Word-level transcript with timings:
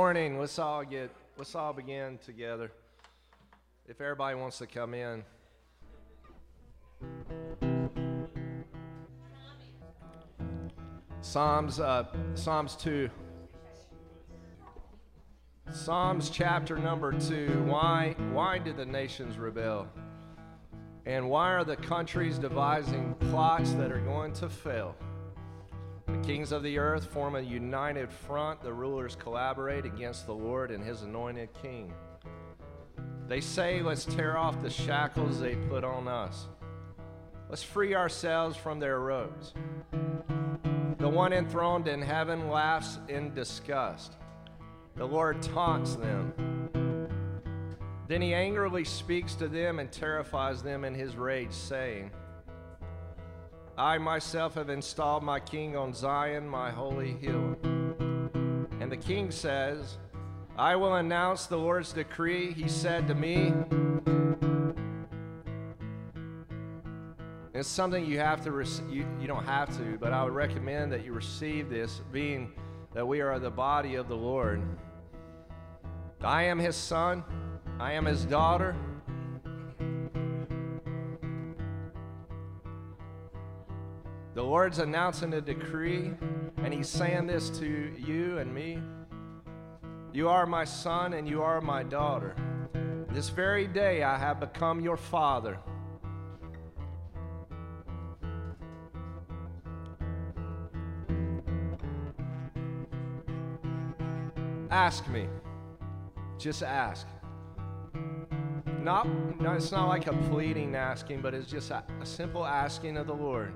morning. 0.00 0.40
Let's 0.40 0.58
all 0.58 0.82
get 0.82 1.10
let's 1.36 1.54
all 1.54 1.74
begin 1.74 2.18
together. 2.24 2.72
If 3.86 4.00
everybody 4.00 4.34
wants 4.34 4.56
to 4.56 4.66
come 4.66 4.94
in. 4.94 5.22
Psalms 11.20 11.80
uh, 11.80 12.06
Psalms 12.32 12.76
2. 12.76 13.10
Psalms 15.70 16.30
chapter 16.30 16.78
number 16.78 17.12
2. 17.12 17.64
Why 17.66 18.14
why 18.32 18.56
did 18.56 18.78
the 18.78 18.86
nations 18.86 19.36
rebel? 19.36 19.86
And 21.04 21.28
why 21.28 21.52
are 21.52 21.62
the 21.62 21.76
countries 21.76 22.38
devising 22.38 23.12
plots 23.28 23.72
that 23.72 23.92
are 23.92 24.00
going 24.00 24.32
to 24.32 24.48
fail? 24.48 24.96
The 26.12 26.26
kings 26.26 26.52
of 26.52 26.62
the 26.62 26.78
earth 26.78 27.06
form 27.06 27.34
a 27.36 27.40
united 27.40 28.12
front. 28.12 28.62
The 28.62 28.72
rulers 28.72 29.16
collaborate 29.16 29.84
against 29.84 30.26
the 30.26 30.34
Lord 30.34 30.70
and 30.70 30.82
his 30.82 31.02
anointed 31.02 31.50
king. 31.62 31.92
They 33.28 33.40
say, 33.40 33.80
Let's 33.80 34.04
tear 34.04 34.36
off 34.36 34.60
the 34.60 34.70
shackles 34.70 35.40
they 35.40 35.54
put 35.54 35.84
on 35.84 36.08
us. 36.08 36.46
Let's 37.48 37.62
free 37.62 37.94
ourselves 37.94 38.56
from 38.56 38.80
their 38.80 39.00
ropes. 39.00 39.54
The 40.98 41.08
one 41.08 41.32
enthroned 41.32 41.88
in 41.88 42.02
heaven 42.02 42.48
laughs 42.48 42.98
in 43.08 43.32
disgust. 43.34 44.16
The 44.96 45.04
Lord 45.04 45.42
taunts 45.42 45.94
them. 45.94 46.32
Then 48.06 48.20
he 48.20 48.34
angrily 48.34 48.84
speaks 48.84 49.34
to 49.36 49.48
them 49.48 49.78
and 49.78 49.90
terrifies 49.90 50.62
them 50.62 50.84
in 50.84 50.94
his 50.94 51.16
rage, 51.16 51.52
saying, 51.52 52.10
I 53.80 53.96
myself 53.96 54.56
have 54.56 54.68
installed 54.68 55.22
my 55.22 55.40
king 55.40 55.74
on 55.74 55.94
Zion, 55.94 56.46
my 56.46 56.70
holy 56.70 57.12
hill. 57.12 57.56
And 58.78 58.92
the 58.92 58.96
king 58.98 59.30
says, 59.30 59.96
I 60.58 60.76
will 60.76 60.96
announce 60.96 61.46
the 61.46 61.56
Lord's 61.56 61.94
decree. 61.94 62.52
He 62.52 62.68
said 62.68 63.08
to 63.08 63.14
me, 63.14 63.54
It's 67.54 67.70
something 67.70 68.04
you 68.04 68.18
have 68.18 68.44
to. 68.44 68.50
You, 68.90 69.06
you 69.18 69.26
don't 69.26 69.46
have 69.46 69.74
to, 69.78 69.96
but 69.98 70.12
I 70.12 70.24
would 70.24 70.34
recommend 70.34 70.92
that 70.92 71.02
you 71.02 71.14
receive 71.14 71.70
this, 71.70 72.02
being 72.12 72.52
that 72.92 73.08
we 73.08 73.22
are 73.22 73.38
the 73.38 73.50
body 73.50 73.94
of 73.94 74.08
the 74.08 74.16
Lord. 74.16 74.60
I 76.20 76.42
am 76.42 76.58
his 76.58 76.76
son, 76.76 77.24
I 77.78 77.92
am 77.92 78.04
his 78.04 78.26
daughter. 78.26 78.76
The 84.40 84.46
Lord's 84.46 84.78
announcing 84.78 85.34
a 85.34 85.40
decree, 85.42 86.12
and 86.64 86.72
He's 86.72 86.88
saying 86.88 87.26
this 87.26 87.50
to 87.58 87.92
you 87.98 88.38
and 88.38 88.54
me. 88.54 88.78
You 90.14 90.30
are 90.30 90.46
my 90.46 90.64
son, 90.64 91.12
and 91.12 91.28
you 91.28 91.42
are 91.42 91.60
my 91.60 91.82
daughter. 91.82 92.34
This 93.10 93.28
very 93.28 93.66
day 93.66 94.02
I 94.02 94.16
have 94.16 94.40
become 94.40 94.80
your 94.80 94.96
father. 94.96 95.58
Ask 104.70 105.06
me. 105.10 105.26
Just 106.38 106.62
ask. 106.62 107.06
Not, 108.80 109.06
no, 109.38 109.52
it's 109.52 109.70
not 109.70 109.88
like 109.88 110.06
a 110.06 110.14
pleading 110.30 110.76
asking, 110.76 111.20
but 111.20 111.34
it's 111.34 111.50
just 111.50 111.70
a, 111.70 111.84
a 112.00 112.06
simple 112.06 112.46
asking 112.46 112.96
of 112.96 113.06
the 113.06 113.14
Lord. 113.14 113.52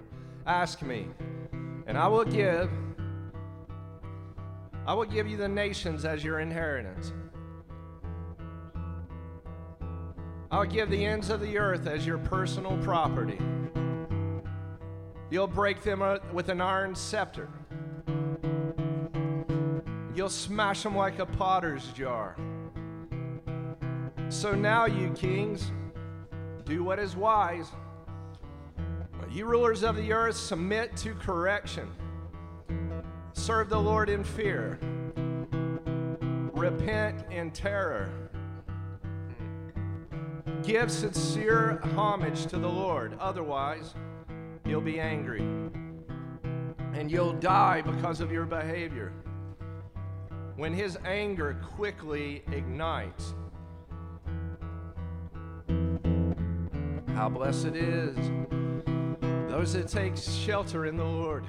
Ask 0.46 0.82
me, 0.82 1.06
and 1.86 1.96
I 1.96 2.06
will 2.06 2.24
give. 2.24 2.70
I 4.86 4.92
will 4.92 5.06
give 5.06 5.26
you 5.26 5.38
the 5.38 5.48
nations 5.48 6.04
as 6.04 6.22
your 6.22 6.40
inheritance. 6.40 7.12
I'll 10.50 10.66
give 10.66 10.90
the 10.90 11.04
ends 11.04 11.30
of 11.30 11.40
the 11.40 11.56
earth 11.56 11.86
as 11.86 12.06
your 12.06 12.18
personal 12.18 12.76
property. 12.84 13.38
You'll 15.30 15.46
break 15.46 15.82
them 15.82 16.02
with 16.32 16.50
an 16.50 16.60
iron 16.60 16.94
scepter. 16.94 17.48
You'll 20.14 20.28
smash 20.28 20.82
them 20.82 20.94
like 20.94 21.18
a 21.18 21.26
potter's 21.26 21.88
jar. 21.88 22.36
So 24.28 24.54
now, 24.54 24.84
you 24.84 25.10
kings, 25.10 25.72
do 26.66 26.84
what 26.84 26.98
is 26.98 27.16
wise. 27.16 27.70
You 29.30 29.46
rulers 29.46 29.82
of 29.82 29.96
the 29.96 30.12
earth, 30.12 30.36
submit 30.36 30.96
to 30.98 31.14
correction. 31.14 31.90
Serve 33.32 33.68
the 33.68 33.78
Lord 33.78 34.08
in 34.08 34.22
fear. 34.22 34.78
Repent 36.52 37.24
in 37.30 37.50
terror. 37.50 38.08
Give 40.62 40.90
sincere 40.90 41.80
homage 41.94 42.46
to 42.46 42.58
the 42.58 42.68
Lord. 42.68 43.18
Otherwise, 43.18 43.94
you'll 44.64 44.80
be 44.80 45.00
angry. 45.00 45.42
And 46.92 47.10
you'll 47.10 47.34
die 47.34 47.82
because 47.82 48.20
of 48.20 48.30
your 48.30 48.46
behavior. 48.46 49.12
When 50.56 50.72
his 50.72 50.96
anger 51.04 51.60
quickly 51.62 52.44
ignites, 52.52 53.34
how 57.14 57.28
blessed 57.28 57.74
is 57.74 58.16
those 59.56 59.72
that 59.72 59.86
take 59.86 60.16
shelter 60.16 60.86
in 60.86 60.96
the 60.96 61.04
Lord. 61.04 61.44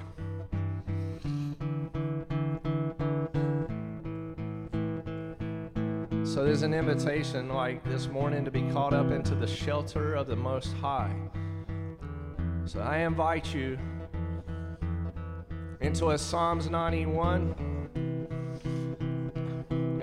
So 6.24 6.44
there's 6.44 6.62
an 6.62 6.72
invitation 6.72 7.48
like 7.48 7.82
this 7.82 8.06
morning 8.06 8.44
to 8.44 8.52
be 8.52 8.62
caught 8.70 8.94
up 8.94 9.10
into 9.10 9.34
the 9.34 9.48
shelter 9.48 10.14
of 10.14 10.28
the 10.28 10.36
Most 10.36 10.72
High. 10.74 11.16
So 12.64 12.78
I 12.78 12.98
invite 12.98 13.52
you 13.52 13.76
into 15.80 16.10
a 16.10 16.18
Psalms 16.18 16.70
91. 16.70 17.56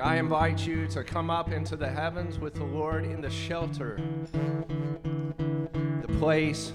I 0.03 0.17
invite 0.17 0.67
you 0.67 0.88
to 0.88 1.06
come 1.06 1.29
up 1.29 1.53
into 1.53 1.77
the 1.77 1.89
heavens 1.89 2.38
with 2.38 2.56
the 2.56 2.65
Lord 2.65 3.06
in 3.06 3.21
the 3.21 3.29
shelter, 3.29 3.97
the 6.01 6.17
place 6.19 6.73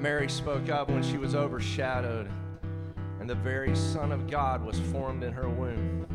Mary 0.00 0.30
spoke 0.30 0.70
up 0.70 0.88
when 0.88 1.02
she 1.02 1.18
was 1.18 1.34
overshadowed, 1.34 2.30
and 3.20 3.28
the 3.28 3.34
very 3.34 3.76
Son 3.76 4.12
of 4.12 4.30
God 4.30 4.64
was 4.64 4.80
formed 4.80 5.22
in 5.22 5.30
her 5.30 5.46
womb. 5.46 6.06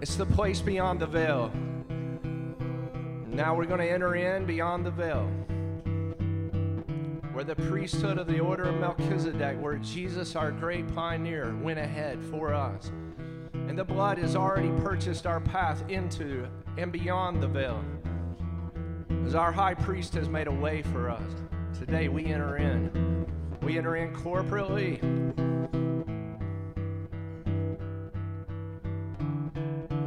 It's 0.00 0.14
the 0.14 0.26
place 0.26 0.60
beyond 0.60 1.00
the 1.00 1.06
veil. 1.06 1.50
Now 3.26 3.56
we're 3.56 3.66
going 3.66 3.80
to 3.80 3.90
enter 3.90 4.14
in 4.14 4.46
beyond 4.46 4.86
the 4.86 4.92
veil, 4.92 5.26
where 7.32 7.42
the 7.42 7.56
priesthood 7.56 8.18
of 8.18 8.28
the 8.28 8.38
order 8.38 8.62
of 8.62 8.78
Melchizedek, 8.78 9.60
where 9.60 9.78
Jesus, 9.78 10.36
our 10.36 10.52
great 10.52 10.86
pioneer, 10.94 11.56
went 11.56 11.80
ahead 11.80 12.24
for 12.30 12.54
us. 12.54 12.92
And 13.52 13.76
the 13.76 13.84
blood 13.84 14.18
has 14.18 14.36
already 14.36 14.70
purchased 14.82 15.26
our 15.26 15.40
path 15.40 15.82
into 15.88 16.46
and 16.78 16.92
beyond 16.92 17.42
the 17.42 17.48
veil. 17.48 17.84
As 19.26 19.34
our 19.34 19.50
high 19.50 19.74
priest 19.74 20.14
has 20.14 20.28
made 20.28 20.46
a 20.46 20.52
way 20.52 20.82
for 20.82 21.10
us, 21.10 21.34
today 21.76 22.06
we 22.06 22.26
enter 22.26 22.58
in. 22.58 23.26
We 23.60 23.76
enter 23.76 23.96
in 23.96 24.14
corporately. 24.14 25.00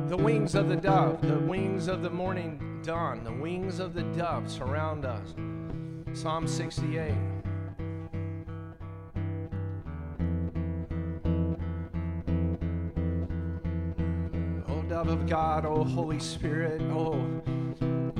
The 0.07 0.15
wings 0.15 0.55
of 0.55 0.69
the 0.69 0.77
dove, 0.77 1.21
the 1.21 1.37
wings 1.37 1.89
of 1.89 2.01
the 2.01 2.09
morning 2.09 2.81
dawn, 2.81 3.25
the 3.25 3.33
wings 3.33 3.79
of 3.79 3.93
the 3.93 4.03
dove 4.03 4.49
surround 4.49 5.03
us. 5.03 5.35
Psalm 6.13 6.47
68. 6.47 7.13
Oh, 14.69 14.81
dove 14.87 15.09
of 15.09 15.27
God, 15.27 15.65
oh, 15.65 15.83
Holy 15.83 16.19
Spirit, 16.19 16.81
oh, 16.93 17.41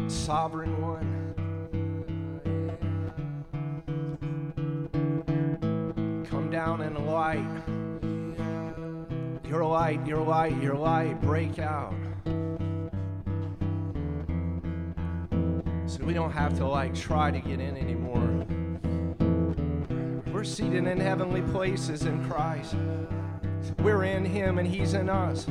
sovereign 0.09 0.81
one. 0.81 1.35
Come 6.29 6.49
down 6.49 6.81
and 6.81 6.97
light. 7.05 7.45
Your 9.47 9.65
light, 9.65 10.05
your 10.05 10.21
light, 10.21 10.61
your 10.61 10.75
light 10.75 11.21
break 11.21 11.59
out. 11.59 11.93
So 15.85 16.03
we 16.03 16.13
don't 16.13 16.31
have 16.31 16.57
to 16.57 16.67
like 16.67 16.93
try 16.95 17.31
to 17.31 17.39
get 17.39 17.59
in 17.59 17.77
anymore. 17.77 18.45
We're 20.31 20.43
seated 20.43 20.87
in 20.87 20.99
heavenly 20.99 21.41
places 21.41 22.05
in 22.05 22.27
Christ. 22.29 22.75
We're 23.79 24.03
in 24.03 24.25
Him 24.25 24.59
and 24.59 24.67
He's 24.67 24.93
in 24.93 25.09
us. 25.09 25.47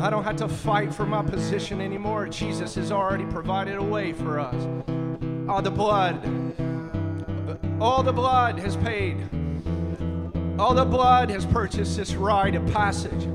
I 0.00 0.10
don't 0.10 0.24
have 0.24 0.36
to 0.36 0.48
fight 0.48 0.94
for 0.94 1.04
my 1.04 1.22
position 1.22 1.80
anymore. 1.80 2.26
Jesus 2.28 2.74
has 2.76 2.90
already 2.90 3.24
provided 3.26 3.76
a 3.76 3.82
way 3.82 4.12
for 4.12 4.40
us. 4.40 4.54
All 5.48 5.60
the 5.62 5.70
blood, 5.70 6.16
all 7.80 8.02
the 8.02 8.12
blood 8.12 8.58
has 8.58 8.76
paid 8.76 9.18
All 10.58 10.74
the 10.74 10.84
blood 10.84 11.30
has 11.30 11.46
purchased 11.46 11.96
this 11.96 12.14
rite 12.14 12.54
of 12.54 12.66
passage. 12.70 13.26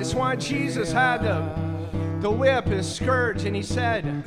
It's 0.00 0.14
why 0.14 0.36
Jesus 0.36 0.90
had 0.90 1.22
the, 1.22 2.20
the 2.20 2.30
whip, 2.30 2.66
his 2.66 2.90
scourge, 2.90 3.44
and 3.44 3.54
he 3.54 3.62
said, 3.62 4.24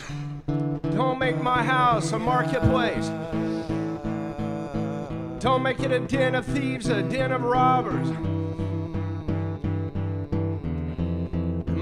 Don't 0.92 1.18
make 1.18 1.42
my 1.42 1.64
house 1.64 2.12
a 2.12 2.20
marketplace. 2.20 3.08
Don't 5.40 5.64
make 5.64 5.80
it 5.80 5.92
a 5.92 6.00
den 6.02 6.36
of 6.36 6.46
thieves, 6.46 6.90
a 6.90 7.02
den 7.02 7.32
of 7.32 7.42
robbers. 7.42 8.27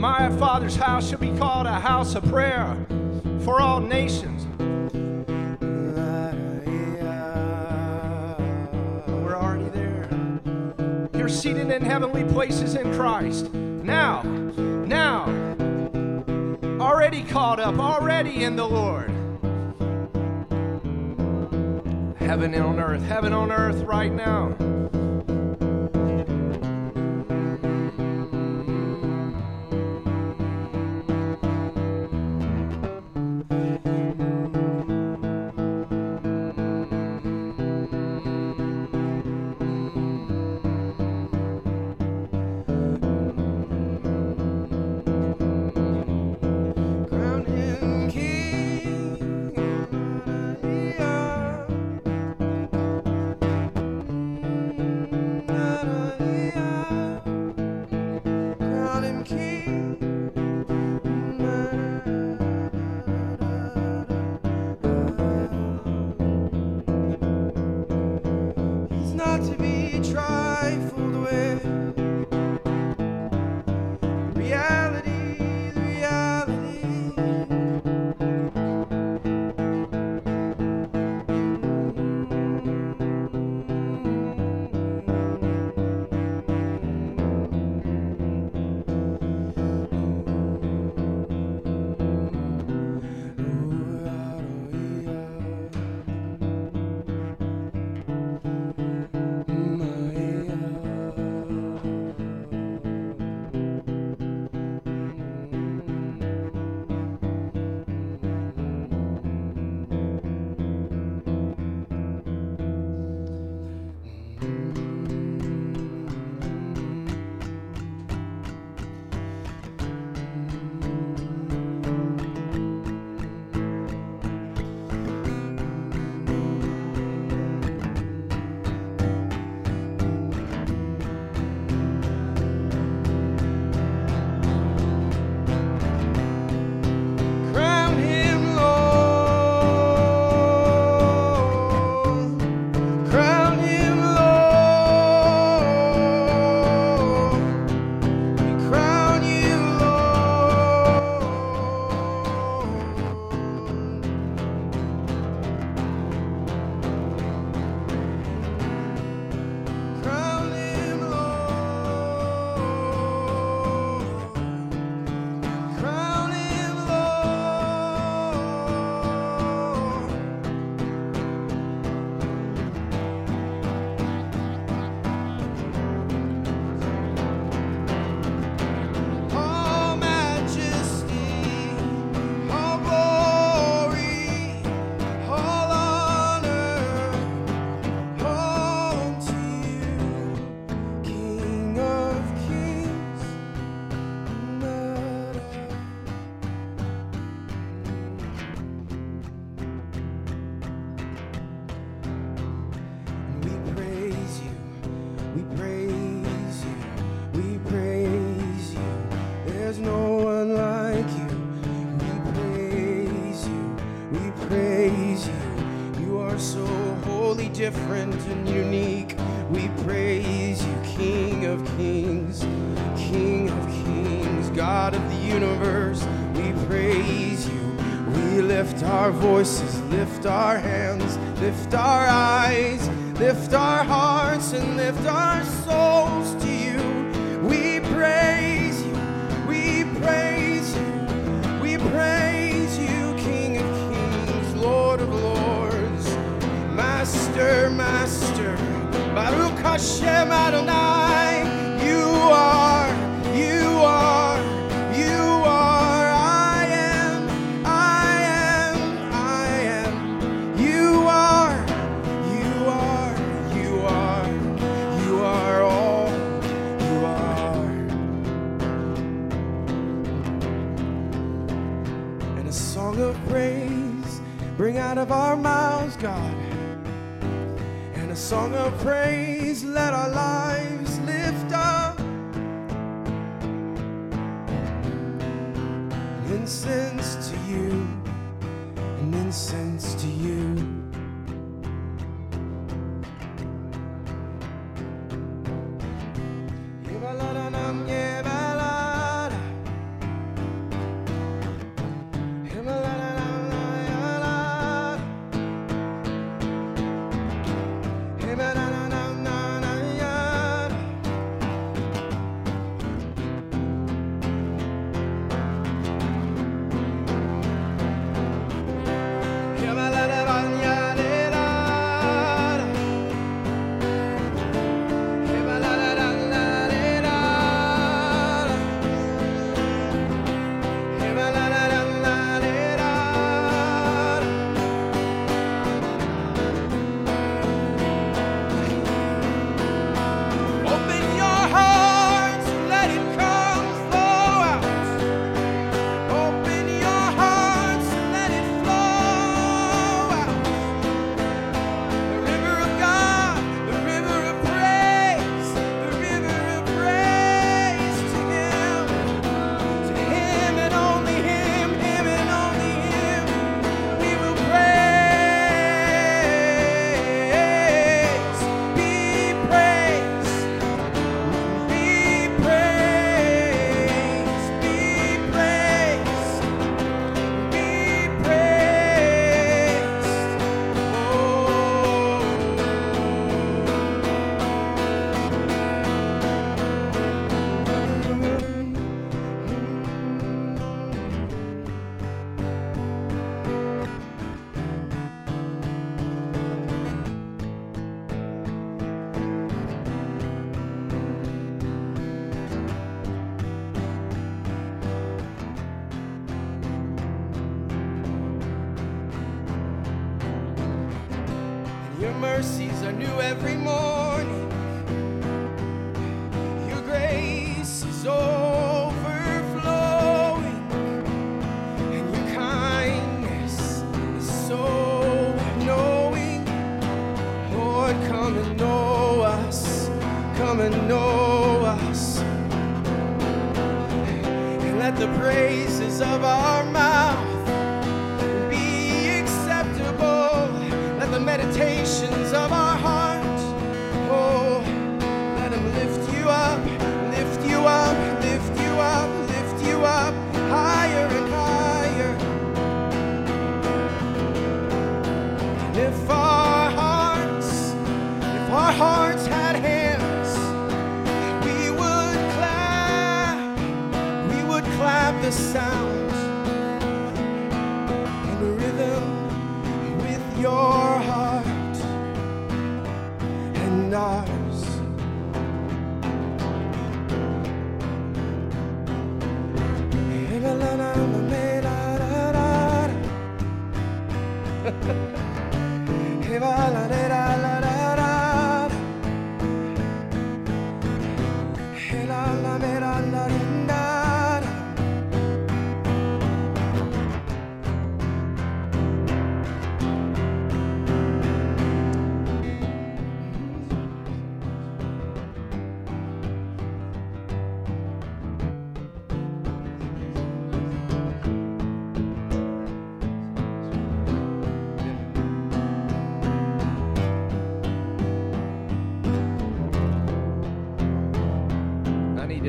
My 0.06 0.30
Father's 0.38 0.76
house 0.76 1.10
shall 1.10 1.18
be 1.18 1.36
called 1.36 1.66
a 1.66 1.80
house 1.80 2.14
of 2.14 2.24
prayer 2.26 2.78
for 3.40 3.60
all 3.60 3.80
nations. 3.80 4.46
We're 9.08 9.36
already 9.36 9.70
there. 9.70 10.08
You're 11.16 11.28
seated 11.28 11.72
in 11.72 11.82
heavenly 11.82 12.24
places 12.24 12.76
in 12.76 12.94
Christ. 12.94 13.52
Now, 13.52 14.22
now, 14.22 15.26
already 16.80 17.24
caught 17.24 17.60
up, 17.60 17.80
already 17.80 18.44
in 18.44 18.56
the 18.56 18.68
Lord. 18.68 19.10
Heaven 22.20 22.54
on 22.54 22.80
earth, 22.80 23.02
heaven 23.02 23.34
on 23.34 23.52
earth 23.52 23.82
right 23.82 24.12
now. 24.12 24.56
To 69.18 69.56
be 69.58 69.65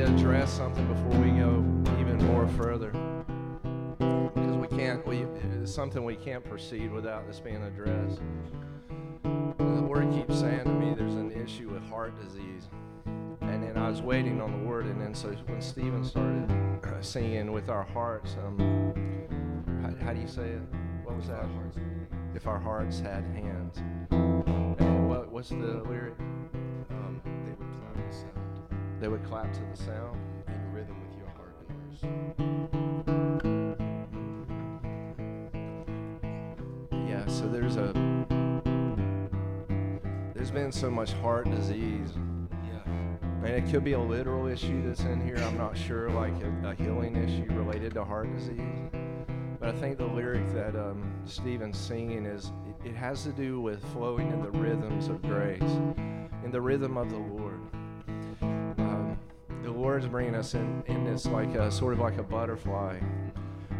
to 0.06 0.14
address 0.14 0.52
something 0.52 0.86
before 0.86 1.20
we 1.20 1.30
go 1.30 1.64
even 2.00 2.18
more 2.26 2.46
further. 2.48 2.90
Because 3.98 4.56
we 4.56 4.68
can't, 4.68 5.06
we, 5.06 5.26
it's 5.60 5.74
something 5.74 6.04
we 6.04 6.16
can't 6.16 6.44
proceed 6.44 6.92
without 6.92 7.26
this 7.26 7.40
being 7.40 7.62
addressed. 7.62 8.20
The 9.22 9.82
word 9.82 10.12
keeps 10.12 10.38
saying 10.38 10.64
to 10.64 10.70
me 10.70 10.94
there's 10.94 11.14
an 11.14 11.32
issue 11.32 11.70
with 11.70 11.82
heart 11.88 12.14
disease. 12.22 12.68
And 13.40 13.62
then 13.62 13.76
I 13.76 13.88
was 13.88 14.02
waiting 14.02 14.40
on 14.40 14.52
the 14.52 14.68
word, 14.68 14.86
and 14.86 15.00
then 15.00 15.14
so 15.14 15.28
when 15.46 15.60
Stephen 15.60 16.04
started 16.04 16.48
singing 17.00 17.52
with 17.52 17.68
our 17.68 17.84
hearts, 17.84 18.36
um, 18.44 18.58
how, 19.82 20.06
how 20.06 20.12
do 20.12 20.20
you 20.20 20.28
say 20.28 20.48
it? 20.48 20.62
What 21.04 21.16
was 21.16 21.28
that? 21.28 21.46
If 22.34 22.46
our 22.46 22.58
hearts 22.58 23.00
had 23.00 23.24
hands. 23.24 23.78
And 24.10 25.08
what, 25.08 25.30
what's 25.30 25.48
the 25.48 25.82
lyric? 25.88 26.14
They 29.00 29.08
would 29.08 29.24
clap 29.24 29.52
to 29.52 29.60
the 29.60 29.76
sound. 29.76 30.18
in 30.48 30.72
rhythm 30.72 30.96
with 31.06 31.18
your 31.18 31.28
heart 31.28 31.54
and. 31.68 31.96
Yeah, 37.08 37.26
so 37.26 37.46
there's 37.48 37.76
a 37.76 37.92
there's 40.34 40.50
been 40.50 40.72
so 40.72 40.90
much 40.90 41.12
heart 41.14 41.50
disease. 41.50 42.12
Yeah. 42.52 42.92
And 43.44 43.48
it 43.48 43.70
could 43.70 43.84
be 43.84 43.92
a 43.92 44.00
literal 44.00 44.46
issue 44.46 44.82
that's 44.86 45.02
in 45.02 45.20
here. 45.24 45.36
I'm 45.38 45.58
not 45.58 45.76
sure, 45.76 46.08
like 46.10 46.34
a, 46.42 46.68
a 46.68 46.74
healing 46.74 47.16
issue 47.16 47.52
related 47.52 47.94
to 47.94 48.04
heart 48.04 48.34
disease. 48.34 48.60
But 49.60 49.70
I 49.70 49.72
think 49.72 49.98
the 49.98 50.06
lyric 50.06 50.48
that 50.54 50.74
um, 50.74 51.20
Stephen's 51.24 51.78
singing 51.78 52.24
is 52.26 52.52
it 52.84 52.94
has 52.94 53.24
to 53.24 53.32
do 53.32 53.60
with 53.60 53.84
flowing 53.92 54.30
in 54.30 54.40
the 54.40 54.50
rhythms 54.50 55.08
of 55.08 55.20
grace, 55.22 55.60
in 56.44 56.50
the 56.50 56.60
rhythm 56.60 56.96
of 56.96 57.10
the 57.10 57.18
Lord. 57.18 57.45
Lord's 59.76 60.06
bringing 60.06 60.34
us 60.34 60.54
in, 60.54 60.82
in 60.86 61.04
this 61.04 61.26
like 61.26 61.54
a 61.54 61.70
sort 61.70 61.92
of 61.92 62.00
like 62.00 62.18
a 62.18 62.22
butterfly, 62.22 62.98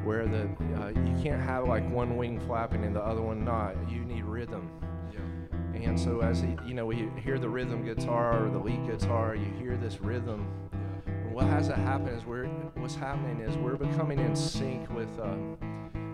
where 0.05 0.27
the 0.27 0.43
uh, 0.77 0.89
you 0.89 1.23
can't 1.23 1.43
have 1.43 1.67
like 1.67 1.89
one 1.91 2.17
wing 2.17 2.39
flapping 2.41 2.85
and 2.85 2.95
the 2.95 3.03
other 3.03 3.23
one 3.23 3.45
not. 3.45 3.75
You 3.91 4.05
need 4.05 4.25
rhythm. 4.25 4.71
Yeah. 5.13 5.81
And 5.89 5.99
so 5.99 6.21
as 6.21 6.41
he, 6.41 6.57
you 6.67 6.75
know, 6.75 6.87
we 6.87 7.09
hear 7.23 7.39
the 7.39 7.49
rhythm 7.49 7.85
guitar 7.85 8.47
or 8.47 8.51
the 8.51 8.59
lead 8.59 8.87
guitar, 8.87 9.35
you 9.35 9.47
hear 9.59 9.77
this 9.77 10.01
rhythm. 10.01 10.47
And 11.07 11.35
what 11.35 11.47
has 11.47 11.69
to 11.69 11.75
happen 11.75 12.09
is 12.09 12.25
we're 12.25 12.47
what's 12.77 12.95
happening 12.95 13.41
is 13.41 13.57
we're 13.57 13.77
becoming 13.77 14.19
in 14.19 14.37
sync 14.37 14.89
with 14.95 15.19
uh, 15.19 15.35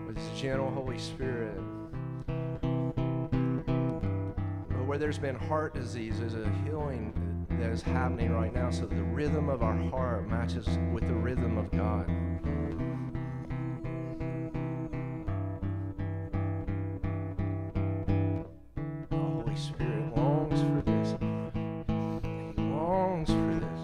with 0.07 0.17
His 0.17 0.39
gentle 0.39 0.71
Holy 0.71 0.97
Spirit. 0.97 1.59
But 4.69 4.85
where 4.85 4.97
there's 4.97 5.19
been 5.19 5.35
heart 5.35 5.73
disease, 5.73 6.19
there's 6.19 6.35
a 6.35 6.49
healing 6.63 7.13
that 7.59 7.69
is 7.71 7.81
happening 7.81 8.31
right 8.31 8.53
now. 8.53 8.69
So 8.69 8.85
the 8.85 9.03
rhythm 9.03 9.49
of 9.49 9.63
our 9.63 9.75
heart 9.89 10.27
matches 10.29 10.67
with 10.93 11.07
the 11.07 11.13
rhythm 11.13 11.57
of 11.57 11.71
God. 11.71 12.09
Holy 19.11 19.55
Spirit 19.55 20.15
longs 20.15 20.61
for 20.61 20.81
this. 20.85 21.15
Longs 22.57 23.29
for 23.29 23.59
this. 23.59 23.81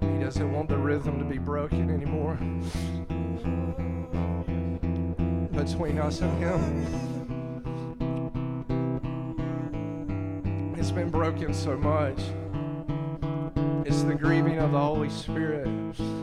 He 0.00 0.18
doesn't 0.22 0.52
want 0.52 0.68
the 0.68 0.76
Holy 0.76 0.98
Spirit 6.12 6.75
broken 11.36 11.52
so 11.52 11.76
much. 11.76 12.18
It's 13.86 14.02
the 14.02 14.14
grieving 14.14 14.58
of 14.58 14.72
the 14.72 14.80
Holy 14.80 15.10
Spirit 15.10 15.66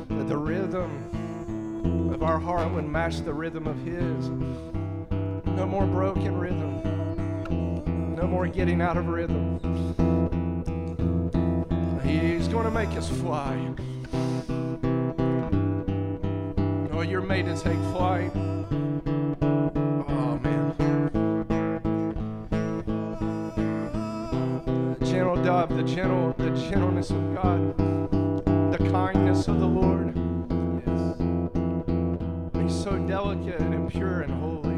that 0.10 0.28
the 0.28 0.38
rhythm 0.38 2.10
of 2.12 2.24
our 2.24 2.40
heart 2.40 2.72
would 2.72 2.86
match 2.86 3.20
the 3.22 3.34
rhythm 3.34 3.68
of 3.68 3.78
His. 3.84 4.30
No 5.56 5.68
more 5.68 5.86
broken 5.86 6.36
rhythm. 6.36 8.16
No 8.16 8.26
more 8.26 8.48
getting 8.48 8.82
out 8.82 8.98
of 8.98 9.06
rhythm. 9.06 9.60
He's 12.04 12.48
going 12.48 12.66
to 12.66 12.72
make 12.72 12.90
us 12.98 13.08
fly. 13.10 13.56
Oh, 16.92 17.02
you're 17.02 17.22
made 17.22 17.46
to 17.46 17.56
take 17.56 17.78
flight. 17.94 18.32
The 25.84 25.96
gentle, 25.96 26.34
the 26.38 26.50
gentleness 26.70 27.10
of 27.10 27.36
God, 27.36 27.78
the 28.72 28.78
kindness 28.90 29.50
of 29.50 29.60
the 29.60 29.66
Lord. 29.66 30.16
He's 32.56 32.84
so 32.84 32.98
delicate 33.00 33.60
and 33.60 33.92
pure 33.92 34.22
and 34.22 34.34
holy. 34.34 34.70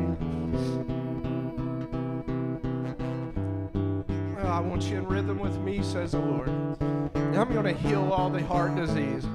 Oh, 4.40 4.48
I 4.48 4.60
want 4.60 4.84
you 4.86 4.98
in 4.98 5.06
rhythm 5.06 5.38
with 5.38 5.60
me, 5.60 5.84
says 5.84 6.14
the 6.14 6.20
Lord. 6.20 6.50
I'm 6.50 7.54
going 7.54 7.66
to 7.66 7.74
heal 7.74 8.12
all 8.12 8.32
the 8.32 8.44
heart 8.44 8.76
disease. 8.76 9.26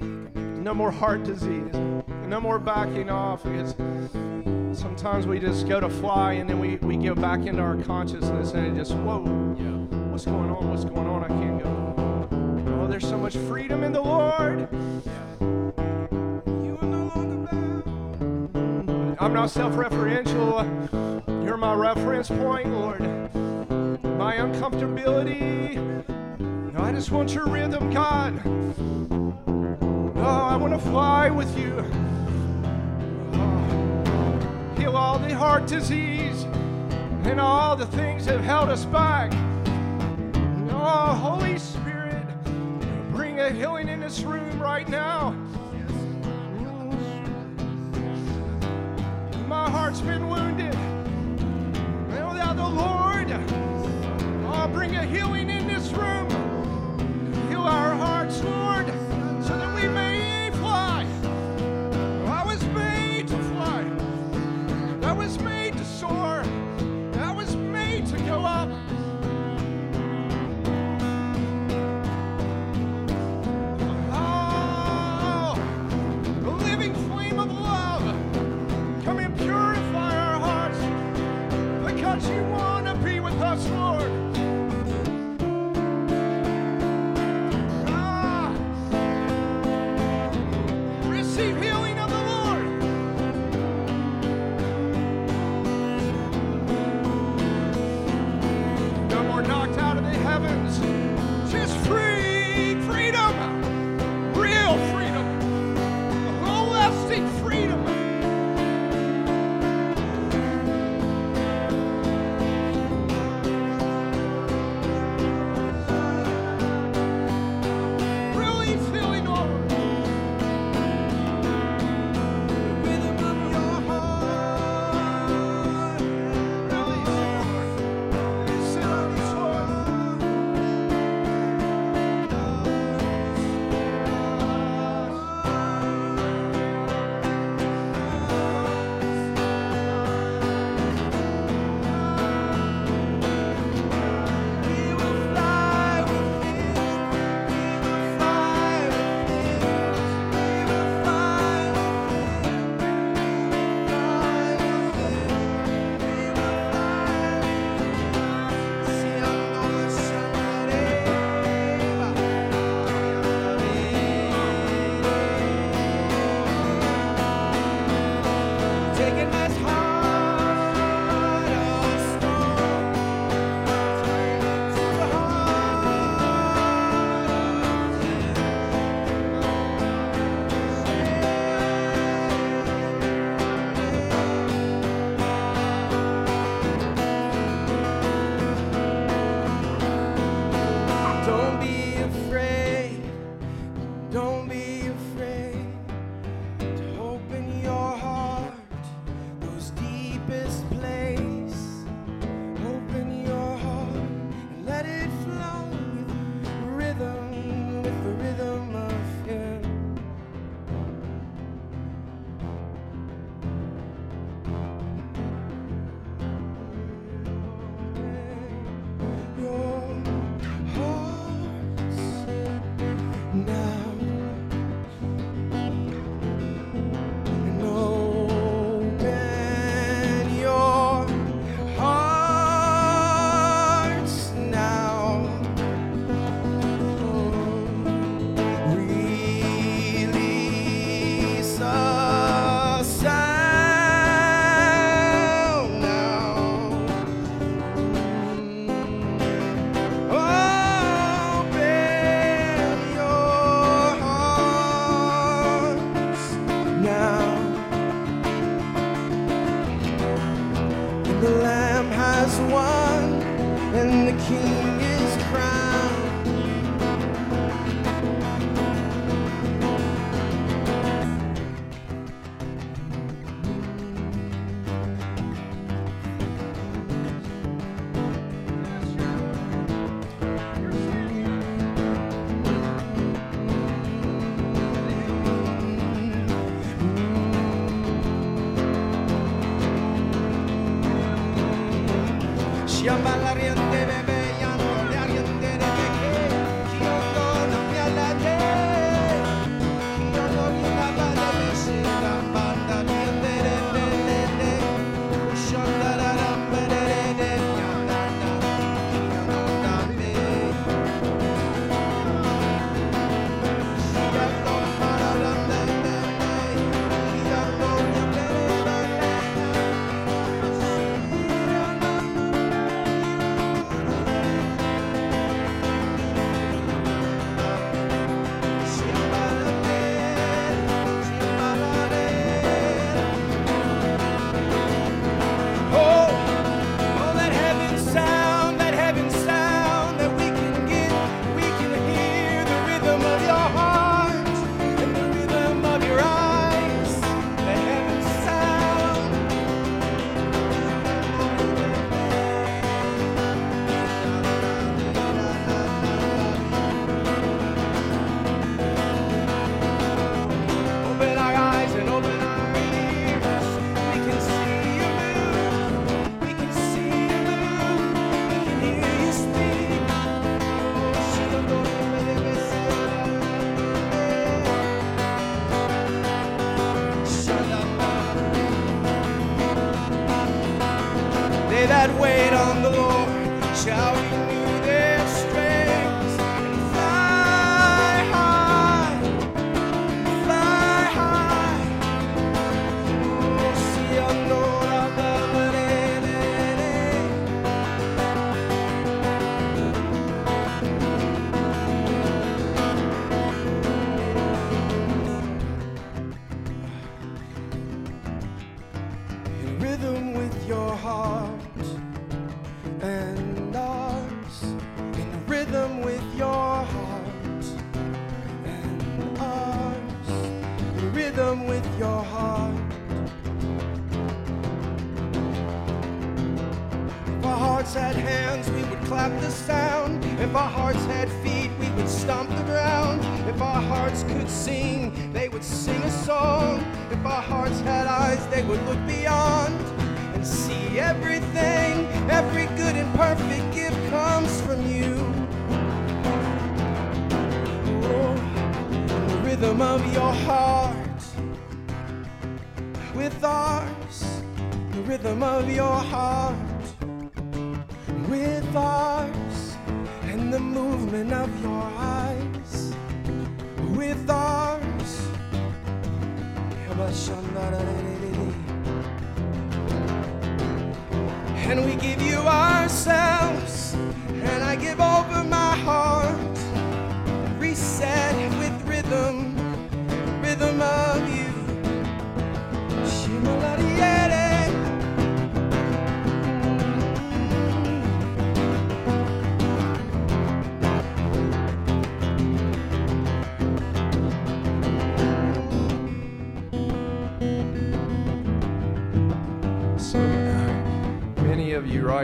No 0.00 0.74
more 0.74 0.90
heart 0.90 1.22
disease. 1.22 1.72
No 2.26 2.40
more 2.40 2.58
backing 2.58 3.08
off. 3.08 3.46
It's, 3.46 3.74
sometimes 4.76 5.28
we 5.28 5.38
just 5.38 5.68
go 5.68 5.78
to 5.78 5.88
fly 5.88 6.32
and 6.32 6.50
then 6.50 6.58
we, 6.58 6.76
we 6.76 6.96
go 6.96 7.14
back 7.14 7.46
into 7.46 7.62
our 7.62 7.76
consciousness 7.76 8.52
and 8.52 8.66
it 8.66 8.80
just, 8.80 8.94
whoa. 8.96 9.43
What's 10.24 10.36
going 10.36 10.50
on? 10.50 10.70
What's 10.70 10.84
going 10.84 11.06
on? 11.06 11.24
I 11.24 11.28
can't 11.28 11.62
go. 11.62 12.80
Oh, 12.80 12.86
there's 12.86 13.06
so 13.06 13.18
much 13.18 13.36
freedom 13.36 13.84
in 13.84 13.92
the 13.92 14.00
Lord. 14.00 14.68
I'm 19.20 19.34
not 19.34 19.50
self 19.50 19.74
referential. 19.74 20.64
You're 21.44 21.58
my 21.58 21.74
reference 21.74 22.28
point, 22.28 22.68
Lord. 22.68 23.00
My 23.02 24.36
uncomfortability. 24.36 25.76
No, 26.72 26.80
I 26.80 26.92
just 26.92 27.10
want 27.10 27.34
your 27.34 27.46
rhythm, 27.46 27.92
God. 27.92 28.40
Oh, 30.16 30.22
I 30.22 30.56
want 30.56 30.72
to 30.72 30.78
fly 30.78 31.28
with 31.28 31.58
you. 31.58 31.74
Oh, 33.34 34.74
heal 34.78 34.96
all 34.96 35.18
the 35.18 35.34
heart 35.34 35.66
disease 35.66 36.44
and 37.24 37.38
all 37.38 37.76
the 37.76 37.86
things 37.86 38.24
that 38.24 38.36
have 38.36 38.44
held 38.44 38.70
us 38.70 38.86
back. 38.86 39.43
Holy 41.14 41.58
Spirit, 41.58 42.26
bring 43.12 43.40
a 43.40 43.50
healing 43.50 43.88
in 43.88 44.00
this 44.00 44.22
room 44.22 44.60
right 44.60 44.88
now. 44.88 45.30
My 49.46 49.70
heart's 49.70 50.00
been 50.00 50.28
wounded. 50.28 50.73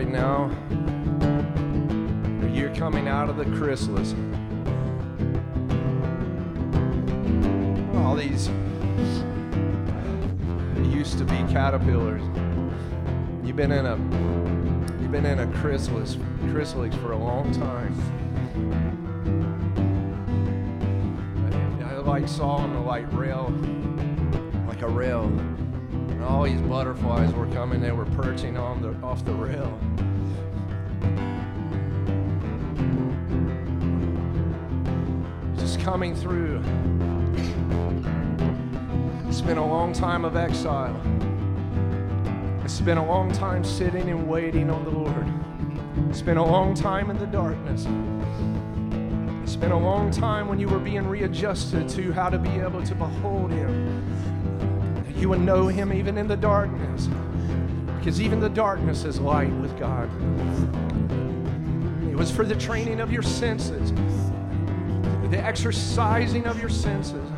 Right 0.01 0.11
now, 0.11 0.47
you're 2.55 2.75
coming 2.75 3.07
out 3.07 3.29
of 3.29 3.37
the 3.37 3.45
chrysalis. 3.57 4.15
All 7.97 8.17
these 8.17 8.49
used 10.91 11.19
to 11.19 11.25
be 11.25 11.37
caterpillars. 11.53 12.23
You've 13.45 13.57
been 13.57 13.73
in 13.73 13.85
a 13.85 13.97
you've 15.03 15.13
been 15.13 15.27
in 15.27 15.41
a 15.41 15.47
chrysalis 15.59 16.17
chrysalis 16.51 16.95
for 16.95 17.13
a 17.13 17.19
long 17.19 17.53
time. 17.53 17.95
I, 21.85 21.93
like 21.99 22.27
saw 22.27 22.57
on 22.57 22.73
the 22.73 22.81
light 22.81 23.13
rail, 23.13 23.51
like 24.67 24.81
a 24.81 24.89
rail. 24.89 25.25
And 25.25 26.25
all 26.25 26.45
these 26.45 26.63
butterflies 26.63 27.35
were 27.35 27.49
coming, 27.49 27.83
they 27.83 27.93
were 27.93 28.07
perching 28.07 28.57
on 28.57 28.81
the 28.81 28.95
off 29.07 29.25
the 29.27 29.33
rail. 29.35 29.79
Coming 35.81 36.15
through. 36.15 36.63
It's 39.29 39.41
been 39.41 39.59
a 39.59 39.67
long 39.67 39.93
time 39.93 40.25
of 40.25 40.37
exile. 40.37 41.01
It's 42.65 42.81
been 42.81 42.99
a 42.99 43.07
long 43.07 43.33
time 43.33 43.65
sitting 43.65 44.09
and 44.11 44.29
waiting 44.29 44.71
on 44.71 44.85
the 44.85 44.91
Lord. 44.91 45.27
It's 46.11 46.23
been 46.23 46.37
a 46.37 46.45
long 46.45 46.75
time 46.75 47.11
in 47.11 47.19
the 47.19 47.27
darkness. 47.27 47.87
It's 49.43 49.57
been 49.57 49.73
a 49.73 49.79
long 49.79 50.11
time 50.11 50.49
when 50.49 50.61
you 50.61 50.69
were 50.69 50.79
being 50.79 51.07
readjusted 51.07 51.89
to 51.91 52.13
how 52.13 52.29
to 52.29 52.39
be 52.39 52.51
able 52.61 52.83
to 52.83 52.95
behold 52.95 53.51
Him. 53.51 55.05
That 55.07 55.17
you 55.17 55.29
would 55.31 55.41
know 55.41 55.67
Him 55.67 55.93
even 55.93 56.19
in 56.19 56.29
the 56.29 56.37
darkness. 56.37 57.09
Because 57.99 58.21
even 58.21 58.39
the 58.39 58.51
darkness 58.51 59.05
is 59.05 59.19
light 59.19 59.53
with 59.55 59.79
God. 59.79 60.09
It 62.11 62.17
was 62.17 62.31
for 62.31 62.45
the 62.45 62.55
training 62.55 63.01
of 63.01 63.11
your 63.11 63.23
senses, 63.23 63.93
the 65.31 65.39
exercising 65.39 66.47
of 66.47 66.59
your 66.59 66.69
senses. 66.69 67.31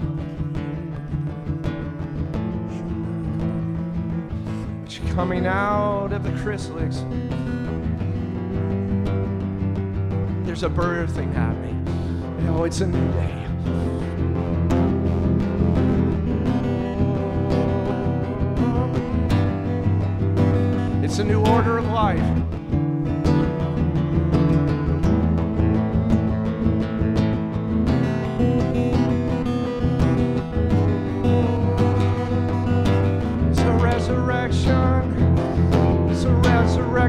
But 4.82 4.98
you're 4.98 5.14
coming 5.14 5.46
out 5.46 6.12
of 6.12 6.22
the 6.22 6.32
chrysalis. 6.42 7.04
There's 10.46 10.62
a 10.62 10.70
birthing 10.70 11.34
happening. 11.34 11.84
Oh, 12.48 12.64
it's 12.64 12.80
a 12.80 12.86
new 12.86 13.12
day. 13.12 13.38
It's 21.04 21.18
a 21.18 21.24
new 21.24 21.44
order 21.46 21.76
of 21.76 21.84
life. 21.88 22.61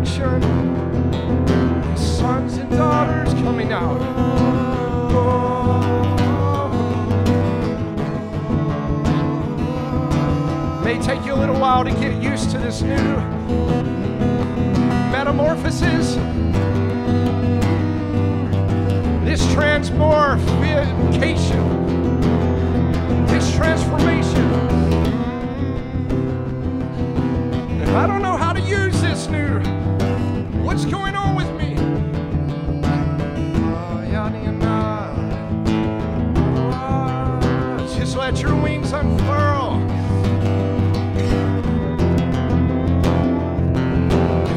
Resurrection. 0.04 0.42
Sons 1.96 2.58
and 2.58 2.70
daughters 2.72 3.34
coming 3.36 3.72
out. 3.72 4.02
May 10.84 11.00
take 11.02 11.24
you 11.26 11.34
a 11.34 11.40
little 11.40 11.58
while 11.60 11.86
to 11.86 11.92
get 11.92 12.22
used 12.22 12.52
to 12.52 12.58
this 12.58 12.82
new 12.82 13.16
metamorphosis. 15.12 16.16
This 19.24 19.42
transmorphication. 19.54 21.64
This 23.28 23.56
transformation. 23.56 24.52
I 27.96 28.08
don't 28.08 28.22
know 28.22 28.33
unfurl. 38.94 39.80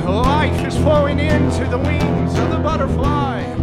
Life 0.04 0.66
is 0.66 0.76
flowing 0.76 1.18
into 1.18 1.64
the 1.68 1.78
wings 1.78 2.38
of 2.38 2.50
the 2.50 2.58
butterfly. 2.58 3.55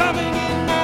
coming 0.00 0.79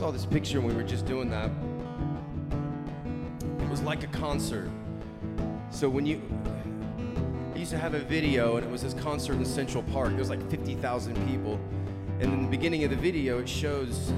saw 0.00 0.10
this 0.10 0.24
picture 0.24 0.62
when 0.62 0.74
we 0.74 0.82
were 0.82 0.88
just 0.88 1.04
doing 1.04 1.28
that. 1.28 1.50
It 3.62 3.68
was 3.68 3.82
like 3.82 4.02
a 4.02 4.06
concert. 4.06 4.70
So 5.70 5.90
when 5.90 6.06
you, 6.06 6.22
I 7.54 7.58
used 7.58 7.70
to 7.72 7.76
have 7.76 7.92
a 7.92 7.98
video, 7.98 8.56
and 8.56 8.64
it 8.64 8.72
was 8.72 8.80
this 8.82 8.94
concert 8.94 9.34
in 9.34 9.44
Central 9.44 9.82
Park. 9.82 10.08
There 10.08 10.18
was 10.20 10.30
like 10.30 10.50
50,000 10.50 11.14
people, 11.28 11.60
and 12.18 12.32
in 12.32 12.44
the 12.44 12.48
beginning 12.48 12.82
of 12.84 12.88
the 12.88 12.96
video, 12.96 13.40
it 13.40 13.48
shows 13.48 14.10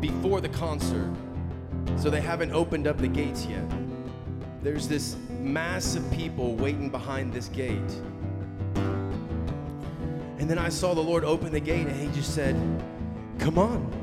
before 0.00 0.40
the 0.40 0.48
concert. 0.48 1.08
So 1.96 2.10
they 2.10 2.20
haven't 2.20 2.50
opened 2.50 2.88
up 2.88 2.98
the 2.98 3.06
gates 3.06 3.46
yet. 3.46 3.62
There's 4.60 4.88
this 4.88 5.14
mass 5.38 5.94
of 5.94 6.10
people 6.10 6.56
waiting 6.56 6.90
behind 6.90 7.32
this 7.32 7.46
gate. 7.46 7.92
And 8.74 10.50
then 10.50 10.58
I 10.58 10.68
saw 10.68 10.94
the 10.94 11.00
Lord 11.00 11.22
open 11.22 11.52
the 11.52 11.60
gate 11.60 11.86
and 11.86 11.94
he 11.94 12.08
just 12.08 12.34
said, 12.34 12.56
Come 13.38 13.56
on. 13.56 13.99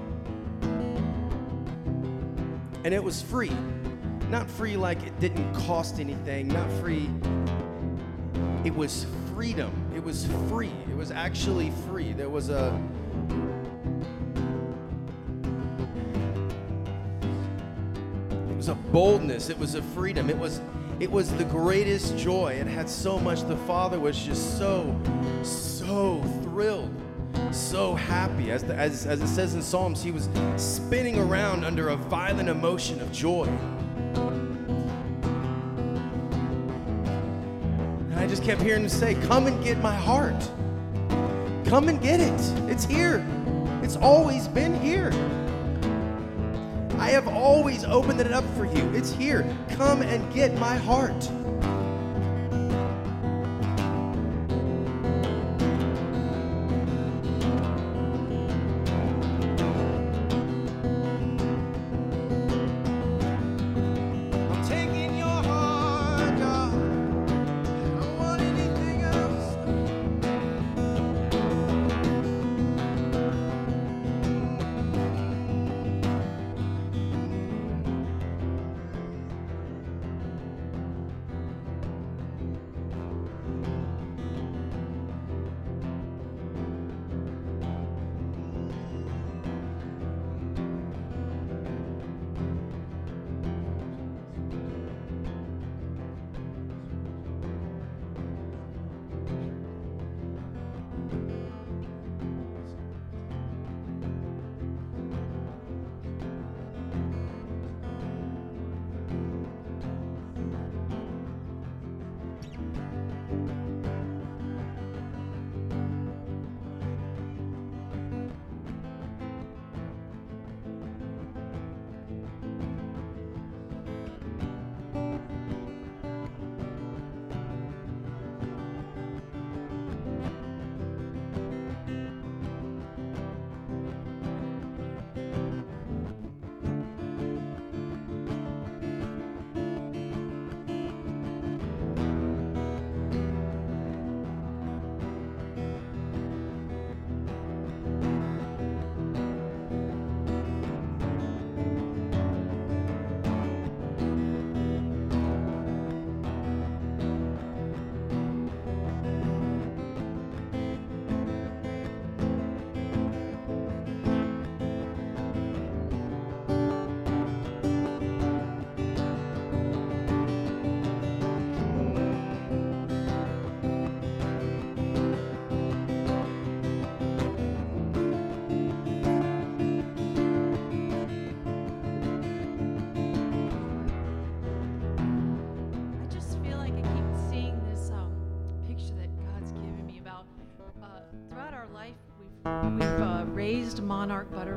And 2.87 2.93
it 2.93 3.03
was 3.03 3.21
free. 3.21 3.51
Not 4.29 4.49
free 4.49 4.77
like 4.77 5.03
it 5.03 5.19
didn't 5.19 5.53
cost 5.53 5.99
anything, 5.99 6.47
not 6.47 6.71
free. 6.79 7.09
It 8.63 8.73
was 8.73 9.05
freedom. 9.33 9.73
It 9.93 10.01
was 10.01 10.25
free. 10.47 10.71
It 10.89 10.95
was 10.95 11.11
actually 11.11 11.73
free. 11.85 12.13
There 12.13 12.29
was 12.29 12.49
a 12.49 12.81
It 18.49 18.55
was 18.55 18.69
a 18.69 18.75
boldness, 18.75 19.49
it 19.49 19.59
was 19.59 19.75
a 19.75 19.81
freedom. 19.81 20.29
It 20.29 20.37
was 20.37 20.61
it 21.01 21.11
was 21.11 21.29
the 21.33 21.43
greatest 21.43 22.17
joy. 22.17 22.53
It 22.53 22.67
had 22.67 22.89
so 22.89 23.19
much 23.19 23.41
the 23.49 23.57
Father 23.67 23.99
was 23.99 24.17
just 24.17 24.57
so 24.57 24.97
so 25.43 26.23
thrilled, 26.41 26.96
so 27.67 27.95
happy. 27.95 28.49
As, 28.49 28.63
the, 28.63 28.73
as, 28.75 29.05
as 29.05 29.21
it 29.21 29.27
says 29.27 29.53
in 29.53 29.61
Psalms, 29.61 30.01
he 30.01 30.11
was 30.11 30.29
spinning 30.55 31.19
around 31.19 31.65
under 31.65 31.89
a 31.89 31.97
violent 31.97 32.47
emotion 32.47 33.01
of 33.01 33.11
joy. 33.11 33.45
And 38.05 38.15
I 38.15 38.25
just 38.25 38.41
kept 38.43 38.61
hearing 38.61 38.83
him 38.83 38.89
say, 38.89 39.15
Come 39.15 39.47
and 39.47 39.61
get 39.63 39.79
my 39.79 39.93
heart. 39.93 40.39
Come 41.65 41.89
and 41.89 42.01
get 42.01 42.21
it. 42.21 42.39
It's 42.69 42.85
here. 42.85 43.25
It's 43.83 43.97
always 43.97 44.47
been 44.47 44.79
here. 44.79 45.11
I 46.97 47.09
have 47.09 47.27
always 47.27 47.83
opened 47.83 48.21
it 48.21 48.31
up 48.31 48.45
for 48.55 48.63
you. 48.65 48.89
It's 48.93 49.11
here. 49.11 49.45
Come 49.71 50.01
and 50.01 50.33
get 50.33 50.57
my 50.57 50.77
heart. 50.77 51.29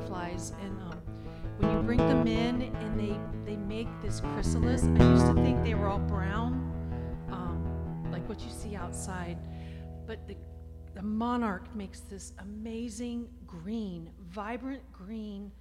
Butterflies 0.01 0.53
and 0.63 0.79
um, 0.83 1.01
when 1.59 1.71
you 1.73 1.83
bring 1.83 1.99
them 1.99 2.27
in 2.27 2.63
and 2.63 2.99
they 2.99 3.17
they 3.45 3.57
make 3.57 3.89
this 4.03 4.21
chrysalis. 4.21 4.85
I 4.85 5.11
used 5.11 5.27
to 5.27 5.35
think 5.35 5.63
they 5.65 5.75
were 5.75 5.89
all 5.89 5.99
brown, 5.99 6.53
um, 7.31 8.09
like 8.11 8.27
what 8.29 8.41
you 8.41 8.51
see 8.51 8.77
outside, 8.77 9.39
but 10.07 10.27
the 10.27 10.37
the 10.95 11.03
monarch 11.03 11.75
makes 11.75 12.01
this 12.01 12.33
amazing 12.41 13.29
green, 13.47 14.11
vibrant 14.29 14.83
green 14.93 15.53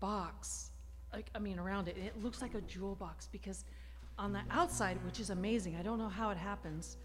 box 0.00 0.70
like 1.12 1.28
i 1.34 1.40
mean 1.40 1.58
around 1.58 1.88
it 1.88 1.96
it 1.98 2.22
looks 2.22 2.40
like 2.40 2.54
a 2.54 2.60
jewel 2.60 2.94
box 2.94 3.28
because 3.32 3.64
on 4.16 4.32
the 4.32 4.40
outside 4.52 4.96
which 5.04 5.18
is 5.18 5.30
amazing 5.30 5.74
i 5.74 5.82
don't 5.82 5.98
know 5.98 6.08
how 6.08 6.30
it 6.30 6.36
happens 6.36 6.98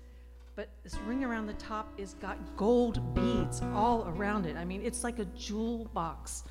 but 0.56 0.70
this 0.84 0.96
ring 1.06 1.24
around 1.24 1.48
the 1.48 1.54
top 1.54 1.92
is 1.98 2.14
got 2.16 2.38
gold 2.56 3.14
beads 3.16 3.62
all 3.74 4.08
around 4.08 4.46
it. 4.46 4.56
I 4.56 4.66
mean 4.66 4.82
it's 4.84 5.04
like 5.04 5.20
a 5.20 5.26
jewel 5.26 5.90
box. 5.94 6.44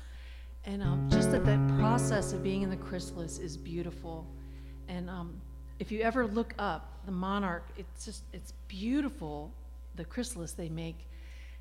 And 0.65 0.81
um, 0.81 1.09
just 1.09 1.31
that 1.31 1.45
that 1.45 1.79
process 1.79 2.33
of 2.33 2.43
being 2.43 2.61
in 2.61 2.69
the 2.69 2.77
chrysalis 2.77 3.37
is 3.37 3.57
beautiful. 3.57 4.25
And 4.87 5.09
um, 5.09 5.41
if 5.79 5.91
you 5.91 6.01
ever 6.01 6.25
look 6.25 6.53
up 6.59 6.99
the 7.05 7.11
monarch 7.11 7.65
it's 7.77 8.05
just 8.05 8.23
it's 8.33 8.53
beautiful 8.67 9.51
the 9.95 10.05
chrysalis 10.05 10.53
they 10.53 10.69
make. 10.69 11.07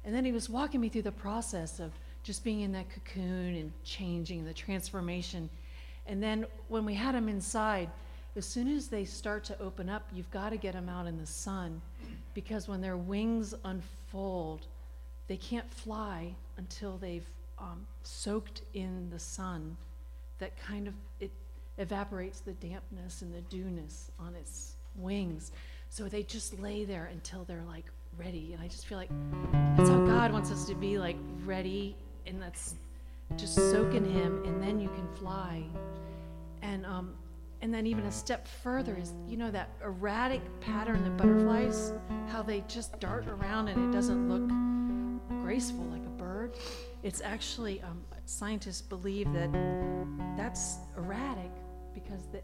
And 0.05 0.15
then 0.15 0.25
he 0.25 0.33
was 0.33 0.49
walking 0.49 0.81
me 0.81 0.89
through 0.89 1.03
the 1.03 1.13
process 1.13 1.79
of 1.79 1.93
just 2.23 2.45
being 2.45 2.61
in 2.61 2.73
that 2.73 2.87
cocoon 2.91 3.55
and 3.57 3.73
changing 3.85 4.45
the 4.45 4.53
transformation. 4.53 5.49
And 6.07 6.23
then 6.23 6.47
when 6.69 6.85
we 6.85 6.95
had 6.95 7.15
them 7.15 7.29
inside, 7.29 7.89
as 8.35 8.47
soon 8.47 8.69
as 8.69 8.89
they 8.89 9.05
start 9.05 9.45
to 9.45 9.61
open 9.61 9.89
up, 9.89 10.09
you've 10.13 10.31
got 10.31 10.51
to 10.51 10.57
get 10.57 10.73
them 10.73 10.89
out 10.89 11.07
in 11.07 11.19
the 11.19 11.27
sun 11.27 11.81
because 12.35 12.69
when 12.69 12.81
their 12.81 12.97
wings 12.97 13.55
unfold, 13.65 14.67
they 15.29 15.37
can't 15.37 15.71
fly 15.73 16.35
until 16.57 16.99
they've 16.99 17.29
um, 17.59 17.87
soaked 18.03 18.63
in 18.75 19.09
the 19.11 19.19
sun. 19.19 19.77
That 20.39 20.57
kind 20.59 20.89
of 20.89 20.95
it 21.21 21.31
evaporates 21.79 22.41
the 22.41 22.53
dampness 22.53 23.23
and 23.23 23.33
the 23.35 23.41
dewness 23.43 24.11
on 24.19 24.35
its 24.35 24.75
wings. 24.97 25.53
So 25.89 26.09
they 26.09 26.23
just 26.23 26.59
lay 26.61 26.85
there 26.85 27.11
until 27.13 27.45
they're 27.45 27.65
like 27.69 27.87
ready. 28.19 28.53
And 28.53 28.63
I 28.63 28.69
just 28.69 28.87
feel 28.87 28.99
like 28.99 29.11
that's 29.77 29.89
how 29.89 30.05
God 30.05 30.33
wants 30.33 30.51
us 30.51 30.65
to 30.67 30.75
be 30.75 30.99
like 30.99 31.17
ready. 31.45 31.97
And 32.27 32.41
that's 32.41 32.75
just 33.37 33.55
soak 33.55 33.95
in 33.95 34.05
Him, 34.05 34.43
and 34.45 34.63
then 34.63 34.79
you 34.79 34.89
can 34.89 35.09
fly. 35.15 35.63
And 36.63 36.85
um, 36.87 37.15
and 37.63 37.73
then 37.73 37.87
even 37.87 38.05
a 38.05 38.13
step 38.13 38.47
further 38.47 38.97
is 38.97 39.13
you 39.27 39.37
know 39.37 39.51
that 39.51 39.71
erratic 39.85 40.43
pattern 40.61 41.07
of 41.07 41.17
butterflies, 41.17 41.93
how 42.29 42.43
they 42.43 42.63
just 42.69 42.99
dart 43.01 43.27
around 43.29 43.69
and 43.69 43.89
it 43.89 43.97
doesn't 43.97 44.29
look 44.29 44.47
graceful 45.43 45.85
like 45.85 46.05
a 46.05 46.11
bird. 46.11 46.57
It's 47.03 47.21
actually 47.21 47.81
um, 47.83 48.03
scientists 48.27 48.83
believe 48.83 49.33
that 49.33 49.51
that's 50.37 50.79
erratic 50.97 51.51
because 51.95 52.27
the 52.33 52.43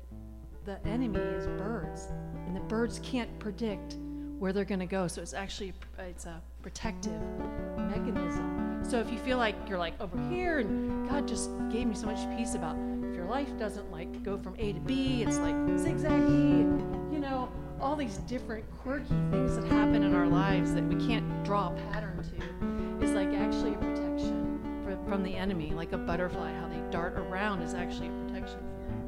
the 0.64 0.86
enemy 0.86 1.18
is 1.18 1.46
birds, 1.46 2.08
and 2.46 2.54
the 2.54 2.60
birds 2.60 3.00
can't 3.02 3.38
predict 3.38 3.96
where 4.38 4.52
they're 4.52 4.64
going 4.64 4.78
to 4.80 4.86
go. 4.86 5.08
So 5.08 5.20
it's 5.20 5.34
actually 5.34 5.72
it's 5.98 6.26
a 6.26 6.40
protective 6.62 7.20
mechanism. 7.76 8.84
So 8.88 9.00
if 9.00 9.10
you 9.10 9.18
feel 9.18 9.38
like 9.38 9.56
you're 9.68 9.78
like 9.78 10.00
over 10.00 10.16
here, 10.28 10.58
and 10.58 11.08
God 11.08 11.26
just 11.26 11.50
gave 11.70 11.86
me 11.86 11.94
so 11.94 12.06
much 12.06 12.18
peace 12.36 12.54
about 12.54 12.76
life 13.29 13.59
doesn't 13.59 13.91
like 13.93 14.22
go 14.22 14.39
from 14.39 14.55
A 14.59 14.72
to 14.72 14.81
B, 14.81 15.22
it's 15.22 15.39
like 15.39 15.55
zigzaggy, 15.55 17.12
you 17.12 17.18
know, 17.18 17.51
all 17.81 17.95
these 17.95 18.16
different 18.18 18.64
quirky 18.79 19.14
things 19.31 19.57
that 19.57 19.66
happen 19.66 20.03
in 20.03 20.14
our 20.14 20.26
lives 20.26 20.72
that 20.74 20.85
we 20.85 20.97
can't 21.07 21.45
draw 21.45 21.68
a 21.68 21.76
pattern 21.93 22.16
to, 22.16 23.05
is 23.05 23.12
like 23.12 23.29
actually 23.35 23.74
a 23.74 23.79
protection 23.79 24.49
from 25.09 25.22
the 25.22 25.35
enemy, 25.35 25.72
like 25.72 25.93
a 25.93 25.99
butterfly, 25.99 26.53
how 26.53 26.68
they 26.68 26.81
dart 26.91 27.14
around 27.18 27.62
is 27.62 27.74
actually 27.74 28.09
a 28.09 28.24
protection 28.26 28.61
for 28.85 29.07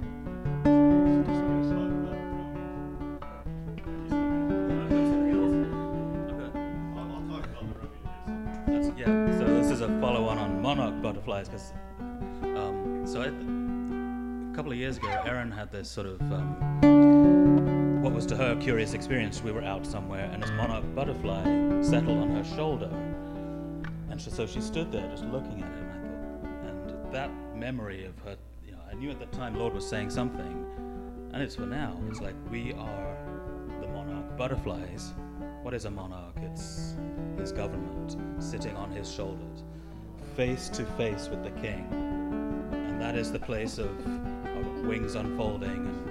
years 14.91 14.97
ago, 14.97 15.23
Erin 15.25 15.53
had 15.53 15.71
this 15.71 15.89
sort 15.89 16.09
of 16.09 16.21
um, 16.33 18.03
what 18.03 18.13
was 18.13 18.27
to 18.27 18.37
her 18.37 18.53
a 18.53 18.57
curious 18.57 18.93
experience. 18.93 19.41
We 19.41 19.53
were 19.53 19.63
out 19.63 19.87
somewhere, 19.87 20.29
and 20.33 20.43
this 20.43 20.51
monarch 20.51 20.85
butterfly 20.97 21.45
settled 21.81 22.19
on 22.19 22.31
her 22.31 22.43
shoulder, 22.57 22.91
and 24.11 24.21
so, 24.21 24.33
so 24.33 24.47
she 24.49 24.61
stood 24.61 24.91
there 24.91 25.09
just 25.09 25.25
looking 25.27 25.63
at 25.63 25.71
it. 25.71 25.85
And 26.67 26.91
and 26.91 27.15
that 27.15 27.31
memory 27.55 28.05
of 28.05 28.19
her, 28.25 28.37
you 28.67 28.73
know, 28.73 28.81
I 28.91 28.95
knew 28.95 29.11
at 29.11 29.21
the 29.21 29.27
time 29.27 29.55
Lord 29.55 29.75
was 29.75 29.87
saying 29.87 30.11
something, 30.11 30.67
and 31.33 31.41
it's 31.41 31.55
for 31.55 31.67
now. 31.67 31.97
It's 32.09 32.21
like 32.21 32.35
we 32.51 32.73
are 32.73 33.17
the 33.81 33.87
monarch 33.87 34.37
butterflies. 34.37 35.15
What 35.63 35.73
is 35.73 35.85
a 35.85 35.91
monarch? 35.91 36.35
It's 36.43 36.97
his 37.39 37.53
government 37.53 38.17
sitting 38.43 38.75
on 38.75 38.91
his 38.91 39.09
shoulders, 39.09 39.63
face 40.35 40.69
to 40.71 40.85
face 40.97 41.29
with 41.29 41.45
the 41.45 41.51
king. 41.61 41.87
And 42.73 43.01
that 43.01 43.15
is 43.15 43.31
the 43.31 43.39
place 43.39 43.79
of 43.79 43.89
wings 44.83 45.15
unfolding. 45.15 46.10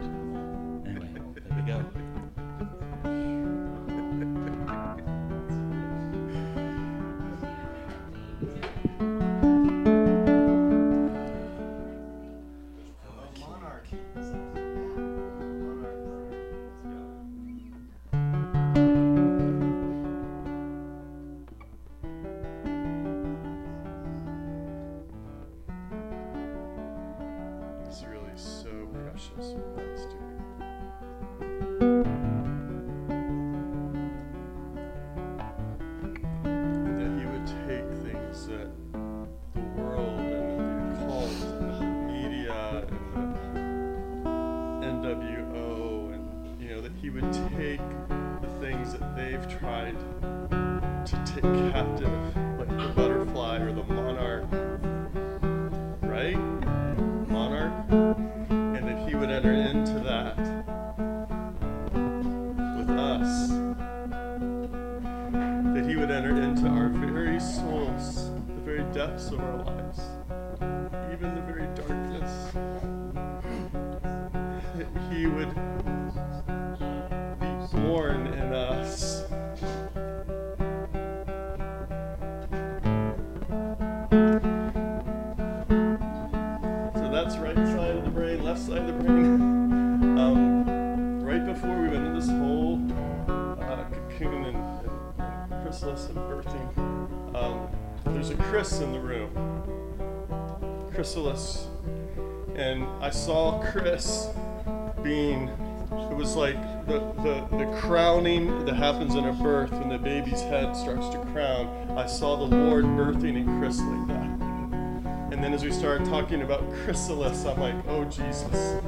Happens 108.99 109.15
in 109.15 109.23
a 109.23 109.31
birth 109.31 109.71
when 109.71 109.87
the 109.87 109.97
baby's 109.97 110.41
head 110.41 110.75
starts 110.75 111.07
to 111.07 111.17
crown. 111.31 111.69
I 111.97 112.05
saw 112.05 112.35
the 112.35 112.53
Lord 112.53 112.83
birthing 112.83 113.37
and 113.37 113.57
Chris 113.57 113.77
that. 113.77 115.31
And 115.31 115.41
then 115.41 115.53
as 115.53 115.63
we 115.63 115.71
started 115.71 116.05
talking 116.05 116.41
about 116.41 116.69
chrysalis, 116.83 117.45
I'm 117.45 117.61
like, 117.61 117.75
oh 117.87 118.03
Jesus, 118.03 118.81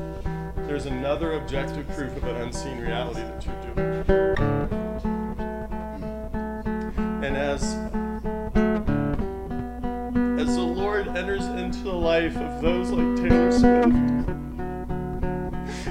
there's 0.67 0.85
another 0.85 1.35
objective 1.37 1.87
proof 1.91 2.13
of 2.17 2.25
an 2.25 2.41
unseen 2.41 2.79
reality 2.79 3.21
that 3.21 3.45
you're 3.45 3.55
doing. 3.73 4.03
And 7.23 7.37
as 7.37 7.63
as 10.41 10.55
the 10.57 10.61
Lord 10.61 11.07
enters 11.15 11.45
into 11.45 11.83
the 11.83 11.93
life 11.93 12.35
of 12.35 12.61
those 12.61 12.91
like 12.91 13.15
Taylor 13.15 13.51
Swift, 13.53 13.95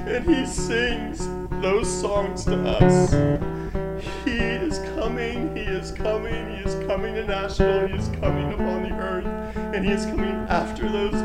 and 0.07 0.29
he 0.29 0.45
sings 0.45 1.27
those 1.59 1.89
songs 1.89 2.45
to 2.45 2.55
us. 2.67 3.50
He 7.49 7.95
is 7.95 8.07
coming 8.19 8.53
upon 8.53 8.83
the 8.83 8.93
earth, 8.99 9.25
and 9.55 9.83
he 9.83 9.91
is 9.91 10.05
coming 10.05 10.35
after 10.47 10.87
those 10.87 11.15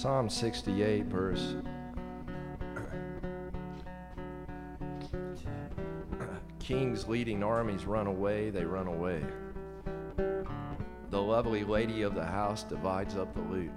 Psalm 0.00 0.30
68, 0.30 1.04
verse. 1.04 1.56
Kings 6.58 7.06
leading 7.06 7.42
armies 7.42 7.84
run 7.84 8.06
away, 8.06 8.48
they 8.48 8.64
run 8.64 8.86
away. 8.86 9.22
The 11.10 11.20
lovely 11.20 11.64
lady 11.64 12.00
of 12.00 12.14
the 12.14 12.24
house 12.24 12.62
divides 12.62 13.14
up 13.14 13.34
the 13.34 13.42
loot. 13.42 13.70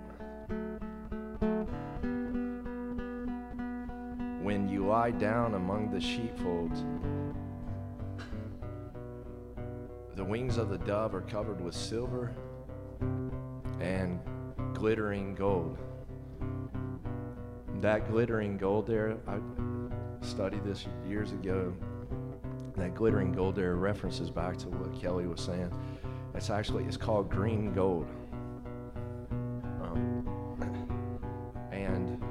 When 4.42 4.70
you 4.70 4.88
lie 4.88 5.12
down 5.12 5.56
among 5.56 5.92
the 5.92 6.00
sheepfolds, 6.00 6.86
the 10.16 10.24
wings 10.24 10.56
of 10.56 10.70
the 10.70 10.78
dove 10.78 11.14
are 11.14 11.24
covered 11.24 11.60
with 11.60 11.76
silver 11.76 12.34
and 13.82 14.22
glittering 14.74 15.36
gold. 15.36 15.78
That 17.84 18.10
glittering 18.10 18.56
gold 18.58 18.88
there, 18.88 19.18
I 19.28 19.40
studied 20.26 20.64
this 20.64 20.86
years 21.06 21.34
ago. 21.34 21.74
That 22.78 22.96
glittering 22.96 23.34
gold 23.34 23.56
there 23.56 23.76
references 23.76 24.30
back 24.30 24.56
to 24.60 24.70
what 24.70 24.98
Kelly 25.02 25.28
was 25.28 25.42
saying. 25.42 25.70
It's 26.34 26.50
actually 26.50 26.86
it's 26.86 26.96
called 26.96 27.30
green 27.30 27.74
gold. 27.74 28.08
Um, 29.82 30.26
and 31.74 32.24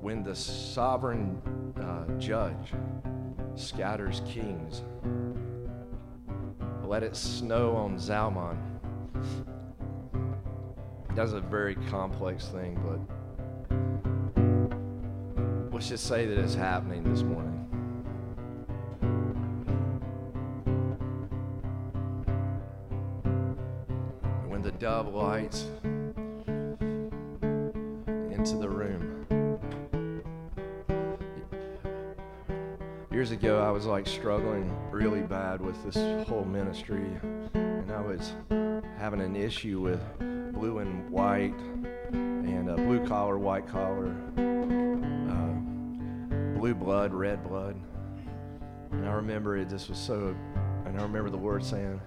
when 0.00 0.24
the 0.24 0.34
sovereign 0.34 1.40
uh, 1.80 2.18
judge 2.18 2.72
scatters 3.54 4.22
kings, 4.26 4.82
let 6.82 7.04
it 7.04 7.14
snow 7.14 7.76
on 7.76 7.96
Zalmon. 7.96 8.58
That's 11.14 11.30
a 11.30 11.40
very 11.40 11.76
complex 11.76 12.48
thing, 12.48 12.76
but 12.84 13.19
let's 15.80 15.88
just 15.88 16.04
say 16.04 16.26
that 16.26 16.36
it's 16.36 16.54
happening 16.54 17.02
this 17.04 17.22
morning. 17.22 17.56
When 24.46 24.60
the 24.60 24.72
dove 24.72 25.14
lights 25.14 25.64
into 28.30 28.58
the 28.58 28.68
room. 28.68 29.26
Years 33.10 33.30
ago, 33.30 33.62
I 33.62 33.70
was 33.70 33.86
like 33.86 34.06
struggling 34.06 34.70
really 34.90 35.22
bad 35.22 35.62
with 35.62 35.82
this 35.82 36.28
whole 36.28 36.44
ministry, 36.44 37.06
and 37.54 37.90
I 37.90 38.02
was 38.02 38.34
having 38.98 39.22
an 39.22 39.34
issue 39.34 39.80
with 39.80 40.02
blue 40.52 40.80
and 40.80 41.08
white, 41.08 41.54
and 42.12 42.68
uh, 42.68 42.76
blue 42.76 43.06
collar, 43.06 43.38
white 43.38 43.66
collar, 43.66 44.14
blood, 46.80 47.12
red 47.14 47.46
blood. 47.46 47.76
And 48.90 49.06
I 49.06 49.12
remember 49.12 49.56
it 49.56 49.68
just 49.68 49.88
was 49.88 49.98
so, 49.98 50.34
and 50.84 50.98
I 50.98 51.02
remember 51.02 51.30
the 51.30 51.36
Lord 51.36 51.64
saying, 51.64 52.00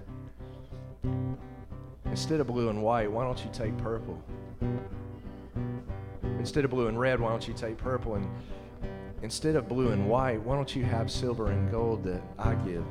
instead 2.05 2.41
of 2.41 2.47
blue 2.47 2.69
and 2.69 2.83
white, 2.83 3.09
why 3.09 3.23
don't 3.23 3.39
you 3.43 3.49
take 3.53 3.77
purple? 3.77 4.21
Instead 6.39 6.65
of 6.65 6.71
blue 6.71 6.87
and 6.87 6.99
red, 6.99 7.19
why 7.19 7.29
don't 7.29 7.47
you 7.47 7.53
take 7.53 7.77
purple? 7.77 8.15
And 8.15 8.29
instead 9.21 9.55
of 9.55 9.69
blue 9.69 9.91
and 9.91 10.09
white, 10.09 10.41
why 10.41 10.55
don't 10.55 10.75
you 10.75 10.83
have 10.83 11.09
silver 11.09 11.51
and 11.51 11.71
gold 11.71 12.03
that 12.03 12.21
I 12.37 12.55
give? 12.55 12.85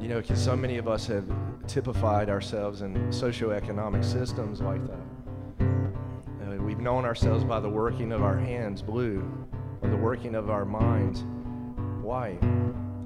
You 0.00 0.08
know, 0.08 0.20
because 0.20 0.42
so 0.42 0.56
many 0.56 0.78
of 0.78 0.88
us 0.88 1.06
have 1.06 1.24
typified 1.68 2.28
ourselves 2.28 2.82
in 2.82 2.94
socioeconomic 3.10 4.04
systems 4.04 4.60
like 4.60 4.80
that. 4.88 5.64
Uh, 6.44 6.56
we've 6.56 6.80
known 6.80 7.04
ourselves 7.04 7.44
by 7.44 7.60
the 7.60 7.68
working 7.68 8.10
of 8.10 8.24
our 8.24 8.36
hands, 8.36 8.82
blue, 8.82 9.22
the 9.92 9.98
mm. 9.98 10.02
working 10.02 10.34
of 10.34 10.48
our 10.48 10.64
minds, 10.64 11.22
white. 12.02 12.40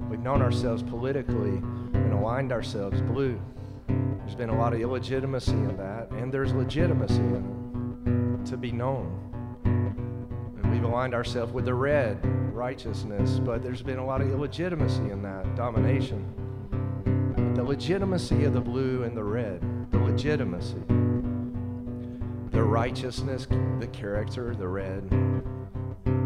We've 0.09 0.21
known 0.21 0.41
ourselves 0.41 0.81
politically 0.81 1.57
and 1.57 2.13
aligned 2.13 2.53
ourselves, 2.53 3.01
blue. 3.01 3.39
There's 3.87 4.35
been 4.35 4.49
a 4.49 4.57
lot 4.57 4.73
of 4.73 4.79
illegitimacy 4.79 5.51
in 5.51 5.75
that, 5.77 6.09
and 6.11 6.33
there's 6.33 6.53
legitimacy 6.53 7.15
in 7.15 8.39
it 8.39 8.49
to 8.49 8.57
be 8.57 8.71
known. 8.71 9.19
And 9.65 10.71
we've 10.71 10.85
aligned 10.85 11.13
ourselves 11.13 11.51
with 11.51 11.65
the 11.65 11.73
red, 11.73 12.19
righteousness, 12.53 13.39
but 13.39 13.61
there's 13.61 13.81
been 13.81 13.99
a 13.99 14.05
lot 14.05 14.21
of 14.21 14.31
illegitimacy 14.31 15.11
in 15.11 15.21
that, 15.23 15.55
domination. 15.55 16.25
The 17.55 17.63
legitimacy 17.63 18.45
of 18.45 18.53
the 18.53 18.61
blue 18.61 19.03
and 19.03 19.15
the 19.15 19.23
red, 19.23 19.61
the 19.91 19.97
legitimacy, 19.97 20.81
the 22.51 22.63
righteousness, 22.63 23.45
the 23.79 23.87
character, 23.87 24.55
the 24.55 24.67
red, 24.69 25.03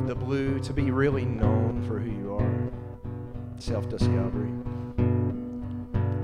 the 0.08 0.16
blue, 0.16 0.60
to 0.60 0.74
be 0.74 0.92
really 0.92 1.26
known 1.26 1.84
for 1.88 2.00
who 2.00 2.12
you 2.12 2.34
are, 2.34 2.72
self 3.60 3.88
discovery. 3.90 4.50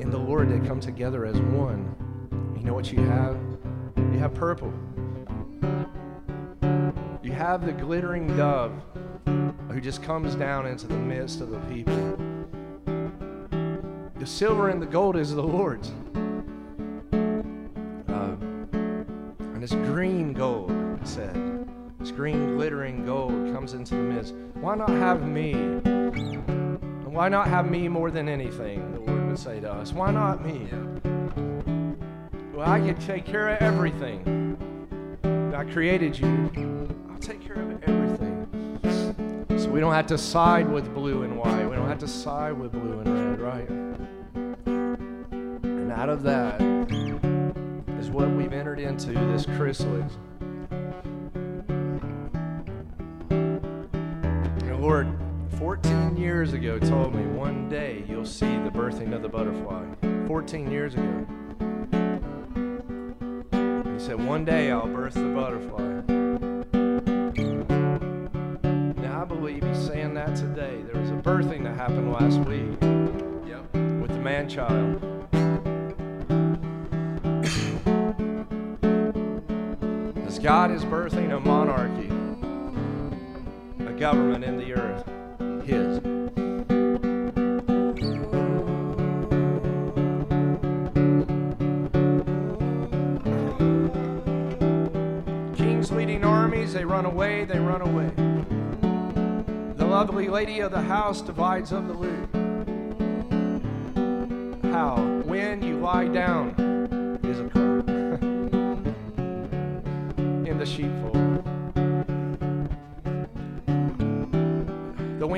In 0.02 0.10
the 0.10 0.18
Lord, 0.18 0.50
they 0.50 0.66
come 0.66 0.80
together 0.80 1.26
as 1.26 1.40
one. 1.40 1.96
You 2.58 2.64
know 2.64 2.74
what 2.74 2.92
you 2.92 3.00
have? 3.04 3.38
You 3.98 4.20
have 4.20 4.34
purple. 4.34 4.74
You 7.22 7.32
have 7.32 7.66
the 7.66 7.74
glittering 7.74 8.36
dove 8.38 8.72
who 9.70 9.82
just 9.82 10.02
comes 10.02 10.34
down 10.36 10.66
into 10.66 10.88
the 10.88 10.98
midst 10.98 11.42
of 11.42 11.50
the 11.52 11.60
people. 11.60 12.18
The 14.16 14.26
silver 14.26 14.70
and 14.70 14.82
the 14.82 14.86
gold 14.86 15.16
is 15.16 15.36
the 15.36 15.44
Lord's. 15.44 15.92
Uh, 18.10 18.36
and 19.40 19.64
it's 19.64 19.76
green 19.76 20.34
gold, 20.34 20.72
it 20.72 21.08
said. 21.08 21.68
This 22.00 22.12
green 22.12 22.56
glittering 22.56 23.06
gold 23.06 23.27
comes 23.68 23.74
into 23.74 23.96
the 23.96 24.02
midst. 24.02 24.34
Why 24.62 24.76
not 24.76 24.90
have 24.90 25.28
me? 25.28 25.52
And 25.52 27.14
why 27.14 27.28
not 27.28 27.50
have 27.50 27.70
me 27.70 27.90
more 27.90 28.10
than 28.12 28.30
anything? 28.30 28.94
The 28.94 29.00
Lord 29.02 29.28
would 29.28 29.38
say 29.38 29.60
to 29.60 29.70
us. 29.70 29.92
Why 29.92 30.10
not 30.10 30.46
me? 30.46 30.70
Well, 32.54 32.70
I 32.70 32.80
can 32.80 32.96
take 32.96 33.26
care 33.26 33.50
of 33.50 33.62
everything. 33.62 34.56
I 35.54 35.66
created 35.66 36.18
you. 36.18 36.50
I'll 37.12 37.20
take 37.20 37.42
care 37.42 37.58
of 37.62 37.84
everything. 37.84 38.80
So 39.58 39.70
we 39.70 39.82
don't 39.82 39.94
have 39.94 40.08
to 40.08 40.18
side 40.18 40.70
with 40.70 40.94
blue 40.94 41.24
and 41.24 41.38
white. 41.38 41.66
We 41.70 41.76
don't 41.76 41.90
have 41.90 42.00
to 42.00 42.08
side 42.08 42.54
with 42.54 42.72
blue 42.72 43.02
and 43.02 43.30
red, 43.32 43.42
right? 43.42 43.70
And 44.66 45.92
out 45.92 46.08
of 46.08 46.24
that 46.24 46.62
is 48.00 48.10
what 48.12 48.30
we've 48.30 48.54
entered 48.54 48.80
into 48.80 49.12
this 49.12 49.46
chrysalis. 49.46 50.18
Lord, 54.88 55.20
14 55.58 56.16
years 56.16 56.54
ago, 56.54 56.80
told 56.80 57.14
me 57.14 57.26
one 57.26 57.68
day 57.68 58.06
you'll 58.08 58.24
see 58.24 58.46
the 58.46 58.70
birthing 58.70 59.14
of 59.14 59.22
the 59.22 59.28
butterfly. 59.28 59.84
14 60.28 60.72
years 60.72 60.94
ago. 60.94 61.28
He 63.52 64.00
said, 64.00 64.26
One 64.26 64.46
day 64.46 64.72
I'll 64.72 64.88
birth 64.88 65.16
the 65.16 65.26
butterfly. 65.36 66.04
Now 69.02 69.24
I 69.24 69.26
believe 69.26 69.62
he's 69.62 69.78
saying 69.78 70.14
that 70.14 70.38
today. 70.38 70.82
There 70.90 71.02
was 71.02 71.10
a 71.10 71.16
birthing 71.16 71.64
that 71.64 71.76
happened 71.76 72.14
last 72.14 72.40
week 72.48 72.82
Yep. 73.46 73.74
with 74.00 74.12
the 74.12 74.20
man 74.20 74.48
child. 74.48 75.04
As 80.26 80.40
God 80.40 80.72
is 80.72 80.86
birthing 80.86 81.36
a 81.36 81.42
monarchy, 81.42 82.08
government 83.98 84.44
in 84.44 84.58
the 84.58 84.74
earth, 84.74 85.04
His. 85.66 86.00
Kings 95.58 95.92
leading 95.92 96.24
armies, 96.24 96.74
they 96.74 96.86
run 96.86 97.06
away, 97.06 97.46
they 97.46 97.60
run 97.60 97.82
away. 97.82 98.12
The 99.78 99.86
lovely 99.86 100.28
lady 100.28 100.60
of 100.60 100.72
the 100.72 100.82
house 100.82 101.22
divides 101.22 101.72
of 101.72 101.88
the 101.88 101.94
loot. 101.94 102.30
How? 104.72 104.98
When 105.26 105.64
you 105.64 105.78
lie 105.80 106.08
down 106.08 106.54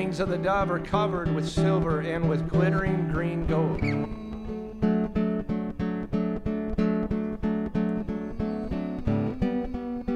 wings 0.00 0.18
of 0.18 0.30
the 0.30 0.38
dove 0.38 0.70
are 0.70 0.80
covered 0.80 1.30
with 1.34 1.46
silver 1.46 2.00
and 2.00 2.26
with 2.26 2.48
glittering 2.48 3.12
green 3.12 3.46
gold. 3.46 3.82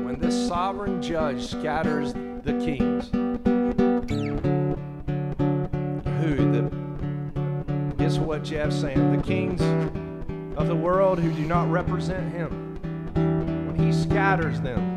When 0.07 0.19
this 0.19 0.49
sovereign 0.49 1.03
judge 1.03 1.49
scatters 1.49 2.15
the 2.15 2.59
kings, 2.65 3.11
who 6.19 6.35
the 6.51 7.93
guess 7.99 8.17
what 8.17 8.43
Jeff's 8.43 8.81
saying? 8.81 9.15
The 9.15 9.23
kings 9.23 9.61
of 10.57 10.67
the 10.67 10.77
world 10.77 11.19
who 11.19 11.31
do 11.31 11.45
not 11.45 11.71
represent 11.71 12.33
him. 12.33 12.79
When 13.67 13.77
he 13.77 13.93
scatters 13.93 14.63
them. 14.63 14.94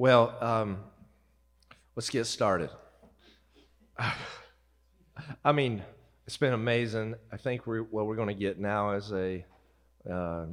Well, 0.00 0.34
um, 0.40 0.78
let's 1.94 2.08
get 2.08 2.24
started. 2.24 2.70
I 5.44 5.52
mean, 5.52 5.82
it's 6.26 6.38
been 6.38 6.54
amazing. 6.54 7.16
I 7.30 7.36
think 7.36 7.66
we're, 7.66 7.82
what 7.82 8.06
we're 8.06 8.16
going 8.16 8.28
to 8.28 8.34
get 8.34 8.58
now 8.58 8.92
is 8.92 9.12
a, 9.12 9.44
uh, 10.10 10.46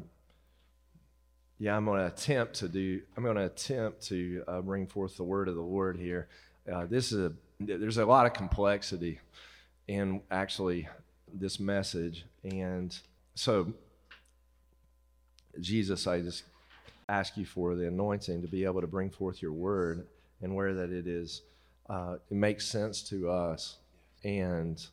yeah, 1.60 1.78
I'm 1.78 1.86
going 1.86 2.02
to 2.02 2.08
attempt 2.08 2.56
to 2.56 2.68
do. 2.68 3.00
I'm 3.16 3.24
going 3.24 3.38
to 3.38 3.46
attempt 3.46 4.02
to 4.08 4.44
uh, 4.50 4.60
bring 4.60 4.86
forth 4.86 5.16
the 5.16 5.24
word 5.24 5.48
of 5.48 5.56
the 5.56 5.62
Lord 5.62 5.96
here. 5.96 6.28
Uh, 6.70 6.86
this 6.86 7.14
is 7.14 7.28
a. 7.28 7.32
There's 7.62 8.00
a 8.00 8.06
lot 8.06 8.26
of 8.26 8.34
complexity 8.34 9.22
in 9.88 10.24
actually 10.30 10.90
this 11.34 11.58
message, 11.58 12.26
and 12.44 12.94
so 13.36 13.72
Jesus, 15.62 16.06
I 16.06 16.20
just 16.20 16.44
ask 17.10 17.38
you 17.38 17.46
for 17.46 17.76
the 17.76 17.88
anointing 17.88 18.42
to 18.42 18.48
be 18.48 18.66
able 18.66 18.82
to 18.82 18.88
bring 18.88 19.10
forth 19.10 19.42
your 19.42 19.54
word 19.54 20.08
and 20.42 20.54
where 20.54 20.74
that 20.74 20.92
it 20.92 21.08
is 21.08 21.42
uh, 21.90 22.18
it 22.30 22.36
makes 22.36 22.66
sense 22.66 23.02
to 23.02 23.30
us 23.30 23.78
and 24.24 24.88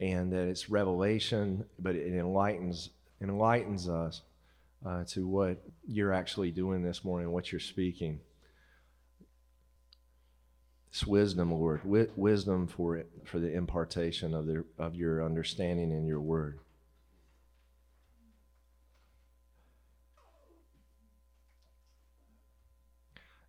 and 0.00 0.32
that 0.32 0.48
it's 0.48 0.68
revelation 0.68 1.64
but 1.78 1.94
it 1.94 2.12
enlightens 2.12 2.90
enlightens 3.20 3.88
us 3.88 4.22
uh, 4.84 5.04
to 5.04 5.26
what 5.26 5.62
you're 5.86 6.12
actually 6.12 6.50
doing 6.50 6.82
this 6.82 7.04
morning 7.04 7.30
what 7.30 7.50
you're 7.50 7.60
speaking. 7.60 8.20
It's 10.88 11.06
wisdom 11.06 11.52
lord 11.52 11.82
Wi- 11.82 12.08
wisdom 12.16 12.66
for 12.66 12.96
it 12.96 13.10
for 13.24 13.38
the 13.38 13.52
impartation 13.52 14.34
of 14.34 14.46
the 14.46 14.64
of 14.78 14.94
your 14.94 15.24
understanding 15.24 15.92
in 15.92 16.06
your 16.06 16.20
word 16.20 16.58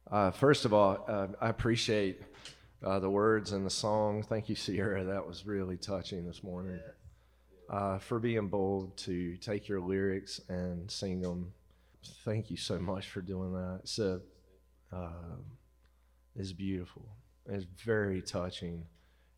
Uh, 0.10 0.32
first 0.32 0.64
of 0.64 0.74
all, 0.74 1.04
uh, 1.08 1.28
I 1.42 1.50
appreciate 1.50 2.22
uh, 2.84 3.00
the 3.00 3.10
words 3.10 3.52
and 3.52 3.66
the 3.66 3.70
song. 3.70 4.24
Thank 4.24 4.48
you, 4.48 4.56
Sierra. 4.56 5.04
That 5.04 5.28
was 5.28 5.46
really 5.46 5.78
touching 5.78 6.26
this 6.26 6.44
morning. 6.44 6.80
Uh, 7.70 7.98
for 8.00 8.18
being 8.18 8.48
bold 8.48 8.96
to 8.96 9.36
take 9.38 9.68
your 9.68 9.82
lyrics 9.82 10.40
and 10.48 10.90
sing 10.90 11.20
them. 11.20 11.52
Thank 12.24 12.50
you 12.50 12.56
so 12.56 12.80
much 12.80 13.10
for 13.10 13.20
doing 13.20 13.52
that. 13.52 13.82
It's, 13.84 14.00
a, 14.00 14.22
uh, 14.94 15.36
it's 16.38 16.54
beautiful. 16.54 17.06
It's 17.46 17.66
very 17.84 18.22
touching. 18.22 18.86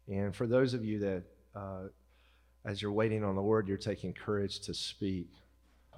And 0.08 0.36
for 0.36 0.46
those 0.46 0.76
of 0.76 0.86
you 0.86 1.00
that, 1.00 1.24
uh, 1.56 1.88
as 2.66 2.80
you're 2.84 2.92
waiting 2.92 3.24
on 3.24 3.36
the 3.36 3.42
word, 3.42 3.68
you're 3.68 3.78
taking 3.78 4.14
courage 4.14 4.60
to 4.62 4.76
speak 4.76 5.32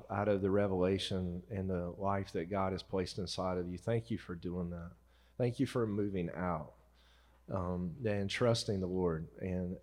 out 0.10 0.28
of 0.28 0.42
the 0.42 0.50
revelation 0.50 1.42
and 1.50 1.70
the 1.70 1.94
life 1.98 2.32
that 2.34 2.50
God 2.50 2.72
has 2.72 2.84
placed 2.84 3.18
inside 3.18 3.58
of 3.58 3.68
you. 3.70 3.78
Thank 3.78 4.10
you 4.10 4.18
for 4.18 4.36
doing 4.36 4.70
that. 4.70 4.92
Thank 5.38 5.60
you 5.60 5.66
for 5.66 5.86
moving 5.86 6.30
out 6.36 6.74
um, 7.54 7.92
and 8.06 8.30
trusting 8.30 8.80
the 8.80 8.88
Lord. 8.88 9.28
And 9.40 9.76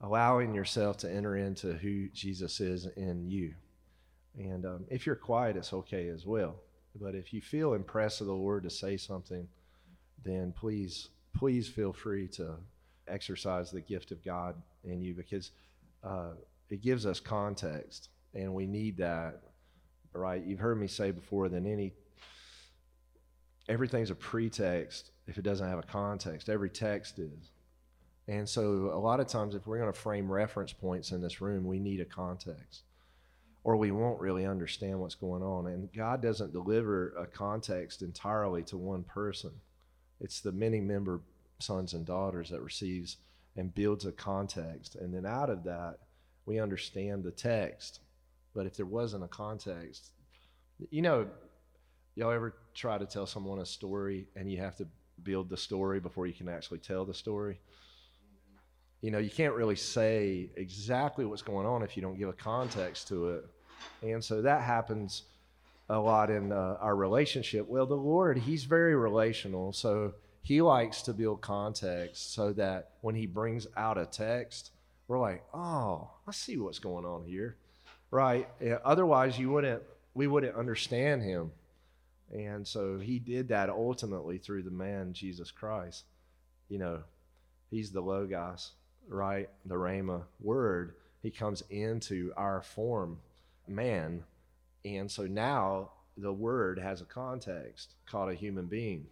allowing 0.00 0.54
yourself 0.54 0.96
to 0.98 1.10
enter 1.10 1.36
into 1.36 1.72
who 1.74 2.08
Jesus 2.10 2.60
is 2.60 2.86
in 2.96 3.28
you. 3.28 3.54
And 4.38 4.64
um, 4.64 4.84
if 4.88 5.06
you're 5.06 5.16
quiet, 5.16 5.56
it's 5.56 5.72
okay 5.72 6.08
as 6.08 6.24
well. 6.24 6.56
But 7.00 7.14
if 7.14 7.32
you 7.32 7.40
feel 7.40 7.74
impressed 7.74 8.20
of 8.20 8.28
the 8.28 8.32
Lord 8.32 8.62
to 8.64 8.70
say 8.70 8.96
something, 8.96 9.48
then 10.24 10.52
please, 10.56 11.08
please 11.36 11.68
feel 11.68 11.92
free 11.92 12.28
to 12.28 12.54
exercise 13.08 13.70
the 13.70 13.80
gift 13.80 14.12
of 14.12 14.24
God 14.24 14.54
in 14.84 15.00
you 15.00 15.14
because 15.14 15.50
uh, 16.04 16.32
it 16.70 16.82
gives 16.82 17.06
us 17.06 17.18
context, 17.18 18.10
and 18.34 18.54
we 18.54 18.66
need 18.66 18.98
that. 18.98 19.42
Right? 20.12 20.42
You've 20.44 20.58
heard 20.58 20.80
me 20.80 20.86
say 20.88 21.10
before 21.10 21.48
that 21.48 21.64
any 21.64 21.92
everything's 23.68 24.10
a 24.10 24.14
pretext 24.14 25.10
if 25.26 25.38
it 25.38 25.42
doesn't 25.42 25.68
have 25.68 25.78
a 25.78 25.82
context. 25.82 26.48
Every 26.48 26.70
text 26.70 27.18
is. 27.18 27.50
And 28.26 28.48
so, 28.48 28.90
a 28.92 28.98
lot 28.98 29.20
of 29.20 29.26
times, 29.26 29.54
if 29.54 29.66
we're 29.66 29.78
going 29.78 29.92
to 29.92 29.98
frame 29.98 30.30
reference 30.30 30.72
points 30.72 31.12
in 31.12 31.22
this 31.22 31.40
room, 31.40 31.64
we 31.64 31.78
need 31.78 32.00
a 32.00 32.04
context, 32.04 32.82
or 33.64 33.76
we 33.76 33.90
won't 33.90 34.20
really 34.20 34.44
understand 34.44 35.00
what's 35.00 35.14
going 35.14 35.42
on. 35.42 35.66
And 35.66 35.90
God 35.94 36.20
doesn't 36.20 36.52
deliver 36.52 37.14
a 37.18 37.26
context 37.26 38.02
entirely 38.02 38.62
to 38.64 38.76
one 38.76 39.02
person, 39.04 39.52
it's 40.20 40.40
the 40.40 40.52
many 40.52 40.80
member 40.80 41.22
sons 41.58 41.94
and 41.94 42.04
daughters 42.04 42.50
that 42.50 42.60
receives 42.60 43.16
and 43.56 43.74
builds 43.74 44.04
a 44.04 44.12
context. 44.12 44.94
And 44.94 45.12
then 45.12 45.26
out 45.26 45.50
of 45.50 45.64
that, 45.64 45.98
we 46.44 46.60
understand 46.60 47.24
the 47.24 47.30
text. 47.30 48.00
But 48.58 48.66
if 48.66 48.74
there 48.74 48.86
wasn't 48.86 49.22
a 49.22 49.28
context, 49.28 50.10
you 50.90 51.00
know, 51.00 51.28
y'all 52.16 52.32
ever 52.32 52.56
try 52.74 52.98
to 52.98 53.06
tell 53.06 53.24
someone 53.24 53.60
a 53.60 53.64
story 53.64 54.26
and 54.34 54.50
you 54.50 54.58
have 54.58 54.74
to 54.78 54.86
build 55.22 55.48
the 55.48 55.56
story 55.56 56.00
before 56.00 56.26
you 56.26 56.32
can 56.32 56.48
actually 56.48 56.80
tell 56.80 57.04
the 57.04 57.14
story? 57.14 57.60
You 59.00 59.12
know, 59.12 59.18
you 59.18 59.30
can't 59.30 59.54
really 59.54 59.76
say 59.76 60.50
exactly 60.56 61.24
what's 61.24 61.40
going 61.40 61.68
on 61.68 61.84
if 61.84 61.96
you 61.96 62.02
don't 62.02 62.18
give 62.18 62.30
a 62.30 62.32
context 62.32 63.06
to 63.08 63.28
it. 63.28 63.44
And 64.02 64.24
so 64.24 64.42
that 64.42 64.62
happens 64.62 65.22
a 65.88 66.00
lot 66.00 66.28
in 66.28 66.50
uh, 66.50 66.78
our 66.80 66.96
relationship. 66.96 67.68
Well, 67.68 67.86
the 67.86 67.94
Lord, 67.94 68.38
He's 68.38 68.64
very 68.64 68.96
relational. 68.96 69.72
So 69.72 70.14
He 70.42 70.62
likes 70.62 71.02
to 71.02 71.12
build 71.12 71.42
context 71.42 72.34
so 72.34 72.52
that 72.54 72.94
when 73.02 73.14
He 73.14 73.26
brings 73.26 73.68
out 73.76 73.98
a 73.98 74.04
text, 74.04 74.72
we're 75.06 75.20
like, 75.20 75.44
oh, 75.54 76.10
I 76.26 76.32
see 76.32 76.58
what's 76.58 76.80
going 76.80 77.04
on 77.04 77.24
here. 77.24 77.56
Right? 78.10 78.48
Otherwise, 78.84 79.38
you 79.38 79.50
wouldn't, 79.50 79.82
we 80.14 80.26
wouldn't 80.26 80.56
understand 80.56 81.22
Him. 81.22 81.52
And 82.32 82.66
so 82.66 82.98
He 82.98 83.18
did 83.18 83.48
that 83.48 83.70
ultimately 83.70 84.38
through 84.38 84.62
the 84.62 84.70
man, 84.70 85.12
Jesus 85.12 85.50
Christ. 85.50 86.04
You 86.68 86.78
know, 86.78 87.02
He's 87.70 87.90
the 87.92 88.00
Logos 88.00 88.72
right? 89.08 89.48
The 89.64 89.74
Rhema 89.74 90.22
word, 90.40 90.94
he 91.22 91.30
comes 91.30 91.62
into 91.70 92.32
our 92.36 92.62
form, 92.62 93.18
man. 93.66 94.22
And 94.84 95.10
so 95.10 95.24
now 95.24 95.90
the 96.16 96.32
word 96.32 96.78
has 96.78 97.00
a 97.00 97.06
context 97.06 97.94
called 98.06 98.30
a 98.30 98.34
human 98.34 98.66
being 98.66 99.06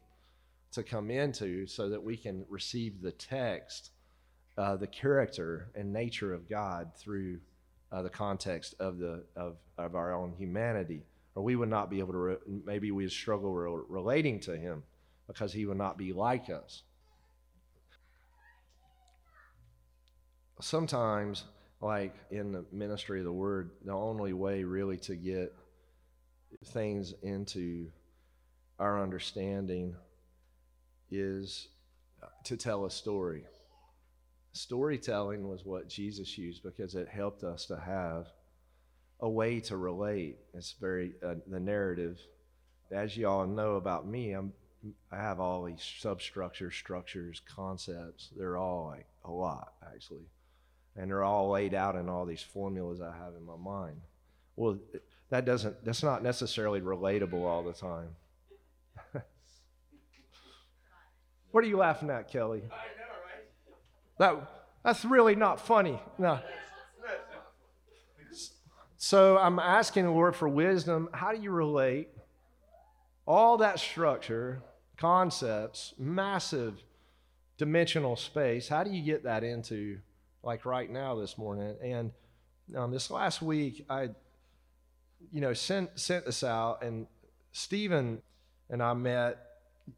to 0.73 0.82
come 0.82 1.10
into 1.10 1.66
so 1.66 1.89
that 1.89 2.02
we 2.02 2.16
can 2.16 2.44
receive 2.48 3.01
the 3.01 3.12
text, 3.12 3.90
uh, 4.59 4.77
the 4.77 4.86
character 4.86 5.70
and 5.74 5.93
nature 5.93 6.35
of 6.35 6.48
God 6.48 6.90
through 6.97 7.39
uh, 7.97 8.02
the 8.02 8.10
context 8.10 8.74
of, 8.78 8.98
the, 8.98 9.24
of, 9.36 9.56
of 9.78 9.94
our 9.94 10.12
own 10.12 10.35
humanity. 10.36 11.02
Or 11.35 11.43
we 11.43 11.56
would 11.56 11.70
not 11.70 11.89
be 11.89 11.98
able 12.01 12.12
to, 12.12 12.18
re- 12.18 12.36
maybe 12.64 12.90
we 12.90 13.05
would 13.05 13.12
struggle 13.12 13.52
re- 13.55 13.85
relating 13.89 14.39
to 14.40 14.56
him 14.56 14.82
because 15.27 15.51
he 15.51 15.64
would 15.64 15.78
not 15.78 15.97
be 15.97 16.12
like 16.12 16.51
us. 16.51 16.82
sometimes, 20.60 21.44
like 21.81 22.14
in 22.31 22.52
the 22.52 22.64
ministry 22.73 23.18
of 23.18 23.24
the 23.24 23.32
word, 23.32 23.70
the 23.85 23.93
only 23.93 24.32
way 24.32 24.64
really 24.64 24.97
to 24.97 25.14
get 25.14 25.55
things 26.66 27.12
into 27.23 27.90
our 28.78 29.02
understanding 29.02 29.94
is 31.10 31.68
to 32.44 32.56
tell 32.56 32.86
a 32.86 32.90
story. 32.90 33.44
Storytelling 34.57 35.49
was 35.49 35.65
what 35.65 35.89
Jesus 35.89 36.37
used 36.37 36.62
because 36.62 36.95
it 36.95 37.09
helped 37.09 37.45
us 37.45 37.66
to 37.66 37.77
have 37.77 38.28
a 39.20 39.28
way 39.28 39.61
to 39.61 39.77
relate. 39.77 40.39
It's 40.55 40.73
very 40.73 41.15
uh, 41.24 41.35
the 41.47 41.61
narrative. 41.61 42.19
As 42.91 43.16
you 43.16 43.28
all 43.28 43.47
know 43.47 43.77
about 43.77 44.07
me, 44.07 44.33
I'm 44.33 44.53
I 45.11 45.16
have 45.16 45.41
all 45.41 45.65
these 45.65 45.85
substructures, 45.99 46.74
structures, 46.74 47.41
concepts. 47.47 48.31
They're 48.37 48.57
all 48.57 48.87
like 48.87 49.07
a 49.24 49.31
lot 49.31 49.73
actually 49.95 50.27
and 50.97 51.11
they're 51.11 51.23
all 51.23 51.51
laid 51.51 51.74
out 51.74 51.97
in 51.97 52.09
all 52.09 52.24
these 52.24 52.43
formulas 52.43 53.01
I 53.01 53.15
have 53.16 53.35
in 53.35 53.45
my 53.45 53.57
mind. 53.57 54.01
Well, 54.57 54.78
that 55.31 55.45
doesn't 55.45 55.85
that's 55.85 56.03
not 56.03 56.23
necessarily 56.23 56.81
relatable 56.81 57.45
all 57.45 57.62
the 57.62 57.74
time. 57.74 58.09
what 61.51 61.62
are 61.65 61.66
you 61.66 61.77
laughing 61.77 62.09
at, 62.11 62.31
Kelly? 62.31 62.62
That 64.18 64.36
that's 64.84 65.05
really 65.05 65.34
not 65.34 65.60
funny. 65.60 66.01
No. 66.18 66.40
So 68.98 69.38
I'm 69.38 69.59
asking 69.59 70.05
the 70.05 70.10
Lord 70.10 70.34
for 70.34 70.48
wisdom. 70.48 71.09
How 71.12 71.32
do 71.32 71.40
you 71.40 71.51
relate 71.51 72.09
all 73.26 73.59
that 73.59 73.78
structure, 73.78 74.62
concepts, 74.97 75.94
massive 75.98 76.82
dimensional 77.59 78.16
space? 78.16 78.68
How 78.68 78.84
do 78.84 78.90
you 78.90 79.02
get 79.02 79.24
that 79.24 79.44
into 79.44 79.98
like 80.47 80.64
right 80.64 80.88
now 80.88 81.16
this 81.16 81.36
morning. 81.36 81.76
And 81.82 82.12
um, 82.74 82.93
this 82.93 83.10
last 83.10 83.43
week, 83.43 83.84
I, 83.90 84.10
you 85.32 85.40
know, 85.40 85.52
sent 85.52 85.98
sent 85.98 86.24
this 86.24 86.44
out, 86.44 86.82
and 86.82 87.09
Stephen 87.52 88.22
and 88.70 88.82
I 88.82 88.94
met, 88.94 89.38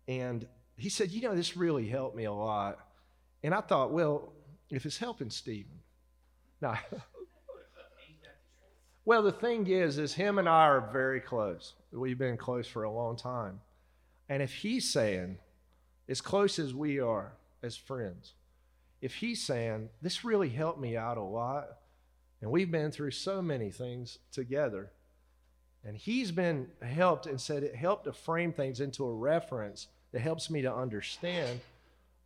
and 0.09 0.47
he 0.77 0.89
said, 0.89 1.11
you 1.11 1.21
know, 1.21 1.37
this 1.37 1.57
really 1.57 1.87
helped 1.87 2.17
me 2.17 2.25
a 2.25 2.33
lot. 2.33 2.79
And 3.43 3.55
I 3.55 3.61
thought, 3.61 3.93
well, 3.93 4.33
if 4.71 4.85
it's 4.85 4.99
helping 4.99 5.31
Stephen, 5.31 5.81
now. 6.61 6.79
well, 9.05 9.23
the 9.23 9.33
thing 9.33 9.67
is, 9.67 9.99
is 9.99 10.15
him 10.15 10.39
and 10.39 10.49
I 10.49 10.67
are 10.67 10.91
very 10.93 11.21
close. 11.21 11.75
We've 11.93 12.19
been 12.19 12.37
close 12.37 12.67
for 12.67 12.83
a 12.83 12.91
long 12.91 13.17
time, 13.17 13.61
and 14.29 14.43
if 14.43 14.53
he's 14.53 14.91
saying, 14.91 15.39
as 16.09 16.21
close 16.21 16.59
as 16.59 16.75
we 16.75 17.01
are 17.01 17.33
as 17.63 17.77
friends, 17.77 18.35
if 19.01 19.15
he's 19.15 19.43
saying, 19.43 19.91
This 20.03 20.25
really 20.25 20.49
helped 20.49 20.81
me 20.81 20.97
out 20.97 21.17
a 21.17 21.23
lot, 21.23 21.69
and 22.41 22.51
we've 22.51 22.71
been 22.71 22.91
through 22.91 23.13
so 23.13 23.41
many 23.41 23.71
things 23.71 24.19
together, 24.33 24.91
and 25.85 25.97
he's 25.97 26.33
been 26.33 26.69
helped 26.83 27.27
and 27.27 27.41
said 27.41 27.63
it 27.63 27.75
helped 27.75 28.05
to 28.05 28.13
frame 28.13 28.53
things 28.53 28.81
into 28.81 29.05
a 29.05 29.15
reference 29.15 29.87
that 30.13 30.21
helps 30.21 30.51
me 30.51 30.63
to 30.63 30.75
understand. 30.75 31.61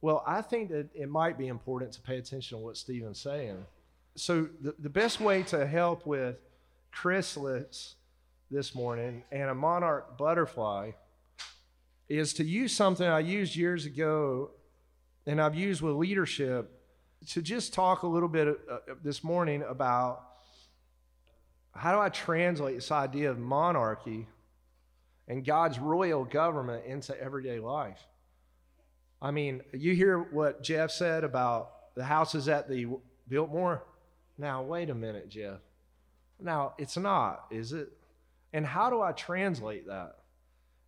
Well, 0.02 0.24
I 0.26 0.42
think 0.42 0.70
that 0.70 0.88
it 0.94 1.08
might 1.08 1.38
be 1.38 1.46
important 1.46 1.92
to 1.92 2.00
pay 2.00 2.18
attention 2.18 2.58
to 2.58 2.64
what 2.64 2.76
Stephen's 2.76 3.20
saying. 3.20 3.64
So, 4.16 4.48
the, 4.60 4.74
the 4.78 4.90
best 4.90 5.20
way 5.20 5.44
to 5.44 5.64
help 5.64 6.04
with 6.06 6.36
chrysalids 6.92 7.94
this 8.50 8.74
morning 8.74 9.22
and 9.30 9.48
a 9.48 9.54
monarch 9.54 10.18
butterfly 10.18 10.90
is 12.08 12.34
to 12.34 12.44
use 12.44 12.74
something 12.74 13.06
I 13.06 13.20
used 13.20 13.56
years 13.56 13.86
ago 13.86 14.50
and 15.24 15.40
I've 15.40 15.54
used 15.54 15.80
with 15.80 15.94
leadership 15.94 16.70
to 17.28 17.40
just 17.40 17.72
talk 17.72 18.02
a 18.02 18.06
little 18.08 18.28
bit 18.28 18.48
uh, 18.70 18.78
this 19.02 19.22
morning 19.22 19.62
about 19.62 20.24
how 21.74 21.92
do 21.92 22.00
I 22.00 22.08
translate 22.08 22.74
this 22.74 22.90
idea 22.90 23.30
of 23.30 23.38
monarchy 23.38 24.26
and 25.28 25.44
God's 25.44 25.78
royal 25.78 26.24
government 26.24 26.84
into 26.84 27.18
everyday 27.18 27.60
life. 27.60 28.00
I 29.22 29.30
mean, 29.30 29.62
you 29.72 29.94
hear 29.94 30.18
what 30.18 30.62
Jeff 30.64 30.90
said 30.90 31.22
about 31.22 31.94
the 31.94 32.04
houses 32.04 32.48
at 32.48 32.68
the 32.68 32.88
Biltmore. 33.28 33.84
Now, 34.36 34.62
wait 34.62 34.90
a 34.90 34.94
minute, 34.94 35.28
Jeff. 35.28 35.60
Now, 36.40 36.74
it's 36.76 36.96
not, 36.96 37.46
is 37.52 37.72
it? 37.72 37.92
And 38.52 38.66
how 38.66 38.90
do 38.90 39.00
I 39.00 39.12
translate 39.12 39.86
that? 39.86 40.16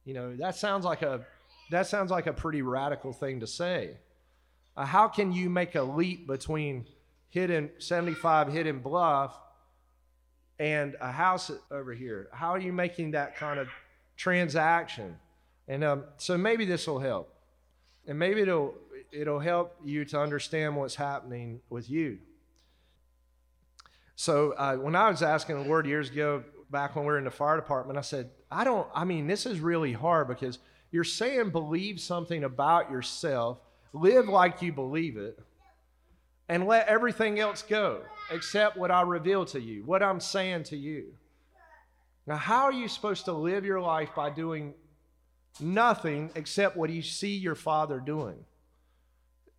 You 0.05 0.15
know, 0.15 0.36
that 0.36 0.56
sounds 0.56 0.85
like 0.85 1.02
a 1.02 1.24
that 1.70 1.86
sounds 1.86 2.11
like 2.11 2.27
a 2.27 2.32
pretty 2.32 2.61
radical 2.61 3.12
thing 3.12 3.40
to 3.40 3.47
say. 3.47 3.97
Uh, 4.77 4.85
how 4.85 5.09
can 5.09 5.32
you 5.32 5.48
make 5.48 5.77
a 5.77 5.82
leap 5.82 6.27
between 6.27 6.86
hidden 7.31 7.70
75 7.78 8.52
hidden 8.52 8.81
bluff 8.81 9.40
and 10.59 10.97
a 11.01 11.11
house 11.11 11.51
over 11.70 11.94
here? 11.94 12.28
How 12.32 12.51
are 12.51 12.59
you 12.59 12.73
making 12.73 13.12
that 13.12 13.36
kind 13.36 13.59
of 13.59 13.69
transaction? 14.16 15.16
And 15.69 15.82
um, 15.85 16.05
so 16.19 16.36
maybe 16.36 16.66
this 16.66 16.86
will 16.86 16.98
help, 16.98 17.34
and 18.06 18.18
maybe 18.18 18.43
it'll 18.43 18.74
it'll 19.12 19.39
help 19.39 19.76
you 19.85 20.05
to 20.05 20.20
understand 20.20 20.76
what's 20.76 20.94
happening 20.94 21.60
with 21.70 21.89
you. 21.89 22.18
So 24.16 24.52
uh, 24.52 24.76
when 24.76 24.94
I 24.94 25.10
was 25.10 25.22
asking 25.22 25.62
the 25.62 25.68
Lord 25.68 25.86
years 25.86 26.10
ago, 26.10 26.44
back 26.70 26.94
when 26.94 27.05
we 27.05 27.12
were 27.12 27.18
in 27.18 27.24
the 27.24 27.31
fire 27.31 27.56
department, 27.56 27.98
I 27.98 28.02
said, 28.02 28.31
I 28.51 28.64
don't. 28.64 28.86
I 28.94 29.05
mean, 29.05 29.26
this 29.26 29.47
is 29.47 29.60
really 29.60 29.93
hard 29.93 30.28
because 30.28 30.59
you're 30.90 31.05
saying 31.05 31.51
believe 31.51 32.01
something 32.01 32.44
about 32.44 32.90
yourself 32.90 33.59
live 33.93 34.28
like 34.28 34.60
you 34.60 34.72
believe 34.72 35.16
it, 35.16 35.39
and 36.48 36.66
let 36.66 36.86
everything 36.89 37.39
else 37.39 37.62
go 37.62 38.02
except 38.31 38.76
what 38.76 38.90
I 38.90 39.02
reveal 39.02 39.44
to 39.47 39.60
you, 39.60 39.85
what 39.85 40.02
I'm 40.02 40.20
saying 40.20 40.64
to 40.64 40.76
you. 40.76 41.14
Now, 42.26 42.36
how 42.36 42.64
are 42.64 42.72
you 42.72 42.89
supposed 42.89 43.26
to 43.26 43.32
live 43.32 43.64
your 43.64 43.81
life 43.81 44.10
by 44.14 44.31
doing 44.31 44.74
nothing 45.60 46.31
except 46.35 46.76
what 46.76 46.90
you 46.90 47.02
see 47.02 47.36
your 47.36 47.55
Father 47.55 48.01
doing? 48.01 48.44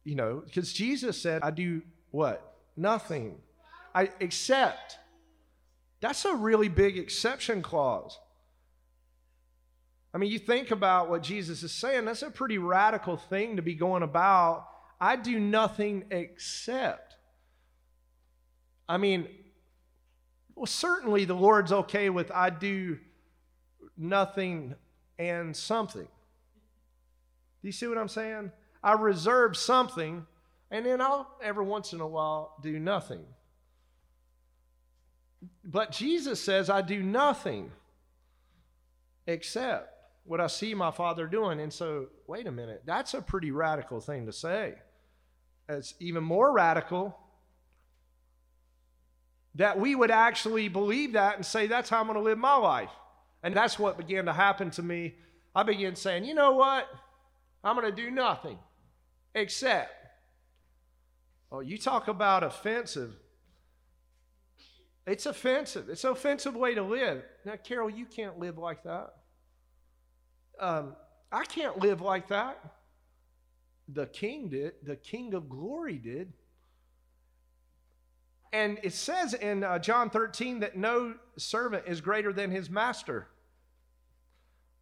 You 0.03 0.15
know, 0.15 0.43
because 0.45 0.71
Jesus 0.73 1.21
said, 1.21 1.41
I 1.41 1.51
do 1.51 1.81
what? 2.11 2.55
Nothing. 2.77 3.37
I 3.93 4.09
accept. 4.21 4.97
That's 6.01 6.25
a 6.25 6.35
really 6.35 6.67
big 6.67 6.97
exception 6.97 7.61
clause. 7.61 8.19
I 10.13 10.17
mean, 10.17 10.31
you 10.31 10.39
think 10.39 10.71
about 10.71 11.09
what 11.09 11.23
Jesus 11.23 11.63
is 11.63 11.73
saying, 11.73 12.05
that's 12.05 12.21
a 12.21 12.29
pretty 12.29 12.57
radical 12.57 13.17
thing 13.17 13.57
to 13.57 13.61
be 13.61 13.75
going 13.75 14.03
about. 14.03 14.67
I 14.99 15.17
do 15.17 15.39
nothing 15.39 16.05
except. 16.09 17.15
I 18.87 18.97
mean, 18.97 19.27
well, 20.55 20.67
certainly 20.67 21.25
the 21.25 21.33
Lord's 21.33 21.71
okay 21.71 22.09
with 22.09 22.31
I 22.31 22.49
do 22.49 22.97
nothing 23.97 24.75
and 25.17 25.55
something. 25.55 26.03
Do 26.03 27.67
you 27.67 27.71
see 27.71 27.87
what 27.87 27.97
I'm 27.97 28.07
saying? 28.07 28.51
I 28.83 28.93
reserve 28.93 29.57
something, 29.57 30.25
and 30.69 30.85
then 30.85 31.01
I'll 31.01 31.27
every 31.41 31.65
once 31.65 31.93
in 31.93 32.01
a 32.01 32.07
while 32.07 32.55
do 32.61 32.79
nothing. 32.79 33.25
But 35.63 35.91
Jesus 35.91 36.41
says, 36.41 36.69
I 36.69 36.81
do 36.81 37.01
nothing 37.01 37.71
except 39.27 39.91
what 40.23 40.41
I 40.41 40.47
see 40.47 40.73
my 40.73 40.91
father 40.91 41.27
doing. 41.27 41.59
And 41.59 41.71
so, 41.71 42.07
wait 42.27 42.47
a 42.47 42.51
minute, 42.51 42.83
that's 42.85 43.13
a 43.13 43.21
pretty 43.21 43.51
radical 43.51 43.99
thing 43.99 44.25
to 44.25 44.33
say. 44.33 44.75
It's 45.67 45.95
even 45.99 46.23
more 46.23 46.51
radical 46.51 47.17
that 49.55 49.79
we 49.79 49.95
would 49.95 50.11
actually 50.11 50.67
believe 50.67 51.13
that 51.13 51.35
and 51.35 51.45
say, 51.45 51.67
that's 51.67 51.89
how 51.89 52.01
I'm 52.01 52.07
going 52.07 52.17
to 52.17 52.23
live 52.23 52.37
my 52.37 52.55
life. 52.55 52.91
And 53.45 53.55
that's 53.55 53.77
what 53.77 53.95
began 53.95 54.25
to 54.25 54.33
happen 54.33 54.71
to 54.71 54.81
me. 54.81 55.13
I 55.53 55.61
began 55.61 55.95
saying, 55.95 56.25
you 56.25 56.33
know 56.33 56.53
what? 56.53 56.89
I'm 57.63 57.79
going 57.79 57.87
to 57.87 57.95
do 57.95 58.09
nothing 58.09 58.57
except. 59.35 59.91
Oh, 61.51 61.59
you 61.59 61.77
talk 61.77 62.07
about 62.07 62.43
offensive. 62.43 63.13
It's 65.05 65.27
offensive. 65.27 65.89
It's 65.89 66.03
an 66.03 66.09
offensive 66.09 66.55
way 66.55 66.73
to 66.73 66.81
live. 66.81 67.21
Now, 67.45 67.55
Carol, 67.57 67.87
you 67.87 68.07
can't 68.07 68.39
live 68.39 68.57
like 68.57 68.81
that. 68.81 69.13
Um, 70.59 70.95
I 71.31 71.45
can't 71.45 71.77
live 71.77 72.01
like 72.01 72.29
that. 72.29 72.59
The 73.87 74.07
king 74.07 74.49
did. 74.49 74.73
The 74.81 74.95
king 74.95 75.35
of 75.35 75.49
glory 75.49 75.99
did. 75.99 76.33
And 78.51 78.79
it 78.81 78.93
says 78.93 79.35
in 79.35 79.63
uh, 79.63 79.77
John 79.77 80.09
13 80.09 80.61
that 80.61 80.75
no 80.75 81.13
servant 81.37 81.83
is 81.85 82.01
greater 82.01 82.33
than 82.33 82.49
his 82.49 82.71
master. 82.71 83.27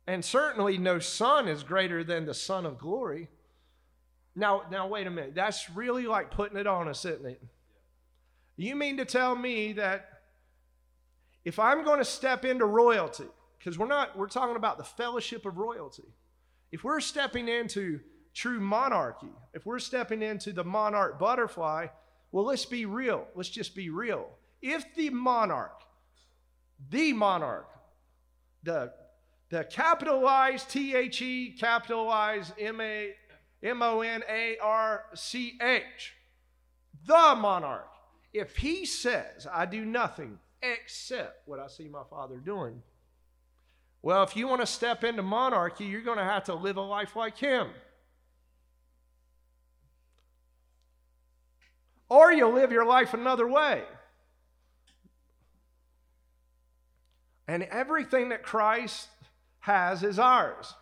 And 0.06 0.24
certainly 0.24 0.78
no 0.78 1.00
son 1.00 1.48
is 1.48 1.64
greater 1.64 2.04
than 2.04 2.26
the 2.26 2.34
son 2.34 2.66
of 2.66 2.78
glory. 2.78 3.30
Now, 4.36 4.64
now 4.70 4.88
wait 4.88 5.08
a 5.08 5.12
minute. 5.12 5.36
That's 5.36 5.70
really 5.70 6.08
like 6.08 6.32
putting 6.32 6.58
it 6.58 6.68
on 6.68 6.88
us, 6.88 7.06
isn't 7.06 7.26
it? 7.26 7.42
You 8.58 8.76
mean 8.76 8.98
to 8.98 9.06
tell 9.06 9.36
me 9.36 9.74
that 9.74 10.10
if 11.46 11.60
I'm 11.60 11.84
going 11.84 12.00
to 12.00 12.06
step 12.06 12.46
into 12.46 12.66
royalty, 12.66 13.28
because 13.64 13.80
we're 13.80 13.88
not 13.88 14.18
we're 14.18 14.28
talking 14.28 14.56
about 14.56 14.78
the 14.78 14.84
fellowship 14.84 15.46
of 15.46 15.58
royalty 15.58 16.04
if 16.72 16.84
we're 16.84 17.00
stepping 17.00 17.48
into 17.48 18.00
true 18.34 18.60
monarchy 18.60 19.32
if 19.54 19.66
we're 19.66 19.80
stepping 19.80 20.22
into 20.22 20.52
the 20.52 20.64
monarch 20.64 21.18
butterfly 21.18 21.88
well 22.32 22.46
let's 22.46 22.66
be 22.66 22.86
real 22.86 23.26
let's 23.36 23.50
just 23.50 23.74
be 23.76 23.90
real 23.90 24.28
if 24.62 24.84
the 24.96 25.10
monarch 25.10 25.82
the 26.90 27.14
monarch 27.14 27.70
the 28.64 28.92
the 29.54 29.64
capitalized 29.64 30.68
t-h-e 30.72 31.52
capitalized 31.60 32.54
m-a 32.60 33.14
m-o-n-a-r-c-h 33.62 34.34
the 37.06 37.36
monarch 37.38 37.92
if 38.34 38.58
he 38.58 38.84
says 38.84 39.46
i 39.54 39.64
do 39.64 39.86
nothing 39.86 40.40
except 40.64 41.48
what 41.48 41.60
i 41.60 41.68
see 41.68 41.88
my 41.88 42.02
father 42.10 42.38
doing 42.38 42.82
well, 44.04 44.24
if 44.24 44.36
you 44.36 44.50
want 44.50 44.60
to 44.60 44.68
step 44.68 45.06
into 45.06 45.24
monarchy, 45.24 45.86
you're 45.86 46.02
going 46.02 46.18
to 46.18 46.26
have 46.26 46.44
to 46.46 46.54
live 46.54 46.76
a 46.76 46.82
life 46.82 47.16
like 47.16 47.38
him. 47.38 47.70
Or 52.10 52.30
you'll 52.34 52.52
live 52.52 52.74
your 52.74 52.86
life 52.86 53.14
another 53.14 53.48
way. 53.48 53.84
And 57.48 57.64
everything 57.64 58.28
that 58.30 58.44
Christ 58.44 59.08
has 59.64 60.03
is 60.03 60.19
ours, 60.19 60.76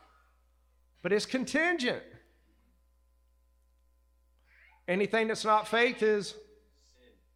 but 1.04 1.14
it's 1.14 1.28
contingent. 1.28 2.02
Anything 4.88 5.28
that's 5.28 5.46
not 5.46 5.68
faith 5.68 6.02
is 6.02 6.34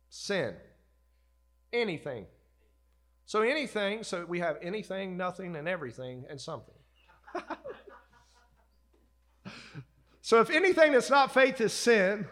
sin. 0.09 0.55
Anything. 1.71 2.25
So 3.27 3.41
anything, 3.41 4.03
so 4.03 4.25
we 4.25 4.39
have 4.39 4.57
anything, 4.63 5.17
nothing, 5.17 5.55
and 5.55 5.67
everything, 5.67 6.25
and 6.31 6.41
something. 6.41 6.73
so 10.21 10.41
if 10.41 10.49
anything 10.49 10.93
that's 10.93 11.11
not 11.11 11.31
faith 11.31 11.61
is 11.61 11.73
sin, 11.73 12.25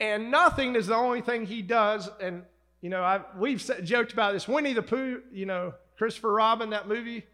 and 0.00 0.30
nothing 0.30 0.74
is 0.74 0.86
the 0.86 0.94
only 0.94 1.20
thing 1.20 1.44
he 1.44 1.60
does, 1.60 2.08
and 2.18 2.44
you 2.80 2.88
know, 2.88 3.02
I, 3.02 3.20
we've 3.36 3.62
joked 3.84 4.14
about 4.14 4.32
this. 4.32 4.48
Winnie 4.48 4.72
the 4.72 4.82
Pooh, 4.82 5.20
you 5.30 5.44
know, 5.44 5.74
Christopher 5.96 6.32
Robin, 6.32 6.70
that 6.70 6.88
movie. 6.88 7.24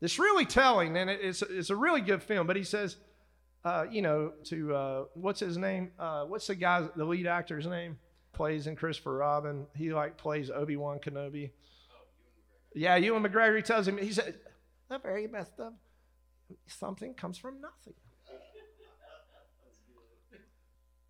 It's 0.00 0.18
really 0.18 0.44
telling, 0.44 0.96
and 0.96 1.08
it's 1.08 1.42
it's 1.42 1.70
a 1.70 1.76
really 1.76 2.00
good 2.00 2.22
film. 2.22 2.46
But 2.46 2.56
he 2.56 2.64
says, 2.64 2.96
uh, 3.64 3.86
you 3.90 4.02
know, 4.02 4.32
to 4.44 4.74
uh, 4.74 5.04
what's 5.14 5.40
his 5.40 5.56
name? 5.56 5.92
Uh, 5.98 6.24
what's 6.24 6.46
the 6.46 6.54
guy, 6.54 6.86
the 6.94 7.04
lead 7.04 7.26
actor's 7.26 7.66
name? 7.66 7.96
plays 8.34 8.66
in 8.66 8.76
Christopher 8.76 9.14
Robin. 9.14 9.66
He 9.74 9.94
like 9.94 10.18
plays 10.18 10.50
Obi 10.50 10.76
Wan 10.76 10.98
Kenobi. 10.98 11.50
Yeah, 12.74 12.96
Ewan 12.96 13.22
McGregor. 13.22 13.64
Tells 13.64 13.88
him 13.88 13.96
he 13.96 14.12
said 14.12 14.34
the 14.90 14.98
very 14.98 15.26
best 15.26 15.52
of 15.58 15.72
something 16.66 17.14
comes 17.14 17.38
from 17.38 17.60
nothing. 17.60 17.94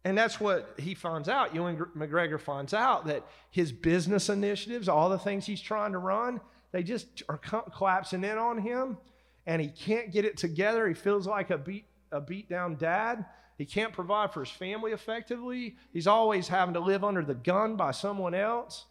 And 0.06 0.18
that's 0.18 0.38
what 0.38 0.74
he 0.78 0.94
finds 0.94 1.30
out. 1.30 1.54
Ewan 1.54 1.78
McGregor 1.96 2.38
finds 2.38 2.74
out 2.74 3.06
that 3.06 3.26
his 3.50 3.72
business 3.72 4.28
initiatives, 4.28 4.86
all 4.86 5.08
the 5.08 5.18
things 5.18 5.46
he's 5.46 5.62
trying 5.62 5.92
to 5.92 5.98
run, 5.98 6.42
they 6.74 6.82
just 6.82 7.22
are 7.28 7.38
collapsing 7.38 8.24
in 8.24 8.36
on 8.36 8.58
him, 8.58 8.98
and 9.46 9.62
he 9.62 9.68
can't 9.68 10.10
get 10.10 10.24
it 10.24 10.36
together. 10.36 10.88
He 10.88 10.94
feels 10.94 11.24
like 11.24 11.50
a 11.50 11.56
beat 11.56 11.84
a 12.10 12.20
beat 12.20 12.48
down 12.48 12.74
dad. 12.74 13.24
He 13.58 13.64
can't 13.64 13.92
provide 13.92 14.32
for 14.32 14.40
his 14.40 14.50
family 14.50 14.90
effectively. 14.90 15.76
He's 15.92 16.08
always 16.08 16.48
having 16.48 16.74
to 16.74 16.80
live 16.80 17.04
under 17.04 17.22
the 17.22 17.34
gun 17.34 17.76
by 17.76 17.92
someone 17.92 18.34
else. 18.34 18.86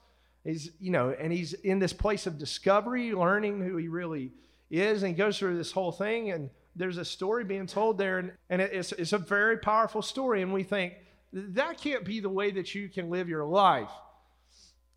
He's, 0.46 0.72
you 0.80 0.92
know, 0.92 1.10
and 1.10 1.34
he's 1.34 1.52
in 1.52 1.80
this 1.80 1.92
place 1.92 2.26
of 2.26 2.38
discovery, 2.38 3.12
learning 3.12 3.60
who 3.60 3.76
he 3.76 3.90
really 3.90 4.32
is. 4.72 5.04
And 5.04 5.10
he 5.10 5.18
goes 5.18 5.38
through 5.38 5.58
this 5.58 5.74
whole 5.74 5.92
thing, 5.92 6.32
and 6.32 6.50
there's 6.78 6.98
a 6.98 7.04
story 7.04 7.44
being 7.44 7.68
told 7.68 7.98
there, 7.98 8.20
and, 8.20 8.32
and 8.50 8.62
it's, 8.62 8.94
it's 8.94 9.12
a 9.12 9.18
very 9.18 9.58
powerful 9.58 10.02
story. 10.02 10.42
And 10.42 10.54
we 10.54 10.64
think, 10.64 10.94
that 11.34 11.82
can't 11.82 12.06
be 12.06 12.22
the 12.22 12.30
way 12.30 12.52
that 12.52 12.74
you 12.74 12.88
can 12.88 13.10
live 13.10 13.28
your 13.28 13.44
life. 13.44 13.92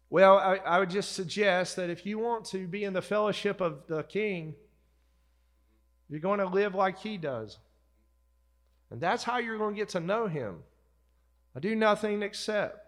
Well, 0.08 0.38
I, 0.38 0.56
I 0.56 0.78
would 0.78 0.90
just 0.90 1.12
suggest 1.12 1.76
that 1.76 1.90
if 1.90 2.06
you 2.06 2.18
want 2.18 2.44
to 2.46 2.66
be 2.66 2.84
in 2.84 2.92
the 2.92 3.02
fellowship 3.02 3.60
of 3.60 3.86
the 3.88 4.02
king, 4.04 4.54
you're 6.08 6.20
going 6.20 6.38
to 6.38 6.46
live 6.46 6.74
like 6.74 6.98
he 6.98 7.16
does. 7.16 7.58
And 8.90 9.00
that's 9.00 9.24
how 9.24 9.38
you're 9.38 9.58
going 9.58 9.74
to 9.74 9.80
get 9.80 9.88
to 9.90 10.00
know 10.00 10.28
him. 10.28 10.62
I 11.56 11.60
do 11.60 11.74
nothing 11.74 12.22
except 12.22 12.86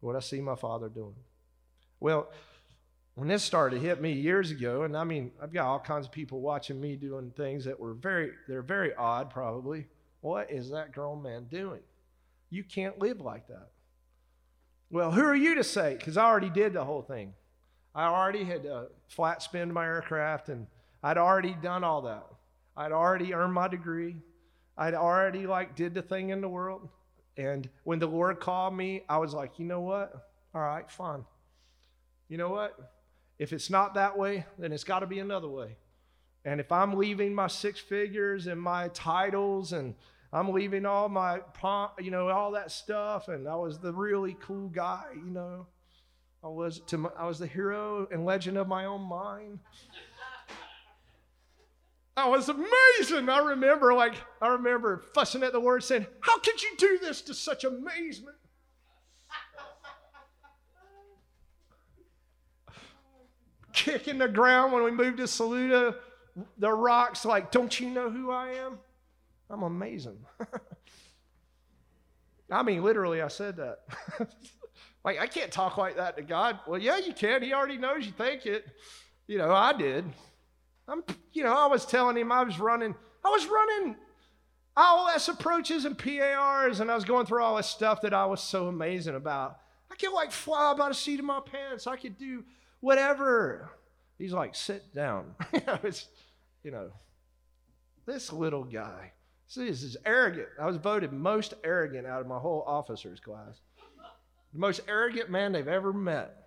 what 0.00 0.16
I 0.16 0.20
see 0.20 0.40
my 0.40 0.56
father 0.56 0.88
doing. 0.88 1.14
Well, 2.00 2.28
when 3.14 3.28
this 3.28 3.42
started 3.42 3.76
to 3.76 3.86
hit 3.86 4.00
me 4.00 4.12
years 4.12 4.50
ago, 4.50 4.82
and 4.82 4.96
I 4.96 5.04
mean, 5.04 5.30
I've 5.40 5.52
got 5.52 5.66
all 5.66 5.78
kinds 5.78 6.06
of 6.06 6.12
people 6.12 6.40
watching 6.40 6.80
me 6.80 6.96
doing 6.96 7.30
things 7.36 7.64
that 7.64 7.78
were 7.78 7.94
very, 7.94 8.32
they're 8.48 8.62
very 8.62 8.94
odd 8.94 9.30
probably. 9.30 9.86
What 10.20 10.50
is 10.50 10.70
that 10.70 10.92
grown 10.92 11.22
man 11.22 11.44
doing? 11.44 11.80
You 12.50 12.64
can't 12.64 12.98
live 12.98 13.20
like 13.20 13.46
that. 13.48 13.68
Well, 14.90 15.10
who 15.10 15.22
are 15.22 15.34
you 15.34 15.54
to 15.56 15.64
say? 15.64 15.96
Because 15.96 16.16
I 16.16 16.24
already 16.24 16.50
did 16.50 16.72
the 16.72 16.84
whole 16.84 17.02
thing. 17.02 17.34
I 17.94 18.06
already 18.06 18.44
had 18.44 18.66
uh, 18.66 18.84
flat 19.08 19.42
spinned 19.42 19.72
my 19.72 19.84
aircraft, 19.84 20.48
and 20.48 20.66
I'd 21.02 21.18
already 21.18 21.54
done 21.54 21.82
all 21.82 22.02
that. 22.02 22.24
I'd 22.76 22.92
already 22.92 23.34
earned 23.34 23.54
my 23.54 23.68
degree. 23.68 24.16
I'd 24.76 24.94
already 24.94 25.46
like 25.46 25.74
did 25.74 25.94
the 25.94 26.02
thing 26.02 26.30
in 26.30 26.40
the 26.40 26.48
world. 26.48 26.88
And 27.36 27.68
when 27.84 27.98
the 27.98 28.06
Lord 28.06 28.40
called 28.40 28.74
me, 28.74 29.02
I 29.08 29.18
was 29.18 29.34
like, 29.34 29.58
you 29.58 29.64
know 29.64 29.80
what? 29.80 30.30
All 30.54 30.60
right, 30.60 30.90
fine. 30.90 31.24
You 32.28 32.38
know 32.38 32.50
what? 32.50 32.78
If 33.38 33.52
it's 33.52 33.70
not 33.70 33.94
that 33.94 34.16
way, 34.16 34.46
then 34.58 34.72
it's 34.72 34.84
got 34.84 35.00
to 35.00 35.06
be 35.06 35.18
another 35.18 35.48
way. 35.48 35.76
And 36.44 36.60
if 36.60 36.70
I'm 36.70 36.94
leaving 36.94 37.34
my 37.34 37.48
six 37.48 37.80
figures 37.80 38.46
and 38.46 38.60
my 38.60 38.88
titles 38.88 39.72
and 39.72 39.94
I'm 40.36 40.52
leaving 40.52 40.84
all 40.84 41.08
my 41.08 41.38
pomp, 41.54 41.92
you 41.98 42.10
know, 42.10 42.28
all 42.28 42.50
that 42.52 42.70
stuff, 42.70 43.28
and 43.28 43.48
I 43.48 43.56
was 43.56 43.78
the 43.78 43.92
really 43.92 44.36
cool 44.38 44.68
guy, 44.68 45.06
you 45.14 45.30
know. 45.30 45.66
I 46.44 46.48
was 46.48 46.80
to 46.88 46.98
my, 46.98 47.08
I 47.18 47.26
was 47.26 47.38
the 47.38 47.46
hero 47.46 48.06
and 48.12 48.26
legend 48.26 48.58
of 48.58 48.68
my 48.68 48.84
own 48.84 49.00
mind. 49.00 49.60
I 52.18 52.28
was 52.28 52.50
amazing. 52.50 53.30
I 53.30 53.38
remember, 53.38 53.94
like, 53.94 54.14
I 54.42 54.48
remember 54.48 55.04
fussing 55.14 55.42
at 55.42 55.52
the 55.52 55.60
word, 55.60 55.82
saying, 55.82 56.06
"How 56.20 56.38
could 56.38 56.62
you 56.62 56.76
do 56.76 56.98
this 56.98 57.22
to 57.22 57.34
such 57.34 57.64
amazement?" 57.64 58.36
Kicking 63.72 64.18
the 64.18 64.28
ground 64.28 64.74
when 64.74 64.84
we 64.84 64.90
moved 64.90 65.16
to 65.16 65.26
Saluda, 65.26 65.96
the 66.58 66.72
rocks, 66.72 67.24
like, 67.24 67.50
"Don't 67.50 67.80
you 67.80 67.88
know 67.88 68.10
who 68.10 68.30
I 68.30 68.50
am?" 68.50 68.78
I'm 69.50 69.62
amazing. 69.62 70.18
I 72.50 72.62
mean, 72.62 72.82
literally, 72.82 73.22
I 73.22 73.28
said 73.28 73.56
that. 73.56 73.80
like, 75.04 75.18
I 75.20 75.26
can't 75.26 75.50
talk 75.50 75.76
like 75.76 75.96
that 75.96 76.16
to 76.16 76.22
God. 76.22 76.60
Well, 76.66 76.80
yeah, 76.80 76.98
you 76.98 77.12
can. 77.12 77.42
He 77.42 77.52
already 77.52 77.76
knows 77.76 78.06
you 78.06 78.12
think 78.12 78.46
it. 78.46 78.64
You 79.26 79.38
know, 79.38 79.52
I 79.52 79.72
did. 79.72 80.04
I'm, 80.88 81.02
you 81.32 81.42
know, 81.42 81.52
I 81.56 81.66
was 81.66 81.84
telling 81.84 82.16
him 82.16 82.30
I 82.30 82.44
was 82.44 82.60
running, 82.60 82.94
I 83.24 83.28
was 83.28 83.46
running 83.46 83.96
ILS 84.76 85.28
approaches 85.28 85.84
and 85.84 85.98
PARs, 85.98 86.80
and 86.80 86.90
I 86.90 86.94
was 86.94 87.04
going 87.04 87.26
through 87.26 87.42
all 87.42 87.56
this 87.56 87.66
stuff 87.66 88.02
that 88.02 88.14
I 88.14 88.26
was 88.26 88.40
so 88.40 88.68
amazing 88.68 89.16
about. 89.16 89.58
I 89.90 89.96
could 89.96 90.12
like 90.12 90.30
fly 90.30 90.74
by 90.74 90.88
the 90.88 90.94
seat 90.94 91.18
of 91.18 91.24
my 91.24 91.40
pants. 91.40 91.86
I 91.86 91.96
could 91.96 92.18
do 92.18 92.44
whatever. 92.80 93.70
He's 94.18 94.32
like, 94.32 94.54
sit 94.54 94.94
down. 94.94 95.34
it's, 95.52 96.06
you 96.62 96.70
know, 96.70 96.90
this 98.06 98.32
little 98.32 98.64
guy. 98.64 99.12
See, 99.48 99.68
this 99.68 99.82
is 99.82 99.96
arrogant. 100.04 100.48
I 100.60 100.66
was 100.66 100.76
voted 100.76 101.12
most 101.12 101.54
arrogant 101.62 102.06
out 102.06 102.20
of 102.20 102.26
my 102.26 102.38
whole 102.38 102.64
officers 102.66 103.20
class. 103.20 103.60
The 104.52 104.58
most 104.58 104.80
arrogant 104.88 105.30
man 105.30 105.52
they've 105.52 105.68
ever 105.68 105.92
met. 105.92 106.46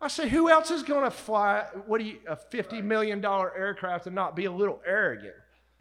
I 0.00 0.08
said, 0.08 0.28
who 0.28 0.48
else 0.48 0.70
is 0.70 0.82
going 0.82 1.04
to 1.04 1.10
fly, 1.10 1.66
what 1.86 2.02
you, 2.02 2.20
a 2.26 2.36
$50 2.36 2.82
million 2.82 3.22
aircraft 3.22 4.06
and 4.06 4.14
not 4.14 4.34
be 4.34 4.46
a 4.46 4.52
little 4.52 4.80
arrogant? 4.86 5.34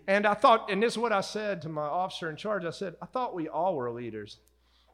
And 0.08 0.26
I 0.26 0.34
thought, 0.34 0.70
and 0.72 0.82
this 0.82 0.94
is 0.94 0.98
what 0.98 1.14
I 1.14 1.22
said 1.22 1.62
to 1.62 1.70
my 1.70 1.84
officer 1.84 2.30
in 2.30 2.36
charge 2.36 2.66
I 2.66 2.72
said, 2.72 2.96
I 3.02 3.06
thought 3.06 3.36
we 3.36 3.48
all 3.48 3.76
were 3.76 3.92
leaders. 3.92 4.40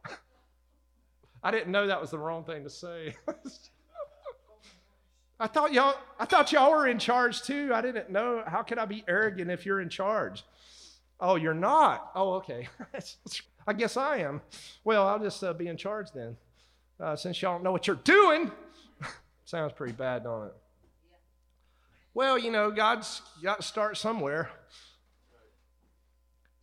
I 1.42 1.50
didn't 1.50 1.72
know 1.72 1.86
that 1.86 2.00
was 2.00 2.10
the 2.10 2.18
wrong 2.18 2.44
thing 2.44 2.64
to 2.64 2.70
say. 2.70 3.16
I 5.38 5.46
thought 5.46 5.72
y'all 5.72 5.94
I 6.18 6.24
thought 6.24 6.50
y'all 6.52 6.70
were 6.70 6.86
in 6.86 6.98
charge 6.98 7.42
too. 7.42 7.70
I 7.74 7.82
didn't 7.82 8.10
know. 8.10 8.42
How 8.46 8.62
can 8.62 8.78
I 8.78 8.86
be 8.86 9.04
arrogant 9.06 9.50
if 9.50 9.66
you're 9.66 9.80
in 9.80 9.90
charge? 9.90 10.44
Oh, 11.20 11.36
you're 11.36 11.54
not. 11.54 12.10
Oh, 12.14 12.34
okay. 12.34 12.68
I 13.66 13.72
guess 13.72 13.96
I 13.96 14.18
am. 14.18 14.40
Well, 14.84 15.06
I'll 15.06 15.18
just 15.18 15.42
uh, 15.42 15.52
be 15.52 15.66
in 15.66 15.76
charge 15.76 16.12
then. 16.12 16.36
Uh, 16.98 17.16
since 17.16 17.40
y'all 17.42 17.54
don't 17.54 17.64
know 17.64 17.72
what 17.72 17.86
you're 17.86 17.96
doing. 17.96 18.50
Sounds 19.44 19.72
pretty 19.74 19.92
bad, 19.92 20.24
don't 20.24 20.46
it? 20.46 20.54
Well, 22.14 22.38
you 22.38 22.50
know, 22.50 22.70
God's 22.70 23.20
got 23.42 23.58
to 23.58 23.62
start 23.62 23.98
somewhere. 23.98 24.50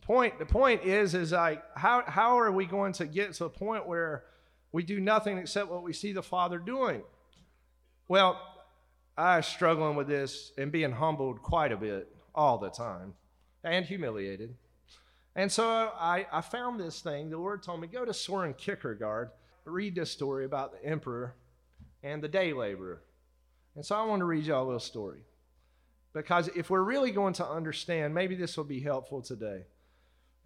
Point 0.02 0.38
the 0.38 0.46
point 0.46 0.82
is 0.82 1.14
is 1.14 1.32
like 1.32 1.62
how 1.76 2.02
how 2.06 2.38
are 2.38 2.52
we 2.52 2.66
going 2.66 2.92
to 2.94 3.06
get 3.06 3.32
to 3.34 3.44
a 3.46 3.50
point 3.50 3.86
where 3.86 4.24
we 4.72 4.82
do 4.82 5.00
nothing 5.00 5.38
except 5.38 5.70
what 5.70 5.82
we 5.82 5.92
see 5.92 6.12
the 6.12 6.22
Father 6.22 6.58
doing? 6.58 7.02
Well, 8.08 8.38
I 9.16 9.40
struggling 9.42 9.96
with 9.96 10.08
this 10.08 10.52
and 10.58 10.72
being 10.72 10.92
humbled 10.92 11.42
quite 11.42 11.72
a 11.72 11.76
bit 11.76 12.08
all 12.34 12.58
the 12.58 12.70
time 12.70 13.14
and 13.62 13.84
humiliated. 13.84 14.54
And 15.36 15.50
so 15.50 15.64
I, 15.66 16.26
I 16.32 16.40
found 16.40 16.78
this 16.78 17.00
thing. 17.00 17.30
The 17.30 17.38
Lord 17.38 17.62
told 17.62 17.80
me, 17.80 17.86
go 17.86 18.04
to 18.04 18.14
Soren 18.14 18.54
Kierkegaard, 18.54 19.30
read 19.64 19.94
this 19.94 20.10
story 20.10 20.44
about 20.44 20.72
the 20.72 20.88
emperor 20.88 21.34
and 22.02 22.22
the 22.22 22.28
day 22.28 22.52
laborer. 22.52 23.02
And 23.74 23.84
so 23.84 23.96
I 23.96 24.04
want 24.04 24.20
to 24.20 24.26
read 24.26 24.44
y'all 24.44 24.64
a 24.64 24.66
little 24.66 24.80
story. 24.80 25.22
Because 26.12 26.48
if 26.54 26.70
we're 26.70 26.82
really 26.82 27.10
going 27.10 27.34
to 27.34 27.46
understand, 27.46 28.14
maybe 28.14 28.36
this 28.36 28.56
will 28.56 28.64
be 28.64 28.80
helpful 28.80 29.20
today. 29.20 29.64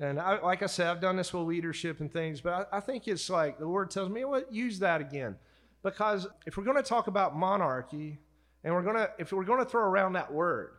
And 0.01 0.19
I, 0.19 0.41
like 0.41 0.63
I 0.63 0.67
said, 0.67 0.87
I've 0.87 1.01
done 1.01 1.17
this 1.17 1.33
with 1.35 1.43
leadership 1.43 2.01
and 2.01 2.11
things, 2.11 2.41
but 2.41 2.69
I, 2.73 2.79
I 2.79 2.81
think 2.81 3.09
it's 3.09 3.29
like 3.29 3.59
the 3.59 3.67
Lord 3.67 3.91
tells 3.91 4.09
me, 4.09 4.25
what, 4.25 4.53
use 4.53 4.79
that 4.79 5.01
again. 5.01 5.37
Because 5.83 6.27
if 6.47 6.57
we're 6.57 6.65
going 6.65 6.77
to 6.77 6.83
talk 6.83 7.09
about 7.09 7.37
monarchy, 7.37 8.19
and 8.65 8.75
we're 8.75 8.83
going 8.83 8.97
to, 8.97 9.11
if 9.19 9.33
we're 9.33 9.45
going 9.45 9.61
to 9.61 9.65
throw 9.71 9.83
around 9.83 10.15
that 10.15 10.33
word, 10.33 10.73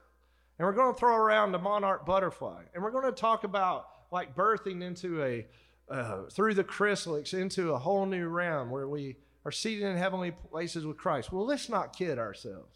and 0.57 0.65
we're 0.65 0.73
going 0.73 0.93
to 0.93 0.99
throw 0.99 1.15
around 1.15 1.51
the 1.51 1.60
monarch 1.60 2.06
butterfly, 2.06 2.64
and 2.73 2.84
we're 2.84 2.91
going 2.91 3.06
to 3.06 3.11
talk 3.11 3.43
about 3.43 3.88
like 4.11 4.35
birthing 4.35 4.84
into 4.84 5.23
a, 5.23 5.45
uh, 5.89 6.23
through 6.31 6.53
the 6.53 6.64
chrysalids 6.64 7.34
into 7.34 7.72
a 7.72 7.80
whole 7.80 8.06
new 8.06 8.27
realm 8.27 8.69
where 8.69 8.88
we 8.88 9.18
are 9.45 9.51
seated 9.51 9.84
in 9.85 9.97
heavenly 9.97 10.31
places 10.31 10.85
with 10.85 10.97
Christ. 10.97 11.31
Well, 11.31 11.45
let's 11.45 11.69
not 11.69 11.95
kid 11.95 12.19
ourselves. 12.19 12.76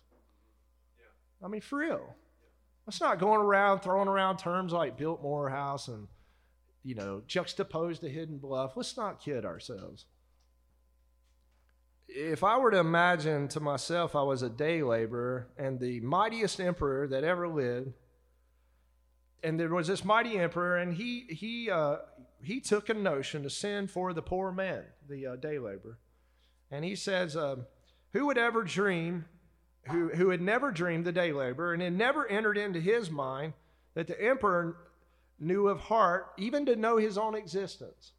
I 1.44 1.48
mean, 1.48 1.62
for 1.62 1.80
real. 1.80 2.16
Let's 2.86 3.02
not 3.02 3.20
going 3.20 3.42
around 3.42 3.80
throwing 3.80 4.08
around 4.08 4.38
terms 4.38 4.74
like 4.74 4.98
Biltmore 4.98 5.50
House 5.50 5.88
and, 5.88 6.08
you 6.84 6.96
know, 6.96 7.22
juxtaposed 7.28 8.02
to 8.02 8.10
Hidden 8.10 8.38
Bluff. 8.38 8.76
Let's 8.76 8.98
not 8.98 9.22
kid 9.22 9.46
ourselves. 9.46 10.06
If 12.16 12.44
I 12.44 12.60
were 12.60 12.70
to 12.70 12.78
imagine 12.78 13.48
to 13.50 13.60
myself 13.60 14.16
I 14.16 14.22
was 14.22 14.44
a 14.44 14.50
day 14.50 14.84
laborer 14.84 15.48
and 15.58 15.80
the 15.80 16.00
mightiest 16.02 16.60
emperor 16.60 17.08
that 17.08 17.24
ever 17.24 17.48
lived, 17.48 17.94
and 19.42 19.60
there 19.60 19.74
was 19.74 19.88
this 19.88 20.06
mighty 20.06 20.38
emperor, 20.38 20.78
and 20.78 20.94
he 20.94 21.22
he 21.30 21.72
uh, 21.72 21.98
he 22.44 22.60
took 22.60 22.90
a 22.90 22.94
notion 22.94 23.42
to 23.42 23.50
send 23.50 23.90
for 23.90 24.14
the 24.14 24.22
poor 24.22 24.52
man, 24.52 24.84
the 25.10 25.26
uh, 25.26 25.36
day 25.38 25.58
laborer, 25.58 25.98
and 26.70 26.86
he 26.86 26.96
says, 26.96 27.36
um, 27.36 27.66
Who 28.12 28.28
would 28.28 28.38
ever 28.38 28.64
dream, 28.64 29.26
who, 29.90 30.10
who 30.10 30.30
had 30.30 30.42
never 30.42 30.70
dreamed 30.70 31.06
the 31.06 31.12
day 31.12 31.32
laborer, 31.32 31.74
and 31.74 31.82
had 31.82 31.94
never 31.94 32.28
entered 32.28 32.60
into 32.60 32.80
his 32.80 33.10
mind 33.10 33.54
that 33.96 34.06
the 34.06 34.22
emperor 34.22 34.78
knew 35.40 35.68
of 35.68 35.80
heart, 35.80 36.28
even 36.38 36.66
to 36.68 36.76
know 36.76 36.98
his 36.98 37.18
own 37.18 37.34
existence? 37.34 38.12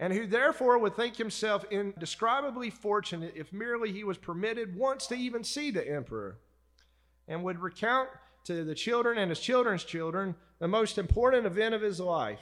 And 0.00 0.12
who 0.12 0.26
therefore 0.26 0.78
would 0.78 0.94
think 0.94 1.16
himself 1.16 1.64
indescribably 1.70 2.70
fortunate 2.70 3.34
if 3.36 3.52
merely 3.52 3.92
he 3.92 4.04
was 4.04 4.16
permitted 4.16 4.76
once 4.76 5.06
to 5.08 5.14
even 5.16 5.42
see 5.42 5.70
the 5.70 5.88
emperor, 5.88 6.38
and 7.26 7.42
would 7.42 7.58
recount 7.58 8.08
to 8.44 8.64
the 8.64 8.74
children 8.74 9.18
and 9.18 9.30
his 9.30 9.40
children's 9.40 9.84
children 9.84 10.34
the 10.60 10.68
most 10.68 10.98
important 10.98 11.46
event 11.46 11.74
of 11.74 11.82
his 11.82 12.00
life 12.00 12.40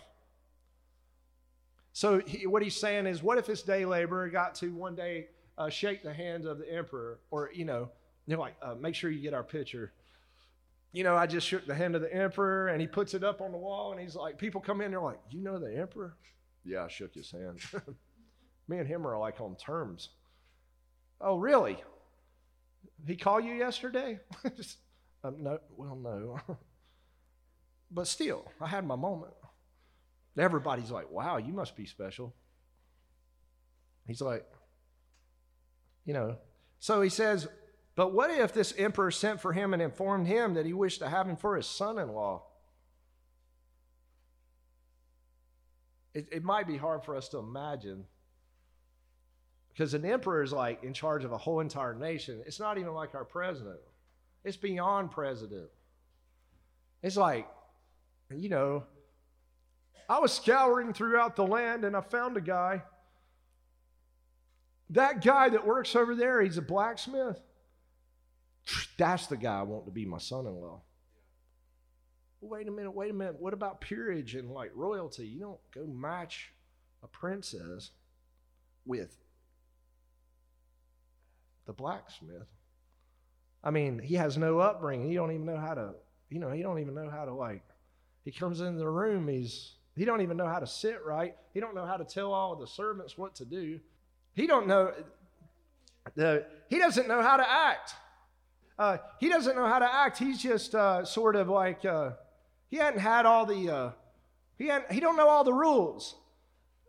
so 1.96 2.20
he, 2.26 2.46
what 2.46 2.60
he's 2.60 2.76
saying 2.76 3.06
is, 3.06 3.22
what 3.22 3.38
if 3.38 3.46
this 3.46 3.62
day 3.62 3.86
laborer 3.86 4.28
got 4.28 4.54
to 4.56 4.68
one 4.68 4.94
day 4.94 5.28
uh, 5.56 5.70
shake 5.70 6.02
the 6.02 6.12
hand 6.12 6.44
of 6.44 6.58
the 6.58 6.70
emperor, 6.70 7.20
or 7.30 7.50
you 7.54 7.64
know, 7.64 7.88
they're 8.26 8.36
like, 8.36 8.54
uh, 8.60 8.74
make 8.74 8.94
sure 8.94 9.08
you 9.08 9.22
get 9.22 9.32
our 9.32 9.42
picture. 9.42 9.94
You 10.92 11.04
know, 11.04 11.16
I 11.16 11.26
just 11.26 11.46
shook 11.46 11.66
the 11.66 11.74
hand 11.74 11.94
of 11.94 12.02
the 12.02 12.14
emperor, 12.14 12.68
and 12.68 12.82
he 12.82 12.86
puts 12.86 13.14
it 13.14 13.24
up 13.24 13.40
on 13.40 13.50
the 13.50 13.56
wall, 13.56 13.92
and 13.92 14.00
he's 14.02 14.14
like, 14.14 14.36
people 14.36 14.60
come 14.60 14.82
in, 14.82 14.90
they're 14.90 15.00
like, 15.00 15.20
you 15.30 15.40
know 15.40 15.58
the 15.58 15.74
emperor? 15.74 16.16
Yeah, 16.66 16.84
I 16.84 16.88
shook 16.88 17.14
his 17.14 17.30
hand. 17.30 17.60
Me 18.68 18.78
and 18.78 18.88
him 18.88 19.06
are 19.06 19.16
like 19.18 19.40
on 19.40 19.56
terms. 19.56 20.10
Oh, 21.20 21.38
really? 21.38 21.78
He 23.06 23.16
called 23.16 23.44
you 23.44 23.54
yesterday? 23.54 24.18
um, 25.24 25.36
no, 25.42 25.58
well, 25.76 25.96
no. 25.96 26.40
but 27.90 28.08
still, 28.08 28.44
I 28.60 28.66
had 28.66 28.84
my 28.84 28.96
moment. 28.96 29.32
Everybody's 30.36 30.90
like, 30.90 31.10
wow, 31.10 31.38
you 31.38 31.52
must 31.52 31.76
be 31.76 31.86
special. 31.86 32.34
He's 34.06 34.20
like, 34.20 34.44
you 36.04 36.12
know. 36.12 36.36
So 36.80 37.00
he 37.00 37.08
says, 37.08 37.48
but 37.94 38.12
what 38.12 38.30
if 38.30 38.52
this 38.52 38.74
emperor 38.76 39.10
sent 39.10 39.40
for 39.40 39.52
him 39.52 39.72
and 39.72 39.80
informed 39.80 40.26
him 40.26 40.54
that 40.54 40.66
he 40.66 40.72
wished 40.72 40.98
to 40.98 41.08
have 41.08 41.26
him 41.26 41.36
for 41.36 41.56
his 41.56 41.66
son 41.66 41.98
in 41.98 42.08
law? 42.08 42.44
It, 46.16 46.28
it 46.32 46.44
might 46.44 46.66
be 46.66 46.78
hard 46.78 47.04
for 47.04 47.14
us 47.14 47.28
to 47.28 47.38
imagine 47.38 48.06
because 49.68 49.92
an 49.92 50.06
emperor 50.06 50.42
is 50.42 50.50
like 50.50 50.82
in 50.82 50.94
charge 50.94 51.24
of 51.24 51.32
a 51.32 51.36
whole 51.36 51.60
entire 51.60 51.94
nation. 51.94 52.42
It's 52.46 52.58
not 52.58 52.78
even 52.78 52.94
like 52.94 53.14
our 53.14 53.26
president, 53.26 53.80
it's 54.42 54.56
beyond 54.56 55.10
president. 55.10 55.68
It's 57.02 57.18
like, 57.18 57.46
you 58.34 58.48
know, 58.48 58.84
I 60.08 60.18
was 60.18 60.32
scouring 60.32 60.94
throughout 60.94 61.36
the 61.36 61.46
land 61.46 61.84
and 61.84 61.94
I 61.94 62.00
found 62.00 62.38
a 62.38 62.40
guy. 62.40 62.82
That 64.88 65.22
guy 65.22 65.50
that 65.50 65.66
works 65.66 65.94
over 65.94 66.14
there, 66.14 66.40
he's 66.40 66.56
a 66.56 66.62
blacksmith. 66.62 67.38
That's 68.96 69.26
the 69.26 69.36
guy 69.36 69.58
I 69.58 69.64
want 69.64 69.84
to 69.84 69.90
be 69.90 70.06
my 70.06 70.16
son 70.16 70.46
in 70.46 70.54
law. 70.54 70.80
Wait 72.48 72.68
a 72.68 72.70
minute, 72.70 72.92
wait 72.92 73.10
a 73.10 73.14
minute. 73.14 73.36
What 73.38 73.52
about 73.52 73.80
peerage 73.80 74.34
and 74.34 74.50
like 74.50 74.70
royalty? 74.74 75.26
You 75.26 75.40
don't 75.40 75.60
go 75.74 75.86
match 75.86 76.52
a 77.02 77.08
princess 77.08 77.90
with 78.84 79.16
the 81.66 81.72
blacksmith. 81.72 82.46
I 83.62 83.70
mean, 83.70 83.98
he 83.98 84.14
has 84.14 84.38
no 84.38 84.60
upbringing. 84.60 85.08
He 85.08 85.14
don't 85.14 85.32
even 85.32 85.46
know 85.46 85.58
how 85.58 85.74
to, 85.74 85.94
you 86.30 86.38
know, 86.38 86.52
he 86.52 86.62
don't 86.62 86.78
even 86.78 86.94
know 86.94 87.10
how 87.10 87.24
to 87.24 87.32
like. 87.32 87.62
He 88.24 88.30
comes 88.30 88.60
into 88.60 88.78
the 88.78 88.88
room. 88.88 89.28
He's 89.28 89.72
he 89.96 90.04
don't 90.04 90.20
even 90.20 90.36
know 90.36 90.46
how 90.46 90.58
to 90.58 90.66
sit 90.66 91.04
right. 91.04 91.34
He 91.54 91.60
don't 91.60 91.74
know 91.74 91.86
how 91.86 91.96
to 91.96 92.04
tell 92.04 92.32
all 92.32 92.54
the 92.54 92.66
servants 92.66 93.16
what 93.16 93.34
to 93.36 93.44
do. 93.44 93.80
He 94.34 94.46
don't 94.46 94.66
know. 94.66 94.92
The 96.14 96.44
he 96.68 96.78
doesn't 96.78 97.08
know 97.08 97.22
how 97.22 97.36
to 97.36 97.50
act. 97.50 97.94
Uh, 98.78 98.98
he 99.18 99.28
doesn't 99.28 99.56
know 99.56 99.66
how 99.66 99.78
to 99.78 99.92
act. 99.92 100.18
He's 100.18 100.40
just 100.40 100.74
uh, 100.74 101.04
sort 101.04 101.34
of 101.34 101.48
like 101.48 101.84
uh, 101.84 102.10
he 102.68 102.76
hadn't 102.76 103.00
had 103.00 103.26
all 103.26 103.46
the 103.46 103.70
uh, 103.70 103.90
he 104.58 104.66
hadn't, 104.66 104.92
he 104.92 105.00
don't 105.00 105.16
know 105.16 105.28
all 105.28 105.44
the 105.44 105.52
rules. 105.52 106.16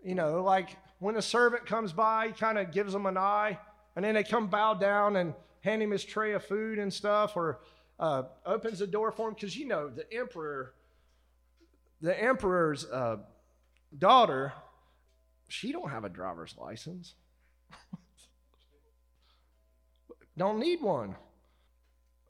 You 0.04 0.16
know, 0.16 0.44
like 0.44 0.78
when 1.00 1.16
a 1.16 1.22
servant 1.22 1.66
comes 1.66 1.94
by, 1.94 2.28
he 2.28 2.34
kind 2.34 2.58
of 2.58 2.72
gives 2.72 2.94
them 2.94 3.06
an 3.06 3.18
eye, 3.18 3.60
and 3.96 4.04
then 4.06 4.16
they 4.16 4.24
come 4.24 4.48
bow 4.48 4.74
down 4.74 5.16
and 5.18 5.34
hand 5.62 5.82
him 5.82 5.92
his 5.92 6.04
tray 6.04 6.34
of 6.34 6.44
food 6.46 6.80
and 6.80 6.94
stuff, 6.94 7.36
or 7.36 7.60
uh, 8.00 8.24
opens 8.46 8.80
the 8.80 8.88
door 8.88 9.12
for 9.12 9.28
him 9.28 9.34
because 9.34 9.56
you 9.56 9.68
know 9.68 9.90
the 9.90 10.12
emperor, 10.14 10.74
the 12.02 12.20
emperor's 12.22 12.86
uh, 12.86 13.18
daughter, 13.98 14.54
she 15.48 15.72
don't 15.72 15.90
have 15.90 16.04
a 16.06 16.10
driver's 16.10 16.56
license. 16.58 17.16
don't 20.38 20.60
need 20.60 20.82
one. 20.82 21.16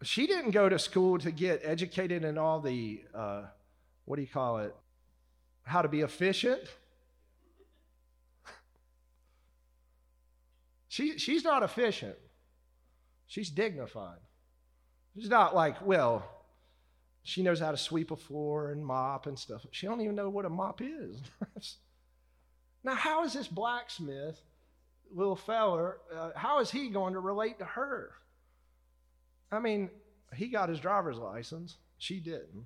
She 0.03 0.27
didn't 0.27 0.51
go 0.51 0.69
to 0.69 0.77
school 0.77 1.17
to 1.19 1.31
get 1.31 1.61
educated 1.63 2.23
in 2.23 2.37
all 2.37 2.59
the 2.59 3.03
uh, 3.13 3.43
what 4.05 4.15
do 4.15 4.21
you 4.21 4.27
call 4.27 4.59
it? 4.59 4.73
How 5.63 5.81
to 5.81 5.87
be 5.87 6.01
efficient. 6.01 6.61
She, 10.89 11.19
she's 11.19 11.43
not 11.43 11.61
efficient. 11.61 12.15
She's 13.27 13.51
dignified. 13.51 14.17
She's 15.13 15.29
not 15.29 15.53
like, 15.53 15.85
well, 15.85 16.27
she 17.23 17.43
knows 17.43 17.59
how 17.59 17.71
to 17.71 17.77
sweep 17.77 18.09
a 18.09 18.15
floor 18.15 18.71
and 18.71 18.83
mop 18.83 19.27
and 19.27 19.37
stuff. 19.37 19.65
She 19.71 19.85
don't 19.85 19.99
even 20.01 20.15
know 20.15 20.29
what 20.29 20.45
a 20.45 20.49
mop 20.49 20.81
is. 20.81 21.21
now, 22.83 22.95
how 22.95 23.25
is 23.25 23.33
this 23.33 23.47
blacksmith, 23.47 24.41
little 25.13 25.35
feller, 25.35 25.97
uh, 26.15 26.31
how 26.35 26.61
is 26.61 26.71
he 26.71 26.89
going 26.89 27.13
to 27.13 27.19
relate 27.19 27.59
to 27.59 27.65
her? 27.65 28.11
I 29.51 29.59
mean, 29.59 29.89
he 30.35 30.47
got 30.47 30.69
his 30.69 30.79
driver's 30.79 31.17
license. 31.17 31.77
She 31.97 32.19
didn't. 32.19 32.65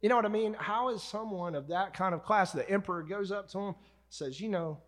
You 0.00 0.08
know 0.08 0.16
what 0.16 0.26
I 0.26 0.30
mean? 0.30 0.54
How 0.58 0.90
is 0.90 1.02
someone 1.02 1.54
of 1.54 1.68
that 1.68 1.94
kind 1.94 2.14
of 2.14 2.24
class, 2.24 2.52
the 2.52 2.68
emperor 2.68 3.02
goes 3.02 3.32
up 3.32 3.48
to 3.50 3.58
him, 3.58 3.74
says, 4.08 4.40
You 4.40 4.48
know, 4.48 4.78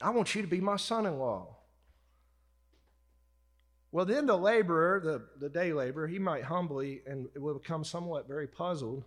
I 0.00 0.10
want 0.10 0.34
you 0.34 0.42
to 0.42 0.48
be 0.48 0.60
my 0.60 0.76
son 0.76 1.06
in 1.06 1.18
law. 1.18 1.56
Well, 3.90 4.04
then 4.04 4.26
the 4.26 4.36
laborer, 4.36 5.00
the, 5.00 5.22
the 5.40 5.48
day 5.48 5.72
laborer, 5.72 6.06
he 6.06 6.18
might 6.18 6.44
humbly 6.44 7.00
and 7.06 7.28
will 7.36 7.54
become 7.54 7.84
somewhat 7.84 8.28
very 8.28 8.46
puzzled, 8.46 9.04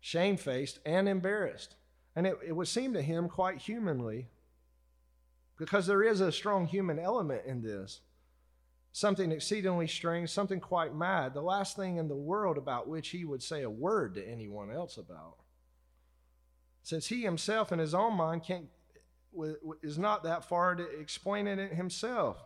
shamefaced, 0.00 0.80
and 0.84 1.08
embarrassed. 1.08 1.76
And 2.16 2.26
it, 2.26 2.36
it 2.46 2.52
would 2.52 2.68
seem 2.68 2.92
to 2.94 3.02
him 3.02 3.28
quite 3.28 3.58
humanly, 3.58 4.26
because 5.56 5.86
there 5.86 6.02
is 6.02 6.20
a 6.20 6.32
strong 6.32 6.66
human 6.66 6.98
element 6.98 7.42
in 7.46 7.62
this 7.62 8.00
something 8.94 9.32
exceedingly 9.32 9.88
strange, 9.88 10.30
something 10.30 10.60
quite 10.60 10.94
mad, 10.94 11.34
the 11.34 11.42
last 11.42 11.74
thing 11.74 11.96
in 11.96 12.06
the 12.06 12.14
world 12.14 12.56
about 12.56 12.86
which 12.86 13.08
he 13.08 13.24
would 13.24 13.42
say 13.42 13.62
a 13.62 13.68
word 13.68 14.14
to 14.14 14.24
anyone 14.24 14.70
else 14.70 14.96
about. 14.96 15.34
Since 16.84 17.08
he 17.08 17.22
himself 17.22 17.72
in 17.72 17.80
his 17.80 17.92
own 17.92 18.14
mind 18.14 18.44
can't, 18.44 18.66
is 19.82 19.98
not 19.98 20.22
that 20.22 20.44
far 20.44 20.76
to 20.76 20.84
explaining 20.84 21.58
it 21.58 21.72
himself. 21.72 22.40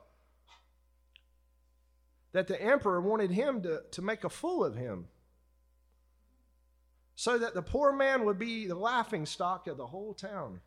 That 2.32 2.48
the 2.48 2.60
emperor 2.60 3.02
wanted 3.02 3.30
him 3.30 3.60
to, 3.64 3.82
to 3.90 4.00
make 4.00 4.24
a 4.24 4.30
fool 4.30 4.64
of 4.64 4.74
him. 4.74 5.08
So 7.14 7.36
that 7.36 7.52
the 7.52 7.60
poor 7.60 7.92
man 7.92 8.24
would 8.24 8.38
be 8.38 8.66
the 8.66 8.74
laughing 8.74 9.26
stock 9.26 9.66
of 9.66 9.76
the 9.76 9.88
whole 9.88 10.14
town. 10.14 10.60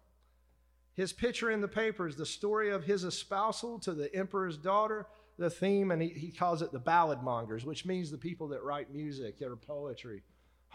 His 0.94 1.12
picture 1.12 1.50
in 1.50 1.62
the 1.62 1.68
papers, 1.68 2.18
the 2.18 2.26
story 2.28 2.70
of 2.70 2.84
his 2.84 3.04
espousal 3.04 3.80
to 3.80 3.96
the 3.96 4.14
emperor's 4.16 4.58
daughter 4.58 5.08
the 5.38 5.50
theme, 5.50 5.92
and 5.92 6.02
he, 6.02 6.10
he 6.10 6.32
calls 6.32 6.62
it 6.62 6.72
the 6.72 6.80
ballad 6.80 7.22
mongers, 7.24 7.66
which 7.66 7.86
means 7.86 8.12
the 8.12 8.18
people 8.18 8.50
that 8.50 8.64
write 8.64 8.94
music 8.94 9.42
or 9.42 9.56
poetry. 9.56 10.24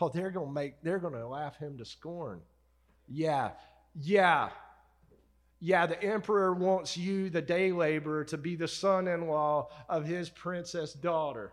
Oh, 0.00 0.08
they're 0.08 0.30
gonna 0.30 0.52
make 0.52 0.82
they're 0.82 0.98
gonna 0.98 1.26
laugh 1.26 1.58
him 1.58 1.78
to 1.78 1.84
scorn. 1.84 2.40
Yeah, 3.08 3.52
yeah, 3.94 4.50
yeah. 5.60 5.86
The 5.86 6.02
emperor 6.02 6.52
wants 6.52 6.96
you, 6.96 7.30
the 7.30 7.42
day 7.42 7.72
laborer, 7.72 8.24
to 8.24 8.36
be 8.36 8.56
the 8.56 8.68
son-in-law 8.68 9.68
of 9.88 10.04
his 10.04 10.28
princess 10.28 10.92
daughter. 10.92 11.52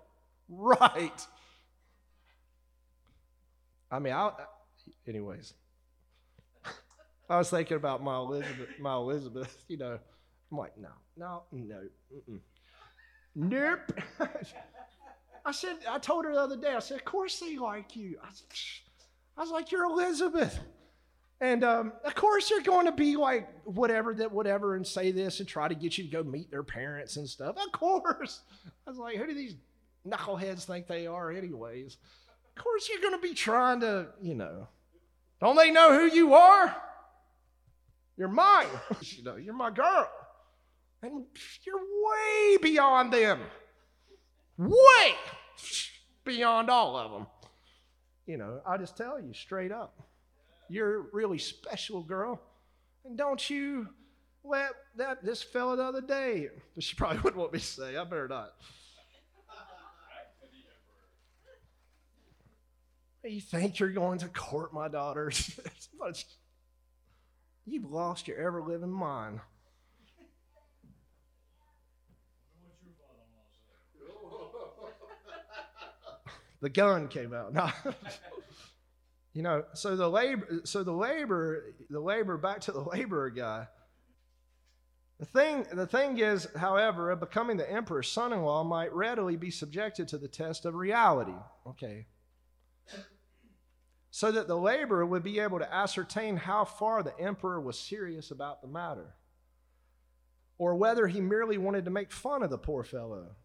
Right. 0.49 1.25
I 3.91 3.99
mean, 3.99 4.13
I. 4.13 4.31
Anyways, 5.07 5.53
I 7.30 7.38
was 7.38 7.49
thinking 7.49 7.77
about 7.77 8.03
my 8.03 8.17
Elizabeth. 8.17 8.69
My 8.80 8.95
Elizabeth. 8.95 9.63
You 9.67 9.77
know, 9.77 9.99
I'm 10.51 10.57
like, 10.57 10.77
no, 10.77 10.89
no, 11.15 11.43
no. 11.51 11.80
Mm-mm. 12.13 12.39
Nope. 13.35 13.99
I 15.45 15.51
said, 15.51 15.77
I 15.89 15.99
told 15.99 16.26
her 16.26 16.34
the 16.34 16.39
other 16.39 16.55
day, 16.55 16.73
I 16.73 16.80
said, 16.80 16.97
of 16.97 17.05
course 17.05 17.39
they 17.39 17.57
like 17.57 17.95
you. 17.95 18.18
I, 18.23 19.41
was 19.41 19.51
like, 19.51 19.72
you're 19.72 19.85
Elizabeth. 19.85 20.57
And 21.41 21.64
um, 21.65 21.91
of 22.05 22.15
course 22.15 22.47
they're 22.47 22.61
going 22.61 22.85
to 22.85 22.93
be 22.93 23.18
like 23.18 23.49
whatever 23.65 24.14
that 24.14 24.31
whatever 24.31 24.76
and 24.76 24.88
say 24.88 25.11
this 25.11 25.39
and 25.39 25.49
try 25.49 25.68
to 25.68 25.76
get 25.76 25.97
you 25.97 26.05
to 26.05 26.10
go 26.10 26.23
meet 26.23 26.49
their 26.49 26.64
parents 26.64 27.18
and 27.18 27.27
stuff. 27.27 27.57
Of 27.57 27.72
course. 27.73 28.41
I 28.88 28.89
was 28.89 28.97
like, 28.97 29.18
who 29.18 29.27
do 29.27 29.34
these 29.34 29.55
knuckleheads 30.07 30.64
think 30.64 30.88
they 30.88 31.05
are 31.05 31.31
anyways? 31.31 31.97
Of 32.55 32.64
course 32.64 32.88
you're 32.88 33.01
going 33.01 33.19
to 33.19 33.27
be 33.27 33.34
trying 33.34 33.81
to, 33.81 34.07
you 34.22 34.35
know. 34.35 34.68
Don't 35.41 35.57
they 35.57 35.72
know 35.72 35.99
who 35.99 36.15
you 36.15 36.34
are? 36.35 36.73
You're 38.15 38.30
mine. 38.30 38.68
you 39.01 39.23
know, 39.23 39.35
you're 39.35 39.53
my 39.53 39.72
girl. 39.72 40.10
And 41.03 41.25
you're 41.63 41.75
way 41.75 42.57
beyond 42.61 43.11
them. 43.11 43.41
Way 44.57 45.15
beyond 46.23 46.69
all 46.69 46.95
of 46.95 47.11
them. 47.11 47.27
You 48.25 48.38
know, 48.38 48.61
I 48.65 48.77
just 48.77 48.95
tell 48.95 49.19
you 49.19 49.34
straight 49.34 49.71
up. 49.71 49.99
You're 50.69 51.07
really 51.11 51.38
special 51.38 52.01
girl. 52.03 52.41
And 53.03 53.17
don't 53.17 53.49
you 53.49 53.89
let 54.45 54.71
that 54.95 55.23
this 55.23 55.43
fella 55.43 55.75
the 55.75 55.84
other 55.84 56.01
day. 56.01 56.49
She 56.80 56.95
probably 56.95 57.19
wouldn't 57.19 57.39
want 57.39 57.53
me 57.53 57.59
to 57.59 57.65
say. 57.65 57.97
I 57.97 58.03
better 58.05 58.27
not. 58.30 58.53
you 63.25 63.39
think 63.39 63.80
you're 63.80 63.89
going 63.89 64.19
to 64.19 64.27
court 64.27 64.73
my 64.73 64.88
daughters? 64.88 65.59
You've 67.65 67.89
lost 67.89 68.27
your 68.27 68.38
ever 68.38 68.61
living 68.61 68.91
mind. 68.91 69.39
The 76.64 76.69
gun 76.69 77.10
came 77.10 77.34
out. 77.34 77.53
No. 77.53 77.69
you 79.34 79.41
know, 79.41 79.65
so 79.73 79.95
the 79.95 80.07
labor, 80.07 80.61
so 80.64 80.84
the 80.84 80.94
labor, 80.94 81.76
the 81.90 81.99
labor, 81.99 82.38
back 82.38 82.61
to 82.61 82.72
the 82.72 82.80
laborer 82.81 83.30
guy. 83.30 83.68
The 85.19 85.26
thing, 85.26 85.65
the 85.73 85.85
thing 85.88 86.19
is, 86.19 86.48
however, 86.56 87.11
of 87.11 87.19
becoming 87.19 87.57
the 87.57 87.69
emperor's 87.69 88.10
son-in-law 88.10 88.64
might 88.64 88.94
readily 88.94 89.35
be 89.35 89.52
subjected 89.52 90.07
to 90.10 90.18
the 90.18 90.27
test 90.27 90.65
of 90.65 90.76
reality. 90.76 91.35
Okay. 91.68 92.07
So 94.11 94.31
that 94.31 94.48
the 94.48 94.57
laborer 94.57 95.06
would 95.06 95.23
be 95.23 95.40
able 95.40 95.60
to 95.60 95.73
ascertain 95.73 96.38
how 96.38 96.64
far 96.65 97.03
the 97.03 97.18
emperor 97.19 97.60
was 97.60 97.77
serious 97.77 98.31
about 98.31 98.61
the 98.61 98.68
matter, 98.68 99.15
or 100.57 100.76
whether 100.76 101.07
he 101.07 101.19
merely 101.19 101.57
wanted 101.57 101.85
to 101.85 101.91
make 101.91 102.11
fun 102.11 102.41
of 102.41 102.52
the 102.52 102.57
poor 102.57 102.84
fellow 102.84 103.35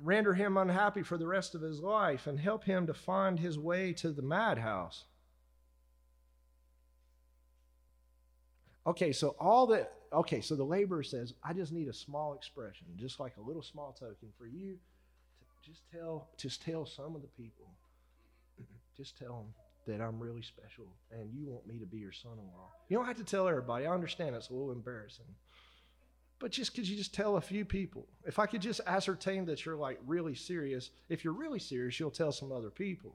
render 0.00 0.34
him 0.34 0.56
unhappy 0.56 1.02
for 1.02 1.18
the 1.18 1.26
rest 1.26 1.54
of 1.54 1.60
his 1.60 1.80
life, 1.80 2.26
and 2.26 2.38
help 2.38 2.64
him 2.64 2.86
to 2.86 2.94
find 2.94 3.38
his 3.38 3.58
way 3.58 3.92
to 3.94 4.10
the 4.10 4.22
madhouse. 4.22 5.04
Okay, 8.86 9.12
so 9.12 9.36
all 9.38 9.66
that, 9.68 9.92
okay, 10.12 10.40
so 10.40 10.56
the 10.56 10.64
laborer 10.64 11.02
says, 11.02 11.34
I 11.44 11.52
just 11.52 11.72
need 11.72 11.88
a 11.88 11.92
small 11.92 12.34
expression, 12.34 12.86
just 12.96 13.20
like 13.20 13.36
a 13.36 13.40
little 13.40 13.62
small 13.62 13.92
token 13.92 14.28
for 14.36 14.46
you 14.46 14.78
to 15.38 15.70
just 15.70 15.82
tell, 15.92 16.28
just 16.36 16.62
tell 16.62 16.84
some 16.84 17.14
of 17.14 17.22
the 17.22 17.28
people, 17.28 17.66
just 18.96 19.16
tell 19.16 19.36
them 19.36 19.54
that 19.86 20.00
I'm 20.00 20.18
really 20.18 20.42
special 20.42 20.84
and 21.10 21.28
you 21.34 21.46
want 21.46 21.66
me 21.66 21.78
to 21.78 21.86
be 21.86 21.98
your 21.98 22.12
son 22.12 22.32
in 22.32 22.46
law. 22.56 22.70
You 22.88 22.96
don't 22.96 23.06
have 23.06 23.16
to 23.16 23.24
tell 23.24 23.48
everybody. 23.48 23.86
I 23.86 23.92
understand 23.92 24.36
it's 24.36 24.48
a 24.48 24.52
little 24.52 24.72
embarrassing. 24.72 25.26
But 26.42 26.50
just 26.50 26.74
because 26.74 26.90
you 26.90 26.96
just 26.96 27.14
tell 27.14 27.36
a 27.36 27.40
few 27.40 27.64
people, 27.64 28.08
if 28.26 28.40
I 28.40 28.46
could 28.46 28.60
just 28.60 28.80
ascertain 28.84 29.44
that 29.44 29.64
you're 29.64 29.76
like 29.76 30.00
really 30.04 30.34
serious, 30.34 30.90
if 31.08 31.22
you're 31.22 31.32
really 31.32 31.60
serious, 31.60 32.00
you'll 32.00 32.10
tell 32.10 32.32
some 32.32 32.50
other 32.50 32.68
people. 32.68 33.14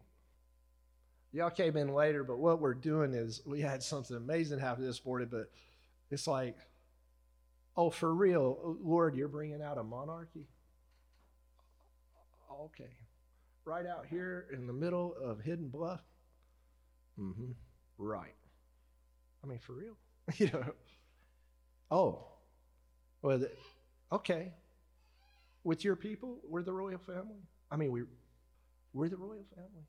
Y'all 1.33 1.49
came 1.49 1.75
in 1.75 1.93
later, 1.93 2.23
but 2.23 2.39
what 2.39 2.61
we're 2.61 2.73
doing 2.73 3.13
is 3.13 3.41
we 3.45 3.59
had 3.59 3.83
something 3.83 4.15
amazing 4.15 4.59
happen 4.59 4.85
this 4.85 5.05
morning, 5.05 5.27
but 5.29 5.51
it's 6.09 6.25
like, 6.25 6.55
oh, 7.75 7.89
for 7.89 8.15
real, 8.15 8.77
Lord, 8.81 9.13
you're 9.13 9.27
bringing 9.27 9.61
out 9.61 9.77
a 9.77 9.83
monarchy? 9.83 10.47
Okay. 12.61 12.95
Right 13.65 13.85
out 13.85 14.05
here 14.05 14.45
in 14.53 14.67
the 14.67 14.73
middle 14.73 15.13
of 15.21 15.41
Hidden 15.41 15.67
Bluff? 15.67 15.99
Mm 17.19 17.35
hmm. 17.35 17.51
Right. 17.97 18.35
I 19.43 19.47
mean, 19.47 19.59
for 19.59 19.73
real? 19.73 19.97
you 20.37 20.49
know? 20.53 20.73
Oh. 21.91 22.27
Well, 23.22 23.41
okay. 24.11 24.53
With 25.64 25.84
your 25.84 25.95
people, 25.95 26.38
we're 26.48 26.64
the 26.64 26.73
royal 26.73 26.99
family? 26.99 27.41
I 27.69 27.76
mean, 27.76 27.91
we, 27.91 28.03
we're 28.94 29.10
the 29.10 29.18
royal 29.18 29.45
family? 29.56 29.85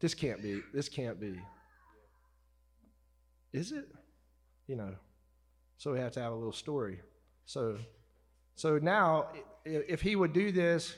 This 0.00 0.14
can't 0.14 0.42
be. 0.42 0.60
This 0.72 0.88
can't 0.88 1.20
be. 1.20 1.40
Is 3.52 3.72
it? 3.72 3.88
You 4.66 4.76
know. 4.76 4.94
So 5.78 5.92
we 5.92 5.98
have 5.98 6.12
to 6.12 6.20
have 6.20 6.32
a 6.32 6.36
little 6.36 6.52
story. 6.52 7.00
So, 7.46 7.78
so 8.54 8.78
now, 8.78 9.28
if 9.64 10.02
he 10.02 10.16
would 10.16 10.32
do 10.32 10.52
this 10.52 10.94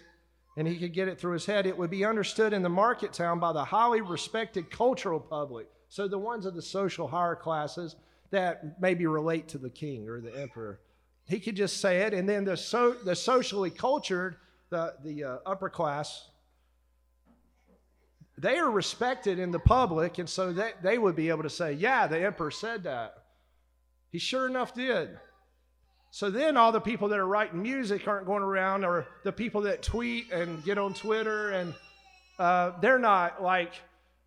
and 0.57 0.67
he 0.67 0.77
could 0.79 0.93
get 0.93 1.07
it 1.07 1.21
through 1.21 1.35
his 1.35 1.47
head, 1.47 1.67
it 1.67 1.77
would 1.77 1.91
be 1.91 2.05
understood 2.05 2.53
in 2.53 2.63
the 2.63 2.69
market 2.69 3.13
town 3.13 3.39
by 3.39 3.53
the 3.53 3.65
highly 3.65 4.01
respected 4.01 4.71
cultural 4.71 5.21
public. 5.21 5.69
So 5.89 6.09
the 6.09 6.19
ones 6.19 6.47
of 6.47 6.55
the 6.55 6.63
social 6.63 7.07
higher 7.07 7.37
classes 7.37 7.97
that 8.31 8.81
maybe 8.81 9.07
relate 9.07 9.49
to 9.49 9.59
the 9.59 9.71
king 9.71 10.09
or 10.09 10.21
the 10.21 10.35
emperor. 10.41 10.81
He 11.27 11.41
could 11.41 11.57
just 11.57 11.81
say 11.81 12.03
it, 12.03 12.15
and 12.15 12.29
then 12.29 12.45
the, 12.45 12.57
so, 12.57 12.93
the 12.93 13.15
socially 13.15 13.71
cultured, 13.71 14.37
the, 14.71 14.95
the 15.05 15.25
uh, 15.25 15.37
upper 15.47 15.69
class, 15.69 16.29
they 18.39 18.59
are 18.59 18.71
respected 18.71 19.39
in 19.39 19.51
the 19.51 19.59
public, 19.59 20.19
and 20.19 20.29
so 20.29 20.53
they, 20.53 20.73
they 20.83 20.97
would 20.97 21.15
be 21.15 21.29
able 21.29 21.43
to 21.43 21.51
say, 21.51 21.75
Yeah, 21.75 22.07
the 22.07 22.25
emperor 22.25 22.51
said 22.51 22.85
that. 22.85 23.15
He 24.11 24.19
sure 24.19 24.47
enough 24.49 24.75
did. 24.75 25.19
So 26.11 26.31
then 26.31 26.57
all 26.57 26.73
the 26.73 26.81
people 26.81 27.09
that 27.09 27.19
are 27.19 27.27
writing 27.27 27.63
music 27.63 28.09
aren't 28.09 28.27
going 28.27 28.43
around, 28.43 28.85
or 28.85 29.07
the 29.25 29.33
people 29.33 29.61
that 29.63 29.83
tweet 29.83 30.33
and 30.33 30.65
get 30.65 30.79
on 30.79 30.95
Twitter, 30.95 31.51
and 31.51 31.75
uh, 32.39 32.73
they're 32.81 32.99
not 32.99 33.43
like 33.43 33.75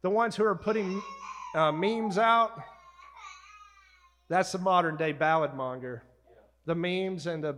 the 0.03 0.09
ones 0.09 0.35
who 0.35 0.45
are 0.45 0.55
putting 0.55 1.01
uh, 1.55 1.71
memes 1.71 2.17
out. 2.17 2.57
That's 4.33 4.51
the 4.51 4.57
modern 4.57 4.97
day 4.97 5.11
ballad 5.11 5.53
monger. 5.53 6.01
The 6.65 6.73
memes 6.73 7.27
and 7.27 7.43
the 7.43 7.55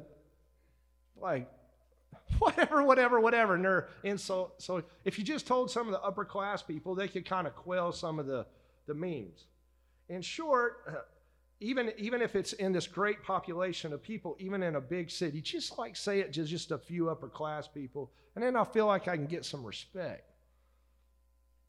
like 1.16 1.50
whatever, 2.40 2.84
whatever, 2.84 3.22
whatever. 3.22 3.56
And 3.56 3.84
insult. 4.04 4.62
So 4.62 4.84
if 5.06 5.18
you 5.18 5.24
just 5.24 5.48
told 5.48 5.72
some 5.72 5.88
of 5.88 5.94
the 5.94 6.02
upper 6.02 6.26
class 6.26 6.62
people, 6.62 6.94
they 6.94 7.08
could 7.08 7.26
kind 7.26 7.48
of 7.48 7.56
quell 7.56 7.94
some 7.94 8.20
of 8.20 8.26
the, 8.26 8.46
the 8.88 8.94
memes. 8.94 9.46
In 10.10 10.22
short, 10.22 10.82
uh, 10.90 10.96
even, 11.62 11.94
even 11.98 12.22
if 12.22 12.36
it's 12.36 12.52
in 12.52 12.74
this 12.74 12.88
great 12.88 13.24
population 13.24 13.94
of 13.94 14.04
people, 14.04 14.36
even 14.38 14.62
in 14.62 14.76
a 14.76 14.82
big 14.82 15.10
city, 15.10 15.40
just 15.40 15.78
like 15.78 15.96
say 15.96 16.20
it 16.20 16.34
to 16.34 16.44
just 16.44 16.72
a 16.72 16.78
few 16.78 17.10
upper 17.10 17.30
class 17.30 17.70
people, 17.70 18.12
and 18.36 18.44
then 18.44 18.58
I 18.58 18.66
feel 18.66 18.86
like 18.86 19.08
I 19.08 19.16
can 19.16 19.28
get 19.28 19.46
some 19.46 19.64
respect. 19.64 20.30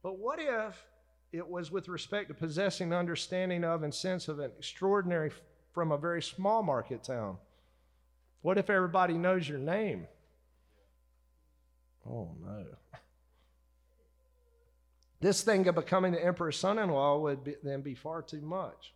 But 0.03 0.19
what 0.19 0.39
if 0.41 0.85
it 1.31 1.47
was 1.47 1.71
with 1.71 1.87
respect 1.87 2.29
to 2.29 2.33
possessing 2.33 2.93
understanding 2.93 3.63
of 3.63 3.83
and 3.83 3.93
sense 3.93 4.27
of 4.27 4.39
an 4.39 4.51
extraordinary 4.57 5.31
from 5.73 5.91
a 5.91 5.97
very 5.97 6.21
small 6.21 6.63
market 6.63 7.03
town? 7.03 7.37
What 8.41 8.57
if 8.57 8.69
everybody 8.69 9.15
knows 9.15 9.47
your 9.47 9.59
name? 9.59 10.07
Oh 12.09 12.31
no. 12.43 12.65
This 15.19 15.41
thing 15.41 15.67
of 15.67 15.73
becoming 15.73 16.11
the 16.11 16.23
emperor's 16.23 16.59
son 16.59 16.77
in 16.77 16.91
law 16.91 17.17
would 17.17 17.43
be, 17.43 17.55
then 17.63 17.81
be 17.81 17.95
far 17.95 18.21
too 18.21 18.41
much. 18.41 18.93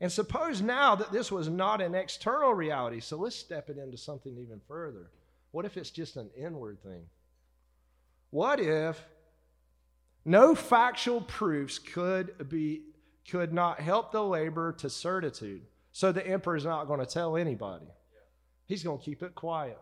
And 0.00 0.10
suppose 0.10 0.60
now 0.60 0.94
that 0.94 1.10
this 1.10 1.32
was 1.32 1.48
not 1.48 1.80
an 1.80 1.94
external 1.94 2.54
reality, 2.54 3.00
so 3.00 3.16
let's 3.16 3.34
step 3.34 3.70
it 3.70 3.78
into 3.78 3.96
something 3.96 4.38
even 4.38 4.60
further. 4.68 5.10
What 5.50 5.64
if 5.64 5.76
it's 5.76 5.90
just 5.90 6.16
an 6.16 6.30
inward 6.36 6.82
thing? 6.82 7.06
What 8.30 8.60
if 8.60 9.04
no 10.24 10.54
factual 10.54 11.20
proofs 11.20 11.78
could 11.78 12.48
be 12.48 12.82
could 13.30 13.52
not 13.52 13.80
help 13.80 14.12
the 14.12 14.22
laborer 14.22 14.72
to 14.72 14.90
certitude? 14.90 15.62
So 15.92 16.12
the 16.12 16.26
emperor 16.26 16.56
is 16.56 16.64
not 16.64 16.86
going 16.86 17.00
to 17.00 17.06
tell 17.06 17.36
anybody. 17.36 17.86
He's 18.66 18.82
going 18.82 18.98
to 18.98 19.04
keep 19.04 19.22
it 19.22 19.34
quiet. 19.34 19.78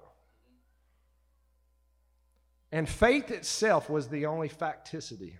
And 2.71 2.89
faith 2.89 3.31
itself 3.31 3.91
was 3.91 4.09
the 4.09 4.27
only 4.27 4.49
facticity. 4.49 5.35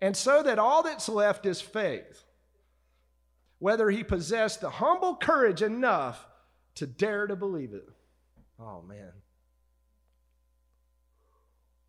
And 0.00 0.16
so 0.16 0.42
that 0.42 0.58
all 0.58 0.82
that's 0.82 1.08
left 1.08 1.46
is 1.46 1.60
faith. 1.60 2.24
Whether 3.58 3.90
he 3.90 4.02
possessed 4.02 4.60
the 4.60 4.70
humble 4.70 5.16
courage 5.16 5.62
enough 5.62 6.26
to 6.76 6.86
dare 6.86 7.26
to 7.26 7.36
believe 7.36 7.74
it. 7.74 7.86
Oh, 8.58 8.82
man. 8.82 9.12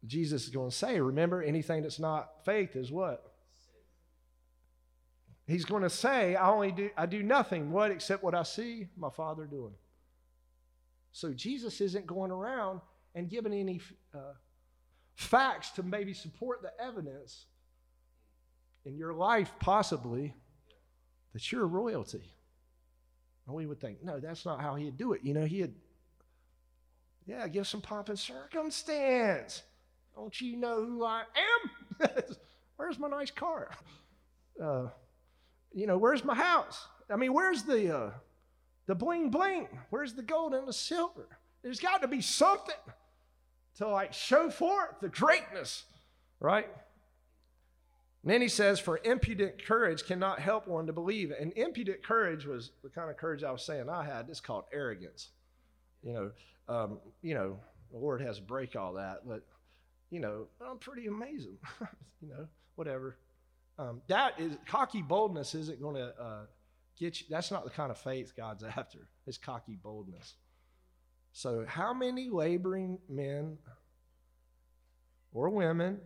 Jesus 0.05 0.43
is 0.43 0.49
going 0.49 0.69
to 0.69 0.75
say, 0.75 0.99
remember, 0.99 1.43
anything 1.43 1.83
that's 1.83 1.99
not 1.99 2.43
faith 2.43 2.75
is 2.75 2.91
what? 2.91 3.31
He's 5.47 5.65
going 5.65 5.83
to 5.83 5.89
say, 5.89 6.35
I 6.35 6.49
only 6.49 6.71
do 6.71 6.89
I 6.97 7.05
do 7.05 7.21
nothing 7.21 7.71
what 7.71 7.91
except 7.91 8.23
what 8.23 8.33
I 8.33 8.43
see 8.43 8.87
my 8.97 9.09
Father 9.09 9.45
doing. 9.45 9.73
So 11.11 11.33
Jesus 11.33 11.81
isn't 11.81 12.07
going 12.07 12.31
around 12.31 12.79
and 13.15 13.29
giving 13.29 13.53
any 13.53 13.81
uh, 14.13 14.33
facts 15.15 15.71
to 15.71 15.83
maybe 15.83 16.13
support 16.13 16.61
the 16.61 16.71
evidence 16.81 17.45
in 18.85 18.95
your 18.95 19.13
life, 19.13 19.51
possibly, 19.59 20.33
that 21.33 21.51
you're 21.51 21.67
royalty. 21.67 22.33
And 23.45 23.55
we 23.55 23.65
would 23.65 23.81
think, 23.81 24.03
no, 24.03 24.19
that's 24.19 24.45
not 24.45 24.61
how 24.61 24.75
he'd 24.75 24.97
do 24.97 25.13
it. 25.13 25.21
You 25.23 25.33
know, 25.33 25.45
he'd, 25.45 25.73
yeah, 27.25 27.47
give 27.47 27.67
some 27.67 27.81
pomp 27.81 28.09
and 28.09 28.17
circumstance. 28.17 29.63
Don't 30.15 30.39
you 30.39 30.57
know 30.57 30.85
who 30.85 31.03
I 31.03 31.23
am? 32.01 32.09
where's 32.77 32.99
my 32.99 33.07
nice 33.07 33.31
car? 33.31 33.71
Uh, 34.61 34.87
you 35.73 35.87
know, 35.87 35.97
where's 35.97 36.23
my 36.23 36.35
house? 36.35 36.87
I 37.09 37.15
mean, 37.15 37.33
where's 37.33 37.63
the 37.63 37.95
uh, 37.95 38.11
the 38.87 38.95
bling 38.95 39.29
bling? 39.29 39.67
Where's 39.89 40.13
the 40.13 40.21
gold 40.21 40.53
and 40.53 40.67
the 40.67 40.73
silver? 40.73 41.27
There's 41.63 41.79
got 41.79 42.01
to 42.01 42.07
be 42.07 42.21
something 42.21 42.75
to 43.77 43.87
like 43.87 44.13
show 44.13 44.49
forth 44.49 44.99
the 45.01 45.09
greatness, 45.09 45.85
right? 46.39 46.67
And 48.23 48.31
then 48.31 48.41
he 48.41 48.47
says, 48.47 48.79
For 48.79 48.99
impudent 49.03 49.65
courage 49.65 50.05
cannot 50.05 50.39
help 50.39 50.67
one 50.67 50.87
to 50.87 50.93
believe. 50.93 51.31
And 51.37 51.53
impudent 51.53 52.03
courage 52.03 52.45
was 52.45 52.71
the 52.83 52.89
kind 52.89 53.09
of 53.09 53.17
courage 53.17 53.43
I 53.43 53.51
was 53.51 53.65
saying 53.65 53.89
I 53.89 54.03
had. 54.03 54.27
It's 54.29 54.39
called 54.39 54.65
arrogance. 54.71 55.29
You 56.03 56.13
know, 56.13 56.31
um, 56.67 56.99
you 57.21 57.33
know, 57.33 57.59
the 57.91 57.97
Lord 57.97 58.21
has 58.21 58.37
to 58.37 58.43
break 58.43 58.75
all 58.75 58.93
that, 58.93 59.27
but 59.27 59.45
you 60.11 60.19
know, 60.19 60.47
I'm 60.63 60.77
pretty 60.77 61.07
amazing. 61.07 61.57
you 62.21 62.29
know, 62.29 62.47
whatever. 62.75 63.17
Um, 63.79 64.01
that 64.07 64.39
is 64.39 64.55
cocky 64.67 65.01
boldness 65.01 65.55
isn't 65.55 65.81
going 65.81 65.95
to 65.95 66.13
uh, 66.21 66.45
get 66.99 67.19
you. 67.19 67.27
That's 67.29 67.49
not 67.49 67.63
the 67.63 67.71
kind 67.71 67.89
of 67.89 67.97
faith 67.97 68.33
God's 68.37 68.63
after. 68.63 69.07
It's 69.25 69.37
cocky 69.37 69.79
boldness. 69.81 70.35
So, 71.31 71.65
how 71.65 71.93
many 71.93 72.29
laboring 72.29 72.99
men 73.09 73.57
or 75.33 75.49
women, 75.49 75.99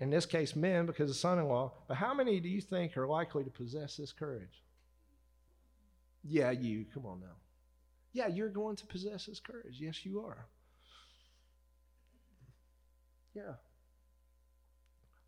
in 0.00 0.10
this 0.10 0.26
case, 0.26 0.56
men 0.56 0.84
because 0.84 1.10
of 1.10 1.16
son-in-law, 1.16 1.72
but 1.86 1.96
how 1.96 2.12
many 2.12 2.40
do 2.40 2.48
you 2.48 2.60
think 2.60 2.96
are 2.96 3.06
likely 3.06 3.44
to 3.44 3.50
possess 3.50 3.96
this 3.96 4.12
courage? 4.12 4.64
Yeah, 6.24 6.50
you. 6.50 6.84
Come 6.92 7.06
on 7.06 7.20
now. 7.20 7.36
Yeah, 8.12 8.26
you're 8.26 8.48
going 8.48 8.74
to 8.76 8.86
possess 8.86 9.26
this 9.26 9.38
courage. 9.38 9.76
Yes, 9.78 10.04
you 10.04 10.20
are. 10.20 10.48
Yeah. 13.38 13.54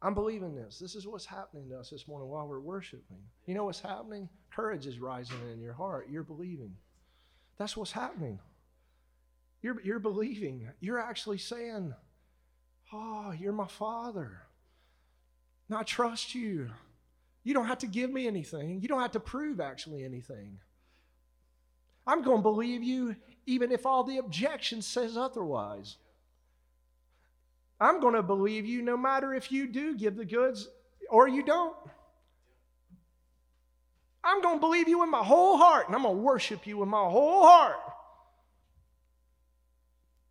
I'm 0.02 0.14
believing 0.14 0.54
this. 0.54 0.78
This 0.78 0.94
is 0.94 1.06
what's 1.06 1.26
happening 1.26 1.68
to 1.68 1.78
us 1.78 1.90
this 1.90 2.08
morning 2.08 2.28
while 2.28 2.48
we're 2.48 2.58
worshiping. 2.58 3.18
You 3.46 3.54
know 3.54 3.64
what's 3.64 3.80
happening? 3.80 4.28
Courage 4.50 4.86
is 4.86 4.98
rising 4.98 5.36
in 5.52 5.60
your 5.60 5.74
heart. 5.74 6.08
You're 6.10 6.22
believing. 6.24 6.74
That's 7.58 7.76
what's 7.76 7.92
happening. 7.92 8.40
You're, 9.62 9.80
you're 9.82 9.98
believing. 9.98 10.68
You're 10.80 10.98
actually 10.98 11.38
saying, 11.38 11.94
Oh, 12.92 13.32
you're 13.38 13.52
my 13.52 13.68
father. 13.68 14.42
And 15.68 15.78
I 15.78 15.82
trust 15.84 16.34
you. 16.34 16.70
You 17.44 17.54
don't 17.54 17.66
have 17.66 17.78
to 17.78 17.86
give 17.86 18.10
me 18.10 18.26
anything. 18.26 18.80
You 18.80 18.88
don't 18.88 19.00
have 19.00 19.12
to 19.12 19.20
prove 19.20 19.60
actually 19.60 20.04
anything. 20.04 20.58
I'm 22.06 22.22
going 22.22 22.38
to 22.38 22.42
believe 22.42 22.82
you 22.82 23.14
even 23.46 23.70
if 23.70 23.86
all 23.86 24.02
the 24.02 24.18
objection 24.18 24.82
says 24.82 25.16
otherwise. 25.16 25.98
I'm 27.80 28.00
going 28.00 28.14
to 28.14 28.22
believe 28.22 28.66
you 28.66 28.82
no 28.82 28.96
matter 28.96 29.34
if 29.34 29.50
you 29.50 29.66
do 29.66 29.96
give 29.96 30.16
the 30.16 30.24
goods 30.24 30.68
or 31.08 31.28
you 31.28 31.42
don't. 31.42 31.76
I'm 34.22 34.42
going 34.42 34.56
to 34.56 34.60
believe 34.60 34.86
you 34.86 35.00
with 35.00 35.08
my 35.08 35.24
whole 35.24 35.56
heart 35.56 35.86
and 35.86 35.96
I'm 35.96 36.02
going 36.02 36.16
to 36.16 36.20
worship 36.20 36.66
you 36.66 36.76
with 36.76 36.88
my 36.88 37.04
whole 37.04 37.42
heart. 37.42 37.76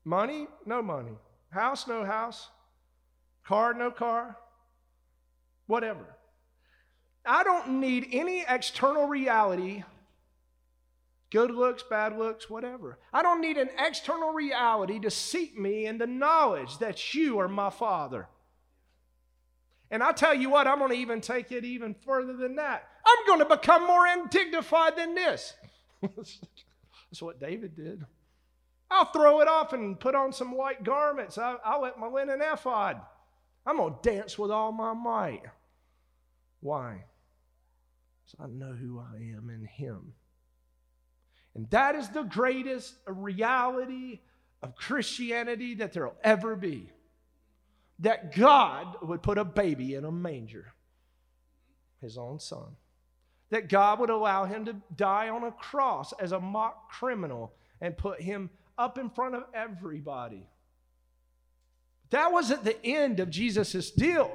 Money, 0.06 0.48
no 0.66 0.82
money. 0.82 1.14
House, 1.50 1.88
no 1.88 2.06
house. 2.06 2.50
Car, 3.46 3.74
no 3.74 3.90
car. 3.90 4.38
Whatever. 5.66 6.06
I 7.26 7.44
don't 7.44 7.80
need 7.80 8.08
any 8.12 8.46
external 8.48 9.08
reality 9.08 9.84
Good 11.32 11.52
looks, 11.52 11.84
bad 11.84 12.18
looks, 12.18 12.50
whatever. 12.50 12.98
I 13.14 13.22
don't 13.22 13.42
need 13.42 13.58
an 13.58 13.70
external 13.78 14.32
reality 14.32 15.00
to 15.00 15.12
seat 15.12 15.58
me 15.58 15.86
in 15.86 16.00
the 16.00 16.08
knowledge 16.08 16.80
that 16.80 17.14
you 17.14 17.40
are 17.40 17.48
my 17.48 17.70
Father. 17.70 18.28
And 19.92 20.04
I 20.04 20.12
tell 20.12 20.34
you 20.34 20.50
what, 20.50 20.68
I'm 20.68 20.80
going 20.80 20.92
to 20.92 20.98
even 20.98 21.22
take 21.22 21.52
it 21.52 21.66
even 21.66 21.94
further 21.94 22.36
than 22.36 22.56
that. 22.56 22.88
I'm 23.06 23.26
going 23.28 23.40
to 23.40 23.56
become 23.56 23.86
more 23.86 24.06
undignified 24.08 24.96
than 24.98 25.16
this. 25.16 25.54
That's 26.02 27.22
what 27.22 27.40
David 27.40 27.76
did. 27.76 28.06
I'll 28.92 29.06
throw 29.06 29.42
it 29.42 29.48
off 29.48 29.74
and 29.74 30.00
put 30.00 30.16
on 30.16 30.34
some 30.34 30.52
white 30.52 30.84
garments. 30.84 31.38
I'll, 31.38 31.60
I'll 31.64 31.82
let 31.82 32.00
my 32.00 32.08
linen 32.08 32.42
ephod. 32.42 33.00
I'm 33.66 33.78
going 33.78 33.96
to 34.02 34.10
dance 34.10 34.38
with 34.38 34.52
all 34.52 34.72
my 34.72 34.94
might. 34.94 35.44
Why? 36.60 37.04
Because 38.26 38.46
I 38.46 38.48
know 38.52 38.74
who 38.74 39.00
I 39.00 39.18
am 39.38 39.50
in 39.50 39.66
Him. 39.66 40.14
And 41.56 41.70
that 41.72 41.96
is 41.96 42.10
the 42.10 42.24
greatest 42.24 42.96
reality 43.08 44.20
of 44.62 44.76
Christianity 44.76 45.76
that 45.76 45.94
there'll 45.94 46.18
ever 46.24 46.56
be. 46.56 46.92
That 48.00 48.36
God 48.36 48.98
would 49.02 49.22
put 49.22 49.38
a 49.38 49.46
baby 49.46 49.96
in 49.96 50.06
a 50.06 50.12
manger, 50.12 50.74
his 52.02 52.18
own 52.18 52.40
son. 52.40 52.76
That 53.50 53.68
God 53.68 54.00
would 54.00 54.10
allow 54.10 54.46
him 54.46 54.66
to 54.66 54.76
die 54.96 55.30
on 55.30 55.44
a 55.44 55.52
cross 55.52 56.14
as 56.20 56.32
a 56.32 56.40
mock 56.40 56.92
criminal 56.92 57.54
and 57.82 57.98
put 57.98 58.22
him 58.22 58.50
up 58.78 58.98
in 58.98 59.10
front 59.10 59.36
of 59.36 59.44
everybody. 59.54 60.48
That 62.12 62.32
wasn't 62.32 62.64
the 62.64 62.84
end 62.86 63.20
of 63.20 63.30
Jesus' 63.30 63.92
deal. 63.92 64.32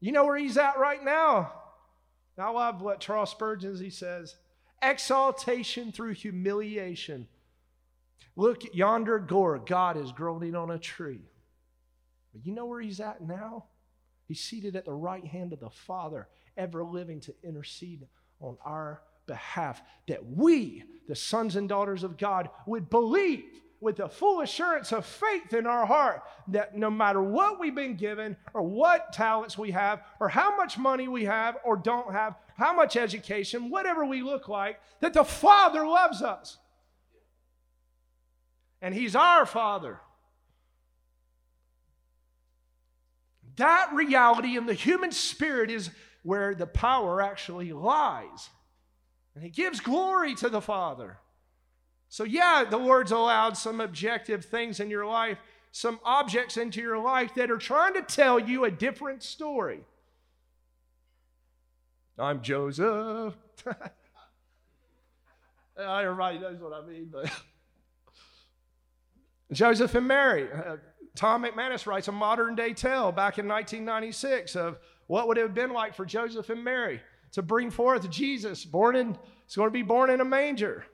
You 0.00 0.12
know 0.12 0.24
where 0.24 0.38
he's 0.38 0.56
at 0.56 0.78
right 0.78 1.04
now? 1.04 1.52
I 2.38 2.50
love 2.50 2.80
what 2.80 3.00
Charles 3.00 3.30
Spurgeon 3.30 3.76
he 3.76 3.90
says 3.90 4.36
exaltation 4.82 5.92
through 5.92 6.14
humiliation. 6.14 7.28
Look 8.36 8.74
yonder 8.74 9.18
gore, 9.18 9.58
God 9.58 9.96
is 9.96 10.12
groaning 10.12 10.54
on 10.54 10.70
a 10.70 10.78
tree. 10.78 11.22
But 12.32 12.46
you 12.46 12.52
know 12.52 12.66
where 12.66 12.80
he's 12.80 13.00
at 13.00 13.20
now? 13.20 13.66
He's 14.26 14.40
seated 14.40 14.76
at 14.76 14.84
the 14.84 14.92
right 14.92 15.24
hand 15.24 15.52
of 15.52 15.60
the 15.60 15.70
Father, 15.70 16.28
ever 16.56 16.84
living 16.84 17.20
to 17.20 17.34
intercede 17.42 18.06
on 18.40 18.56
our 18.64 19.02
behalf, 19.26 19.82
that 20.08 20.24
we, 20.24 20.84
the 21.08 21.16
sons 21.16 21.56
and 21.56 21.68
daughters 21.68 22.04
of 22.04 22.16
God, 22.16 22.48
would 22.66 22.88
believe 22.90 23.44
with 23.80 23.96
the 23.96 24.08
full 24.08 24.42
assurance 24.42 24.92
of 24.92 25.06
faith 25.06 25.54
in 25.54 25.66
our 25.66 25.86
heart 25.86 26.22
that 26.48 26.76
no 26.76 26.90
matter 26.90 27.22
what 27.22 27.58
we've 27.58 27.74
been 27.74 27.96
given, 27.96 28.36
or 28.52 28.62
what 28.62 29.12
talents 29.12 29.56
we 29.56 29.70
have, 29.70 30.02
or 30.20 30.28
how 30.28 30.56
much 30.56 30.76
money 30.76 31.08
we 31.08 31.24
have 31.24 31.56
or 31.64 31.76
don't 31.76 32.12
have, 32.12 32.34
how 32.56 32.74
much 32.74 32.96
education, 32.96 33.70
whatever 33.70 34.04
we 34.04 34.22
look 34.22 34.48
like, 34.48 34.78
that 35.00 35.14
the 35.14 35.24
Father 35.24 35.86
loves 35.86 36.20
us. 36.20 36.58
And 38.82 38.94
He's 38.94 39.16
our 39.16 39.46
Father. 39.46 40.00
That 43.56 43.90
reality 43.94 44.56
in 44.56 44.66
the 44.66 44.74
human 44.74 45.12
spirit 45.12 45.70
is 45.70 45.90
where 46.22 46.54
the 46.54 46.66
power 46.66 47.22
actually 47.22 47.72
lies. 47.72 48.50
And 49.34 49.42
He 49.42 49.50
gives 49.50 49.80
glory 49.80 50.34
to 50.36 50.50
the 50.50 50.60
Father. 50.60 51.18
So, 52.10 52.24
yeah, 52.24 52.64
the 52.68 52.76
Lord's 52.76 53.12
allowed 53.12 53.56
some 53.56 53.80
objective 53.80 54.44
things 54.44 54.80
in 54.80 54.90
your 54.90 55.06
life, 55.06 55.38
some 55.70 56.00
objects 56.04 56.56
into 56.56 56.80
your 56.80 56.98
life 56.98 57.36
that 57.36 57.52
are 57.52 57.56
trying 57.56 57.94
to 57.94 58.02
tell 58.02 58.40
you 58.40 58.64
a 58.64 58.70
different 58.70 59.22
story. 59.22 59.84
I'm 62.18 62.42
Joseph. 62.42 63.34
Everybody 65.78 66.40
knows 66.40 66.60
what 66.60 66.72
I 66.72 66.84
mean, 66.84 67.08
but 67.12 67.30
Joseph 69.52 69.94
and 69.94 70.08
Mary. 70.08 70.48
Uh, 70.52 70.78
Tom 71.14 71.44
McManus 71.44 71.86
writes 71.86 72.08
a 72.08 72.12
modern 72.12 72.56
day 72.56 72.74
tale 72.74 73.12
back 73.12 73.38
in 73.38 73.46
1996 73.46 74.56
of 74.56 74.78
what 75.06 75.28
would 75.28 75.38
it 75.38 75.42
have 75.42 75.54
been 75.54 75.72
like 75.72 75.94
for 75.94 76.04
Joseph 76.04 76.50
and 76.50 76.64
Mary 76.64 77.00
to 77.32 77.42
bring 77.42 77.70
forth 77.70 78.10
Jesus, 78.10 78.64
born 78.64 78.96
in, 78.96 79.16
he's 79.46 79.54
going 79.54 79.68
to 79.68 79.72
be 79.72 79.82
born 79.82 80.10
in 80.10 80.20
a 80.20 80.24
manger. 80.24 80.84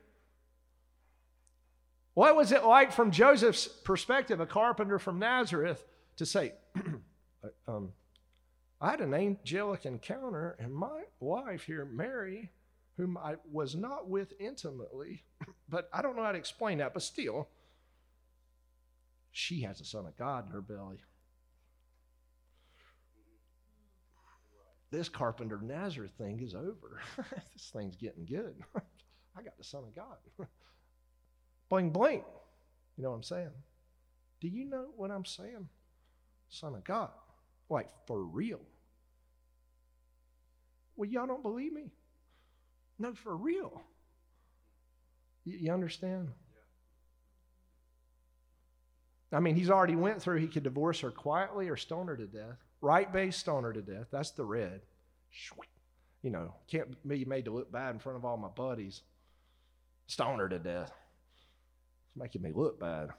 What 2.16 2.34
was 2.34 2.50
it 2.50 2.64
like 2.64 2.92
from 2.92 3.10
Joseph's 3.10 3.68
perspective, 3.68 4.40
a 4.40 4.46
carpenter 4.46 4.98
from 4.98 5.18
Nazareth, 5.18 5.84
to 6.16 6.24
say, 6.24 6.54
um, 7.68 7.92
I 8.80 8.92
had 8.92 9.02
an 9.02 9.12
angelic 9.12 9.84
encounter, 9.84 10.56
and 10.58 10.74
my 10.74 11.02
wife 11.20 11.64
here, 11.64 11.84
Mary, 11.84 12.52
whom 12.96 13.18
I 13.18 13.34
was 13.52 13.74
not 13.74 14.08
with 14.08 14.32
intimately, 14.40 15.24
but 15.68 15.90
I 15.92 16.00
don't 16.00 16.16
know 16.16 16.22
how 16.22 16.32
to 16.32 16.38
explain 16.38 16.78
that, 16.78 16.94
but 16.94 17.02
still, 17.02 17.50
she 19.30 19.60
has 19.60 19.82
a 19.82 19.84
son 19.84 20.06
of 20.06 20.16
God 20.16 20.46
in 20.46 20.52
her 20.52 20.62
belly. 20.62 21.02
This 24.90 25.10
carpenter 25.10 25.60
Nazareth 25.62 26.12
thing 26.16 26.40
is 26.40 26.54
over. 26.54 27.02
this 27.52 27.70
thing's 27.74 27.96
getting 27.96 28.24
good. 28.24 28.54
I 29.36 29.42
got 29.42 29.58
the 29.58 29.64
son 29.64 29.84
of 29.84 29.94
God. 29.94 30.16
bling, 31.68 31.90
bling. 31.90 32.24
You 32.96 33.04
know 33.04 33.10
what 33.10 33.16
I'm 33.16 33.22
saying? 33.22 33.50
Do 34.40 34.48
you 34.48 34.64
know 34.64 34.86
what 34.96 35.10
I'm 35.10 35.24
saying? 35.24 35.68
Son 36.48 36.74
of 36.74 36.84
God. 36.84 37.10
Like, 37.68 37.90
for 38.06 38.22
real. 38.22 38.60
Well, 40.96 41.08
y'all 41.08 41.26
don't 41.26 41.42
believe 41.42 41.72
me? 41.72 41.90
No, 42.98 43.14
for 43.14 43.36
real. 43.36 43.82
You, 45.44 45.58
you 45.58 45.72
understand? 45.72 46.28
I 49.32 49.40
mean, 49.40 49.56
he's 49.56 49.70
already 49.70 49.96
went 49.96 50.22
through, 50.22 50.38
he 50.38 50.46
could 50.46 50.62
divorce 50.62 51.00
her 51.00 51.10
quietly 51.10 51.68
or 51.68 51.76
stone 51.76 52.06
her 52.06 52.16
to 52.16 52.26
death. 52.26 52.56
Right 52.80 53.12
base, 53.12 53.36
stone 53.36 53.64
her 53.64 53.72
to 53.72 53.82
death. 53.82 54.06
That's 54.10 54.30
the 54.30 54.44
red. 54.44 54.80
You 56.22 56.30
know, 56.30 56.54
can't 56.70 56.96
be 57.06 57.24
made 57.24 57.46
to 57.46 57.50
look 57.50 57.70
bad 57.70 57.94
in 57.94 57.98
front 57.98 58.16
of 58.16 58.24
all 58.24 58.36
my 58.36 58.48
buddies. 58.48 59.02
Stone 60.06 60.38
her 60.38 60.48
to 60.48 60.58
death. 60.58 60.92
Making 62.16 62.42
me 62.42 62.52
look 62.54 62.80
bad. 62.80 63.10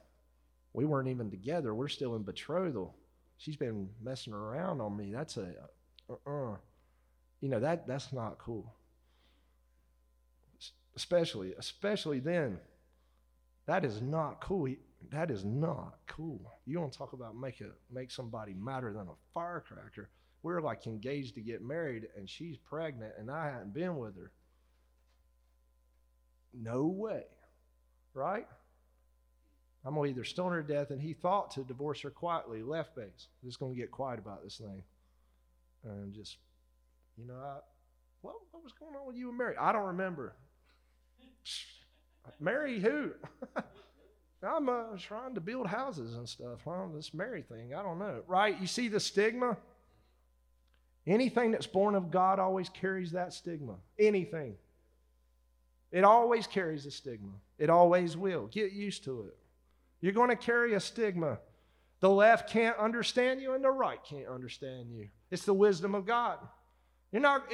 We 0.73 0.85
weren't 0.85 1.09
even 1.09 1.29
together. 1.29 1.73
We're 1.73 1.87
still 1.87 2.15
in 2.15 2.23
betrothal 2.23 2.95
she's 3.37 3.55
been 3.55 3.89
messing 4.03 4.33
around 4.33 4.81
on 4.81 4.97
me. 4.97 5.11
That's 5.13 5.37
a, 5.37 5.53
uh-uh. 6.09 6.57
You 7.39 7.49
know, 7.49 7.59
that, 7.59 7.87
that's 7.87 8.11
not 8.11 8.39
cool. 8.39 8.73
Especially, 10.95 11.53
especially 11.57 12.19
then. 12.19 12.59
That 13.67 13.85
is 13.85 14.01
not 14.01 14.41
cool. 14.41 14.73
That 15.11 15.29
is 15.29 15.45
not 15.45 15.99
cool. 16.07 16.39
You 16.65 16.79
to 16.89 16.97
talk 16.97 17.13
about 17.13 17.35
make 17.35 17.61
a 17.61 17.69
make 17.93 18.09
somebody 18.09 18.53
madder 18.53 18.93
than 18.93 19.07
a 19.07 19.33
firecracker? 19.33 20.09
We're 20.41 20.61
like 20.61 20.87
engaged 20.87 21.35
to 21.35 21.41
get 21.41 21.61
married, 21.61 22.07
and 22.15 22.29
she's 22.29 22.57
pregnant, 22.57 23.13
and 23.19 23.29
I 23.29 23.51
hadn't 23.51 23.73
been 23.73 23.97
with 23.97 24.15
her. 24.15 24.31
No 26.53 26.85
way, 26.87 27.25
right? 28.13 28.47
I'm 29.87 29.95
going 29.95 30.13
to 30.13 30.19
either 30.19 30.25
stone 30.25 30.51
her 30.51 30.61
to 30.61 30.67
death. 30.67 30.91
And 30.91 31.01
he 31.01 31.13
thought 31.13 31.51
to 31.51 31.61
divorce 31.61 32.01
her 32.01 32.09
quietly, 32.09 32.61
left 32.61 32.93
base. 32.93 33.29
Just 33.45 33.57
going 33.57 33.73
to 33.73 33.79
get 33.79 33.89
quiet 33.89 34.19
about 34.19 34.43
this 34.43 34.57
thing. 34.57 34.83
And 35.85 36.13
just, 36.13 36.35
you 37.17 37.25
know, 37.25 37.35
I, 37.35 37.59
what, 38.21 38.35
what 38.51 38.63
was 38.63 38.73
going 38.73 38.95
on 38.95 39.07
with 39.07 39.15
you 39.15 39.29
and 39.29 39.37
Mary? 39.37 39.55
I 39.57 39.71
don't 39.71 39.85
remember. 39.85 40.35
Mary 42.41 42.81
who? 42.81 43.11
I'm 44.43 44.67
uh, 44.67 44.97
trying 44.99 45.35
to 45.35 45.41
build 45.41 45.67
houses 45.67 46.15
and 46.15 46.27
stuff. 46.27 46.59
Huh? 46.65 46.87
This 46.93 47.13
Mary 47.13 47.41
thing, 47.41 47.73
I 47.73 47.81
don't 47.81 47.97
know. 47.97 48.23
Right? 48.27 48.59
You 48.59 48.67
see 48.67 48.89
the 48.89 48.99
stigma? 48.99 49.55
Anything 51.07 51.51
that's 51.51 51.65
born 51.65 51.95
of 51.95 52.11
God 52.11 52.39
always 52.39 52.67
carries 52.67 53.13
that 53.13 53.31
stigma. 53.31 53.75
Anything. 53.97 54.55
It 55.93 56.03
always 56.03 56.45
carries 56.45 56.85
a 56.85 56.91
stigma. 56.91 57.31
It 57.57 57.69
always 57.69 58.17
will. 58.17 58.47
Get 58.47 58.73
used 58.73 59.05
to 59.05 59.29
it. 59.29 59.37
You're 60.01 60.13
going 60.13 60.29
to 60.29 60.35
carry 60.35 60.73
a 60.73 60.79
stigma. 60.79 61.39
The 61.99 62.09
left 62.09 62.49
can't 62.49 62.77
understand 62.77 63.41
you, 63.41 63.53
and 63.53 63.63
the 63.63 63.71
right 63.71 63.99
can't 64.07 64.27
understand 64.27 64.91
you. 64.91 65.07
It's 65.31 65.45
the 65.45 65.53
wisdom 65.53 65.95
of 65.95 66.05
God. 66.05 66.37
You're 67.11 67.21
not, 67.21 67.51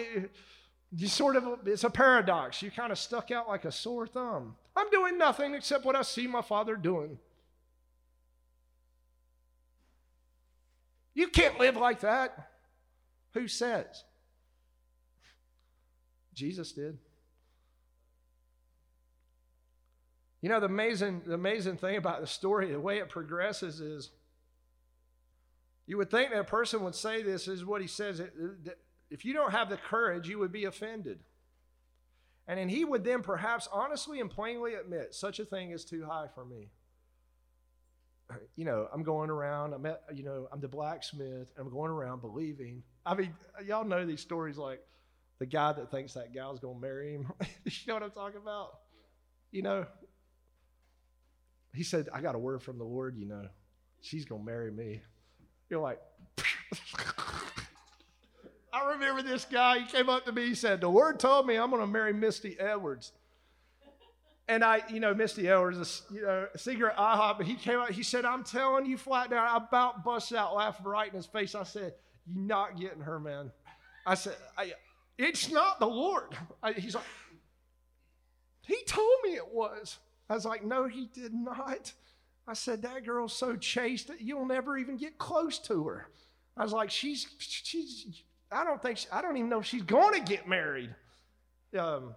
you 0.95 1.07
sort 1.07 1.35
of, 1.35 1.59
it's 1.65 1.83
a 1.83 1.89
paradox. 1.89 2.61
You 2.61 2.69
kind 2.69 2.91
of 2.91 2.99
stuck 2.99 3.31
out 3.31 3.47
like 3.47 3.65
a 3.65 3.71
sore 3.71 4.07
thumb. 4.07 4.55
I'm 4.75 4.89
doing 4.89 5.17
nothing 5.17 5.53
except 5.53 5.85
what 5.85 5.95
I 5.95 6.01
see 6.01 6.27
my 6.27 6.41
father 6.41 6.75
doing. 6.75 7.17
You 11.13 11.27
can't 11.27 11.59
live 11.59 11.77
like 11.77 12.01
that. 12.01 12.49
Who 13.33 13.47
says? 13.47 14.03
Jesus 16.33 16.71
did. 16.71 16.97
You 20.43 20.49
know, 20.49 20.59
the 20.59 20.65
amazing, 20.65 21.21
the 21.25 21.35
amazing 21.35 21.77
thing 21.77 21.95
about 21.95 22.19
the 22.19 22.27
story, 22.27 22.69
the 22.69 22.77
way 22.77 22.97
it 22.97 23.07
progresses 23.07 23.79
is 23.79 24.09
you 25.85 25.97
would 25.97 26.11
think 26.11 26.31
that 26.31 26.39
a 26.39 26.43
person 26.43 26.83
would 26.83 26.95
say 26.95 27.23
this 27.23 27.47
is 27.47 27.63
what 27.63 27.79
he 27.79 27.87
says. 27.87 28.21
If 29.09 29.23
you 29.23 29.31
don't 29.31 29.51
have 29.51 29.69
the 29.69 29.77
courage, 29.77 30.27
you 30.27 30.39
would 30.39 30.51
be 30.51 30.65
offended. 30.65 31.19
And 32.45 32.59
then 32.59 32.67
he 32.67 32.83
would 32.83 33.05
then 33.05 33.21
perhaps 33.21 33.69
honestly 33.71 34.19
and 34.19 34.29
plainly 34.29 34.73
admit 34.73 35.13
such 35.13 35.39
a 35.39 35.45
thing 35.45 35.71
is 35.71 35.85
too 35.85 36.03
high 36.05 36.27
for 36.35 36.43
me. 36.43 36.67
You 38.57 38.65
know, 38.65 38.89
I'm 38.93 39.03
going 39.03 39.29
around, 39.29 39.71
I'm 39.71 39.85
at, 39.85 40.01
you 40.13 40.23
know, 40.23 40.49
I'm 40.51 40.59
the 40.59 40.67
blacksmith, 40.67 41.47
I'm 41.57 41.69
going 41.69 41.89
around 41.89 42.19
believing. 42.19 42.83
I 43.05 43.15
mean, 43.15 43.33
y'all 43.65 43.85
know 43.85 44.05
these 44.05 44.19
stories 44.19 44.57
like 44.57 44.81
the 45.39 45.45
guy 45.45 45.71
that 45.71 45.89
thinks 45.89 46.15
that 46.15 46.33
gal's 46.33 46.59
gonna 46.59 46.77
marry 46.77 47.13
him. 47.13 47.31
you 47.63 47.71
know 47.87 47.93
what 47.93 48.03
I'm 48.03 48.11
talking 48.11 48.41
about? 48.41 48.79
You 49.51 49.61
know, 49.61 49.85
he 51.73 51.83
said, 51.83 52.09
I 52.13 52.21
got 52.21 52.35
a 52.35 52.39
word 52.39 52.61
from 52.61 52.77
the 52.77 52.83
Lord, 52.83 53.17
you 53.17 53.25
know, 53.25 53.47
she's 54.01 54.25
gonna 54.25 54.43
marry 54.43 54.71
me. 54.71 55.01
You're 55.69 55.81
like, 55.81 55.99
I 58.73 58.91
remember 58.91 59.21
this 59.21 59.45
guy. 59.45 59.79
He 59.79 59.85
came 59.85 60.09
up 60.09 60.25
to 60.25 60.31
me. 60.31 60.47
He 60.47 60.55
said, 60.55 60.81
"The 60.81 60.89
word 60.89 61.19
told 61.19 61.45
me 61.45 61.57
I'm 61.57 61.69
going 61.69 61.81
to 61.81 61.87
marry 61.87 62.11
Misty 62.11 62.59
Edwards." 62.59 63.11
And 64.47 64.63
I, 64.63 64.81
you 64.89 64.99
know, 64.99 65.13
Misty 65.13 65.47
Edwards, 65.47 65.77
is, 65.77 66.01
you 66.11 66.23
know, 66.23 66.47
secret 66.57 66.95
IHOP. 66.97 67.37
But 67.37 67.45
he 67.45 67.55
came 67.55 67.79
out. 67.79 67.91
He 67.91 68.01
said, 68.01 68.25
"I'm 68.25 68.43
telling 68.43 68.87
you 68.87 68.97
flat 68.97 69.29
down." 69.29 69.47
I 69.47 69.57
about 69.57 70.03
busted 70.03 70.37
out 70.37 70.55
laughing 70.55 70.87
right 70.87 71.07
in 71.07 71.15
his 71.15 71.27
face. 71.27 71.53
I 71.53 71.63
said, 71.63 71.93
"You're 72.25 72.43
not 72.43 72.79
getting 72.79 73.01
her, 73.01 73.19
man." 73.19 73.51
I 74.07 74.15
said, 74.15 74.35
I, 74.57 74.73
"It's 75.19 75.51
not 75.51 75.79
the 75.79 75.87
Lord." 75.87 76.35
I, 76.63 76.73
he's 76.73 76.95
like, 76.95 77.05
"He 78.61 78.77
told 78.87 79.17
me 79.23 79.35
it 79.35 79.47
was." 79.53 79.99
I 80.29 80.35
was 80.35 80.45
like, 80.45 80.63
"No, 80.63 80.87
he 80.87 81.09
did 81.13 81.33
not." 81.33 81.93
I 82.47 82.53
said, 82.53 82.81
"That 82.81 83.05
girl's 83.05 83.33
so 83.33 83.55
chaste 83.55 84.07
that 84.07 84.21
you'll 84.21 84.45
never 84.45 84.77
even 84.77 84.97
get 84.97 85.17
close 85.17 85.59
to 85.59 85.87
her." 85.87 86.07
I 86.57 86.63
was 86.63 86.73
like, 86.73 86.89
"She's 86.89 87.27
she's." 87.39 88.23
I 88.51 88.63
don't 88.63 88.81
think 88.81 88.99
she, 88.99 89.07
I 89.11 89.21
don't 89.21 89.37
even 89.37 89.49
know 89.49 89.59
if 89.59 89.65
she's 89.65 89.81
going 89.81 90.13
to 90.13 90.19
get 90.19 90.47
married. 90.47 90.93
Um, 91.77 92.13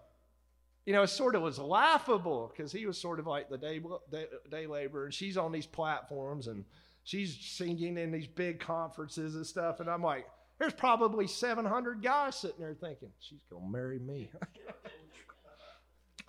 you 0.85 0.93
know, 0.93 1.03
it 1.03 1.09
sort 1.09 1.35
of 1.35 1.43
was 1.43 1.59
laughable 1.59 2.53
because 2.55 2.71
he 2.71 2.87
was 2.87 2.99
sort 2.99 3.19
of 3.19 3.27
like 3.27 3.49
the 3.49 3.59
day, 3.59 3.81
day 4.11 4.27
day 4.51 4.67
laborer, 4.67 5.07
and 5.07 5.15
she's 5.15 5.37
on 5.37 5.51
these 5.51 5.67
platforms 5.67 6.47
and 6.47 6.65
she's 7.07 7.37
singing 7.41 7.97
in 7.97 8.13
these 8.13 8.27
big 8.27 8.61
conferences 8.61 9.35
and 9.37 9.47
stuff, 9.47 9.81
and 9.81 9.89
I'm 9.89 10.03
like, 10.03 10.27
there's 10.59 10.75
probably 10.75 11.27
700 11.27 12.03
guys 12.03 12.37
sitting 12.37 12.61
there 12.61 12.75
thinking 12.75 13.09
she's 13.19 13.43
gonna 13.51 13.69
marry 13.69 13.99
me. 13.99 14.31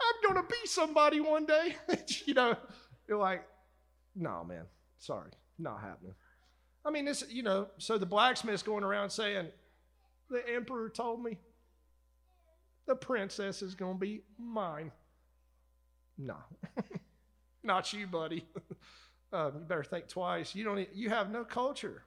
I'm 0.08 0.34
gonna 0.34 0.48
be 0.48 0.66
somebody 0.66 1.20
one 1.20 1.46
day. 1.46 1.76
you 2.26 2.34
know, 2.34 2.56
you're 3.08 3.18
like, 3.18 3.46
no, 4.16 4.44
man, 4.44 4.66
sorry, 4.98 5.32
not 5.60 5.82
happening. 5.82 6.14
I 6.86 6.92
mean, 6.92 7.06
this, 7.06 7.24
you 7.30 7.44
know, 7.44 7.68
so 7.78 7.98
the 7.98 8.06
blacksmith's 8.06 8.64
going 8.64 8.84
around 8.84 9.10
saying, 9.10 9.48
the 10.30 10.42
emperor 10.54 10.90
told 10.90 11.22
me 11.22 11.38
the 12.88 12.96
princess 12.96 13.62
is 13.62 13.76
going 13.76 13.96
to 13.96 14.00
be 14.00 14.22
mine. 14.40 14.92
No, 16.18 16.38
not 17.64 17.92
you, 17.94 18.08
buddy. 18.08 18.46
Um, 19.34 19.52
you 19.56 19.66
better 19.66 19.84
think 19.84 20.08
twice. 20.08 20.56
You 20.56 20.64
don't. 20.64 20.88
You 20.96 21.10
have 21.10 21.30
no 21.30 21.44
culture. 21.44 22.06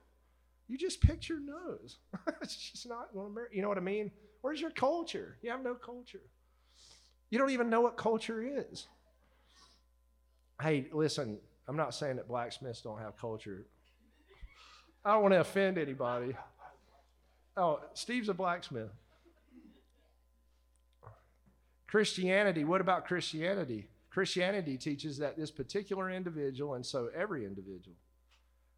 You 0.69 0.79
just 0.79 1.03
picked 1.03 1.29
your 1.29 1.39
nose. 1.39 1.99
it's 2.41 2.57
just 2.57 2.89
not 2.89 3.13
going 3.13 3.35
to. 3.35 3.43
You 3.53 3.61
know 3.61 3.69
what 3.69 3.77
I 3.77 3.83
mean? 3.83 4.11
Where's 4.41 4.59
your 4.59 4.71
culture? 4.71 5.37
You 5.43 5.51
have 5.51 5.63
no 5.63 5.75
culture. 5.75 6.23
You 7.31 7.39
don't 7.39 7.51
even 7.51 7.71
know 7.71 7.81
what 7.81 7.97
culture 7.97 8.43
is. 8.43 8.87
Hey, 10.61 10.89
listen. 10.93 11.39
I'm 11.69 11.77
not 11.77 11.95
saying 11.95 12.17
that 12.17 12.27
blacksmiths 12.27 12.81
don't 12.81 12.99
have 12.99 13.17
culture. 13.17 13.65
I 15.05 15.13
don't 15.13 15.23
want 15.23 15.35
to 15.35 15.41
offend 15.41 15.79
anybody. 15.79 16.35
Oh, 17.57 17.79
Steve's 17.95 18.29
a 18.29 18.35
blacksmith. 18.35 18.91
Christianity, 21.87 22.65
what 22.65 22.81
about 22.81 23.07
Christianity? 23.07 23.89
Christianity 24.11 24.77
teaches 24.77 25.19
that 25.19 25.37
this 25.37 25.53
particular 25.53 26.11
individual, 26.11 26.75
and 26.75 26.85
so 26.85 27.09
every 27.17 27.45
individual, 27.47 27.97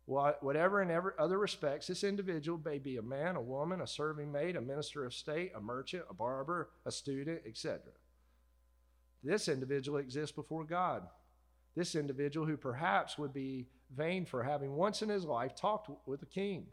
whatever 0.06 0.82
in 0.82 0.90
every 0.90 1.12
other 1.18 1.38
respects, 1.38 1.86
this 1.86 2.04
individual 2.04 2.60
may 2.62 2.78
be 2.78 2.98
a 2.98 3.02
man, 3.02 3.36
a 3.36 3.40
woman, 3.40 3.80
a 3.80 3.86
serving 3.86 4.30
maid, 4.30 4.56
a 4.56 4.60
minister 4.60 5.06
of 5.06 5.14
state, 5.14 5.52
a 5.56 5.60
merchant, 5.62 6.04
a 6.10 6.14
barber, 6.14 6.68
a 6.84 6.92
student, 6.92 7.40
etc. 7.46 7.80
This 9.22 9.48
individual 9.48 9.98
exists 9.98 10.34
before 10.34 10.64
God. 10.64 11.02
This 11.76 11.94
individual, 11.94 12.46
who 12.46 12.56
perhaps 12.56 13.16
would 13.18 13.32
be 13.32 13.66
vain 13.96 14.26
for 14.26 14.42
having 14.42 14.76
once 14.76 15.02
in 15.02 15.08
his 15.08 15.24
life 15.24 15.54
talked 15.54 15.90
with 16.06 16.22
a 16.22 16.26
king. 16.26 16.66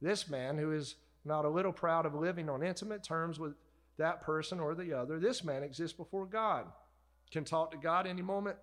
This 0.00 0.28
man, 0.28 0.58
who 0.58 0.72
is 0.72 0.96
not 1.24 1.44
a 1.44 1.50
little 1.50 1.72
proud 1.72 2.06
of 2.06 2.14
living 2.14 2.48
on 2.48 2.62
intimate 2.62 3.02
terms 3.02 3.38
with 3.38 3.54
that 3.98 4.22
person 4.22 4.60
or 4.60 4.74
the 4.74 4.92
other, 4.92 5.18
this 5.18 5.44
man 5.44 5.62
exists 5.62 5.96
before 5.96 6.26
God 6.26 6.66
can 7.30 7.44
talk 7.44 7.70
to 7.72 7.76
God 7.76 8.06
any 8.06 8.22
moment. 8.22 8.56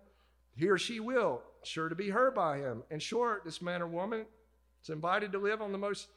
He 0.56 0.68
or 0.68 0.78
she 0.78 1.00
will, 1.00 1.42
sure 1.64 1.88
to 1.88 1.94
be 1.94 2.10
heard 2.10 2.34
by 2.34 2.58
him. 2.58 2.82
In 2.90 3.00
short, 3.00 3.44
this 3.44 3.60
man 3.60 3.82
or 3.82 3.88
woman 3.88 4.26
is 4.82 4.90
invited 4.90 5.32
to 5.32 5.38
live 5.38 5.60
on 5.60 5.72
the 5.72 5.78
most 5.78 6.08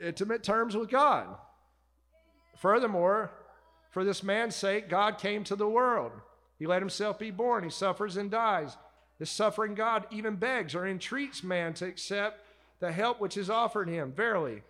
intimate 0.00 0.42
terms 0.42 0.76
with 0.76 0.90
God. 0.90 1.26
Furthermore, 2.58 3.30
for 3.92 4.04
this 4.04 4.22
man's 4.22 4.56
sake, 4.56 4.88
God 4.88 5.18
came 5.18 5.44
to 5.44 5.54
the 5.54 5.68
world. 5.68 6.12
He 6.58 6.66
let 6.66 6.82
himself 6.82 7.18
be 7.18 7.30
born. 7.30 7.62
He 7.62 7.70
suffers 7.70 8.16
and 8.16 8.30
dies. 8.30 8.76
This 9.18 9.30
suffering 9.30 9.74
God 9.74 10.06
even 10.10 10.36
begs 10.36 10.74
or 10.74 10.86
entreats 10.86 11.44
man 11.44 11.74
to 11.74 11.86
accept 11.86 12.40
the 12.80 12.90
help 12.90 13.20
which 13.20 13.36
is 13.36 13.50
offered 13.50 13.88
him. 13.88 14.12
Verily, 14.12 14.62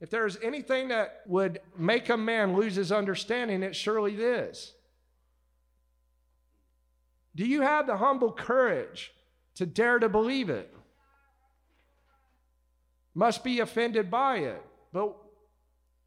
if 0.00 0.10
there 0.10 0.26
is 0.26 0.36
anything 0.42 0.88
that 0.88 1.22
would 1.26 1.60
make 1.78 2.08
a 2.08 2.16
man 2.16 2.56
lose 2.56 2.74
his 2.74 2.90
understanding, 2.90 3.62
it's 3.62 3.78
surely 3.78 4.16
this. 4.16 4.74
Do 7.36 7.46
you 7.46 7.62
have 7.62 7.86
the 7.86 7.98
humble 7.98 8.32
courage 8.32 9.12
to 9.54 9.64
dare 9.64 10.00
to 10.00 10.08
believe 10.08 10.50
it? 10.50 10.74
Must 13.14 13.44
be 13.44 13.60
offended 13.60 14.10
by 14.10 14.38
it. 14.38 14.62
But 14.92 15.16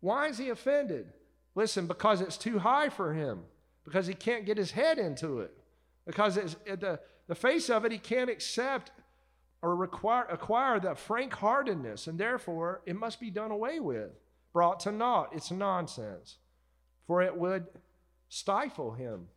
why 0.01 0.27
is 0.27 0.37
he 0.37 0.49
offended? 0.49 1.07
Listen, 1.55 1.87
because 1.87 2.21
it's 2.21 2.37
too 2.37 2.59
high 2.59 2.89
for 2.89 3.13
him, 3.13 3.41
because 3.85 4.07
he 4.07 4.13
can't 4.13 4.45
get 4.45 4.57
his 4.57 4.71
head 4.71 4.97
into 4.97 5.39
it, 5.39 5.55
because 6.05 6.37
it's, 6.37 6.55
the, 6.65 6.99
the 7.27 7.35
face 7.35 7.69
of 7.69 7.85
it 7.85 7.91
he 7.91 7.97
can't 7.97 8.29
accept 8.29 8.91
or 9.61 9.75
require, 9.75 10.25
acquire 10.25 10.79
that 10.79 10.97
frank 10.97 11.33
heartedness, 11.33 12.07
and 12.07 12.19
therefore 12.19 12.81
it 12.85 12.95
must 12.95 13.19
be 13.19 13.29
done 13.29 13.51
away 13.51 13.79
with, 13.79 14.11
brought 14.51 14.79
to 14.81 14.91
naught. 14.91 15.29
It's 15.33 15.51
nonsense, 15.51 16.37
for 17.07 17.21
it 17.21 17.35
would 17.35 17.67
stifle 18.29 18.91
him. 18.91 19.27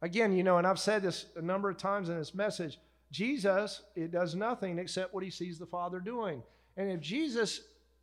Again, 0.00 0.32
you 0.32 0.44
know, 0.44 0.58
and 0.58 0.66
I've 0.66 0.78
said 0.78 1.02
this 1.02 1.26
a 1.36 1.42
number 1.42 1.68
of 1.68 1.76
times 1.76 2.08
in 2.08 2.16
this 2.16 2.34
message 2.34 2.78
Jesus, 3.10 3.82
it 3.96 4.10
does 4.10 4.34
nothing 4.34 4.78
except 4.78 5.14
what 5.14 5.24
he 5.24 5.30
sees 5.30 5.58
the 5.58 5.66
Father 5.66 5.98
doing. 5.98 6.42
And 6.76 6.90
if 6.90 7.00
Jesus, 7.00 7.62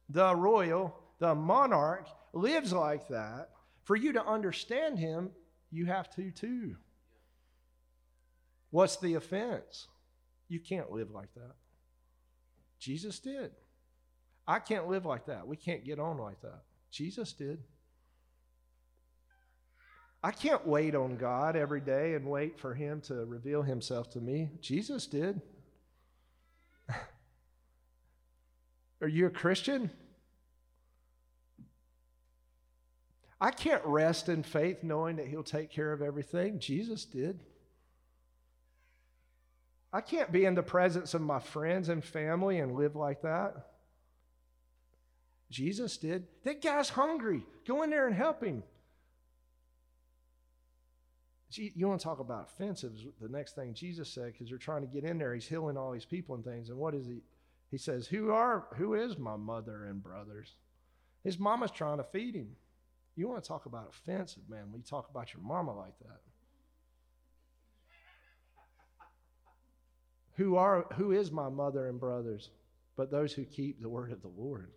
the 0.10 0.36
royal, 0.36 0.96
the 1.20 1.36
monarch, 1.36 2.08
lives 2.34 2.74
like 2.74 3.08
that, 3.10 3.50
for 3.84 3.96
you 3.96 4.14
to 4.14 4.26
understand 4.26 5.00
him, 5.00 5.32
you 5.72 5.86
have 5.86 6.10
to 6.16 6.32
too. 6.32 6.76
What's 8.72 8.98
the 8.98 9.14
offense? 9.14 9.88
You 10.48 10.60
can't 10.60 10.92
live 10.92 11.12
like 11.12 11.34
that. 11.36 11.56
Jesus 12.80 13.20
did. 13.20 13.52
I 14.48 14.60
can't 14.60 14.88
live 14.88 15.06
like 15.06 15.26
that. 15.28 15.48
We 15.48 15.56
can't 15.56 15.86
get 15.86 16.00
on 16.00 16.18
like 16.18 16.42
that. 16.42 16.62
Jesus 16.92 17.34
did. 17.34 17.64
I 20.24 20.32
can't 20.32 20.66
wait 20.66 20.96
on 20.96 21.18
God 21.18 21.56
every 21.56 21.82
day 21.82 22.16
and 22.16 22.26
wait 22.26 22.60
for 22.60 22.74
Him 22.74 23.02
to 23.02 23.26
reveal 23.26 23.62
Himself 23.62 24.10
to 24.12 24.20
me. 24.20 24.50
Jesus 24.60 25.06
did. 25.08 25.42
Are 29.02 29.08
you 29.08 29.28
a 29.28 29.30
Christian? 29.30 29.92
I 33.40 33.52
can't 33.52 33.84
rest 33.86 34.30
in 34.30 34.44
faith 34.44 34.84
knowing 34.84 35.18
that 35.18 35.28
He'll 35.28 35.44
take 35.44 35.70
care 35.70 35.92
of 35.92 36.02
everything. 36.02 36.60
Jesus 36.60 37.06
did. 37.06 37.40
I 39.92 40.02
can't 40.02 40.32
be 40.32 40.46
in 40.46 40.56
the 40.56 40.64
presence 40.64 41.14
of 41.14 41.22
my 41.22 41.40
friends 41.40 41.90
and 41.90 42.04
family 42.04 42.60
and 42.60 42.76
live 42.76 42.96
like 42.96 43.22
that. 43.22 43.54
Jesus 45.50 45.98
did. 45.98 46.28
That 46.44 46.62
guy's 46.62 46.90
hungry. 46.90 47.46
Go 47.66 47.84
in 47.84 47.90
there 47.90 48.08
and 48.08 48.16
help 48.16 48.44
him. 48.44 48.64
You 51.52 51.88
want 51.88 52.02
to 52.02 52.04
talk 52.04 52.20
about 52.20 52.50
offensives? 52.52 53.06
The 53.22 53.30
next 53.30 53.56
thing 53.56 53.74
Jesus 53.74 54.10
said, 54.10 54.34
because 54.34 54.50
they're 54.50 54.58
trying 54.58 54.82
to 54.82 54.88
get 54.88 55.06
in 55.06 55.18
there, 55.18 55.34
he's 55.34 55.48
healing 55.48 55.78
all 55.78 55.92
these 55.92 56.04
people 56.04 56.36
and 56.36 56.44
things. 56.44 56.70
And 56.70 56.78
what 56.78 56.94
is 56.94 57.06
he? 57.06 57.22
He 57.72 57.78
says, 57.78 58.08
"Who 58.08 58.32
are? 58.32 58.68
Who 58.76 58.96
is 58.96 59.18
my 59.18 59.38
mother 59.38 59.86
and 59.86 60.04
brothers?" 60.04 60.56
His 61.24 61.40
mama's 61.40 61.72
trying 61.72 61.98
to 61.98 62.04
feed 62.04 62.36
him. 62.36 62.58
You 63.16 63.28
want 63.28 63.44
to 63.44 63.48
talk 63.48 63.66
about 63.66 63.90
offensive, 63.90 64.44
man? 64.50 64.72
When 64.72 64.82
you 64.82 64.86
talk 64.88 65.10
about 65.10 65.34
your 65.34 65.42
mama 65.42 65.76
like 65.76 65.98
that. 66.00 66.20
Who 70.34 70.58
are 70.58 70.86
who 70.94 71.12
is 71.12 71.32
my 71.32 71.48
mother 71.48 71.88
and 71.88 72.00
brothers? 72.00 72.50
But 72.98 73.12
those 73.12 73.32
who 73.34 73.46
keep 73.46 73.82
the 73.82 73.90
word 73.90 74.12
of 74.12 74.22
the 74.22 74.32
Lord. 74.38 74.72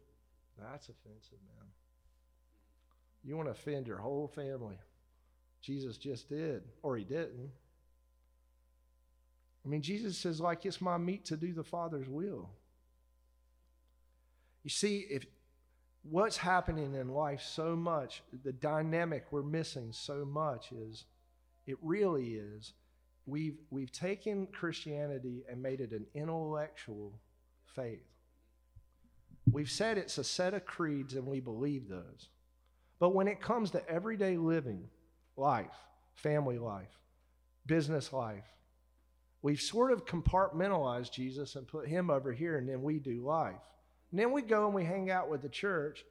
That's 0.59 0.89
offensive, 0.89 1.39
man. 1.57 1.67
You 3.25 3.37
want 3.37 3.49
to 3.49 3.53
offend 3.53 3.87
your 3.87 3.99
whole 3.99 4.29
family. 4.29 4.79
Jesus 5.61 5.97
just 5.97 6.29
did, 6.29 6.63
or 6.83 6.97
he 6.97 7.05
didn't. 7.05 7.51
I 9.65 9.69
mean, 9.69 9.83
Jesus 9.83 10.17
says, 10.17 10.41
like, 10.41 10.65
it's 10.65 10.81
my 10.81 10.97
meat 10.97 11.27
to 11.27 11.37
do 11.37 11.53
the 11.53 11.65
Father's 11.65 12.09
will. 12.09 12.49
You 14.63 14.71
see, 14.71 15.07
if 15.11 15.27
what's 16.03 16.37
happening 16.37 16.95
in 16.95 17.09
life 17.09 17.43
so 17.43 17.77
much, 17.77 18.23
the 18.45 18.53
dynamic 18.53 19.27
we're 19.31 19.43
missing 19.43 19.93
so 19.93 20.25
much 20.25 20.73
is 20.73 21.05
it 21.67 21.77
really 21.83 22.35
is 22.35 22.73
we've 23.27 23.59
we've 23.71 23.93
taken 23.93 24.47
Christianity 24.47 25.45
and 25.51 25.63
made 25.63 25.81
it 25.81 25.93
an 25.93 26.07
intellectual 26.15 27.13
faith. 27.75 28.07
We've 29.51 29.71
said 29.71 29.99
it's 29.99 30.19
a 30.19 30.25
set 30.25 30.55
of 30.55 30.65
creeds 30.65 31.15
and 31.15 31.27
we 31.27 31.41
believe 31.41 31.89
those. 31.89 32.29
But 32.99 33.15
when 33.15 33.29
it 33.29 33.41
comes 33.41 33.71
to 33.71 33.89
everyday 33.89 34.37
living, 34.37 34.89
life, 35.37 35.77
family 36.15 36.59
life, 36.59 36.99
business 37.67 38.13
life, 38.13 38.45
we've 39.43 39.61
sort 39.61 39.93
of 39.93 40.05
compartmentalized 40.05 41.13
Jesus 41.13 41.55
and 41.55 41.67
put 41.67 41.87
him 41.87 42.11
over 42.11 42.33
here, 42.33 42.57
and 42.57 42.69
then 42.69 42.83
we 42.83 42.99
do 42.99 43.25
life. 43.25 43.55
And 44.11 44.19
then 44.19 44.33
we 44.33 44.43
go 44.43 44.67
and 44.67 44.75
we 44.75 44.85
hang 44.85 45.11
out 45.11 45.29
with 45.29 45.43
the 45.43 45.49
church, 45.49 46.05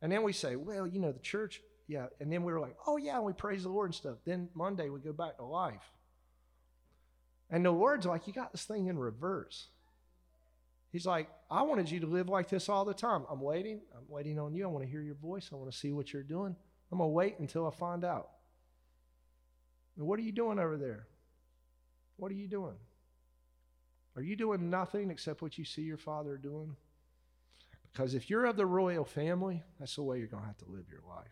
and 0.00 0.10
then 0.10 0.22
we 0.22 0.32
say, 0.32 0.56
well, 0.56 0.86
you 0.86 0.98
know, 0.98 1.12
the 1.12 1.20
church, 1.20 1.60
yeah. 1.86 2.06
And 2.20 2.32
then 2.32 2.42
we 2.42 2.52
were 2.52 2.60
like, 2.60 2.76
oh, 2.86 2.96
yeah, 2.96 3.16
and 3.16 3.24
we 3.24 3.32
praise 3.32 3.62
the 3.62 3.68
Lord 3.68 3.90
and 3.90 3.94
stuff. 3.94 4.16
Then 4.24 4.48
Monday 4.54 4.88
we 4.88 4.98
go 4.98 5.12
back 5.12 5.36
to 5.36 5.44
life. 5.44 5.92
And 7.50 7.64
the 7.64 7.70
Lord's 7.70 8.06
like, 8.06 8.26
you 8.26 8.32
got 8.32 8.50
this 8.50 8.64
thing 8.64 8.86
in 8.86 8.98
reverse. 8.98 9.68
He's 10.90 11.06
like, 11.06 11.28
I 11.50 11.62
wanted 11.62 11.90
you 11.90 12.00
to 12.00 12.06
live 12.06 12.28
like 12.28 12.48
this 12.48 12.68
all 12.68 12.84
the 12.84 12.94
time. 12.94 13.24
I'm 13.30 13.40
waiting. 13.40 13.80
I'm 13.96 14.04
waiting 14.08 14.38
on 14.38 14.54
you. 14.54 14.64
I 14.64 14.66
want 14.68 14.84
to 14.84 14.90
hear 14.90 15.02
your 15.02 15.14
voice. 15.14 15.50
I 15.52 15.56
want 15.56 15.70
to 15.70 15.76
see 15.76 15.92
what 15.92 16.12
you're 16.12 16.22
doing. 16.22 16.56
I'm 16.90 16.98
going 16.98 17.08
to 17.08 17.12
wait 17.12 17.38
until 17.38 17.66
I 17.66 17.70
find 17.70 18.04
out. 18.04 18.28
And 19.96 20.06
what 20.06 20.18
are 20.18 20.22
you 20.22 20.32
doing 20.32 20.58
over 20.58 20.76
there? 20.76 21.06
What 22.16 22.30
are 22.30 22.34
you 22.34 22.48
doing? 22.48 22.76
Are 24.16 24.22
you 24.22 24.36
doing 24.36 24.68
nothing 24.68 25.10
except 25.10 25.40
what 25.40 25.56
you 25.56 25.64
see 25.64 25.82
your 25.82 25.96
father 25.96 26.36
doing? 26.36 26.76
Because 27.92 28.14
if 28.14 28.30
you're 28.30 28.46
of 28.46 28.56
the 28.56 28.66
royal 28.66 29.04
family, 29.04 29.62
that's 29.78 29.96
the 29.96 30.02
way 30.02 30.18
you're 30.18 30.26
going 30.26 30.42
to 30.42 30.46
have 30.46 30.58
to 30.58 30.70
live 30.70 30.86
your 30.90 31.02
life. 31.08 31.26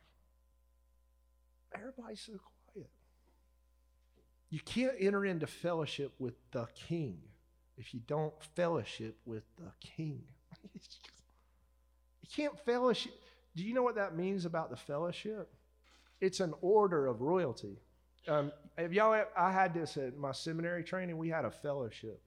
Everybody's 1.74 2.20
so 2.20 2.32
quiet. 2.73 2.91
You 4.51 4.61
can't 4.61 4.95
enter 4.99 5.24
into 5.24 5.47
fellowship 5.47 6.12
with 6.19 6.35
the 6.51 6.66
king 6.74 7.19
if 7.78 7.95
you 7.95 8.01
don't 8.07 8.35
fellowship 8.55 9.16
with 9.24 9.45
the 9.57 9.73
king. 9.81 10.23
you 10.74 12.28
can't 12.35 12.59
fellowship. 12.66 13.12
Do 13.57 13.65
you 13.65 13.73
know 13.73 13.82
what 13.82 13.95
that 13.95 14.16
means 14.16 14.45
about 14.45 14.70
the 14.70 14.77
fellowship? 14.77 15.51
It's 16.20 16.41
an 16.41 16.53
order 16.61 17.07
of 17.07 17.23
royalty. 17.23 17.78
Um, 18.28 18.53
have 18.77 18.93
y'all, 18.93 19.24
I 19.37 19.51
had 19.51 19.73
this 19.73 19.97
at 19.97 20.19
my 20.19 20.32
seminary 20.32 20.85
training. 20.85 21.16
We 21.16 21.31
had 21.31 21.47
a 21.47 21.51
fellowship. 21.51 22.20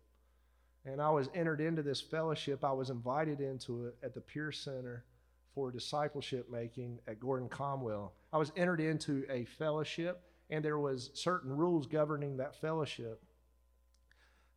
And 0.85 1.01
I 1.01 1.10
was 1.10 1.30
entered 1.34 1.61
into 1.61 1.81
this 1.81 2.01
fellowship. 2.01 2.64
I 2.64 2.73
was 2.73 2.89
invited 2.89 3.39
into 3.39 3.85
it 3.85 3.95
at 4.03 4.14
the 4.14 4.22
Pierce 4.22 4.60
Center 4.60 5.05
for 5.55 5.72
discipleship 5.72 6.49
making 6.51 6.99
at 7.07 7.19
Gordon 7.19 7.47
Conwell. 7.47 8.14
I 8.34 8.38
was 8.38 8.51
entered 8.57 8.81
into 8.81 9.23
a 9.30 9.45
fellowship, 9.45 10.22
and 10.49 10.65
there 10.65 10.80
was 10.80 11.11
certain 11.14 11.55
rules 11.55 11.88
governing 11.88 12.38
that 12.38 12.60
fellowship. 12.60 13.22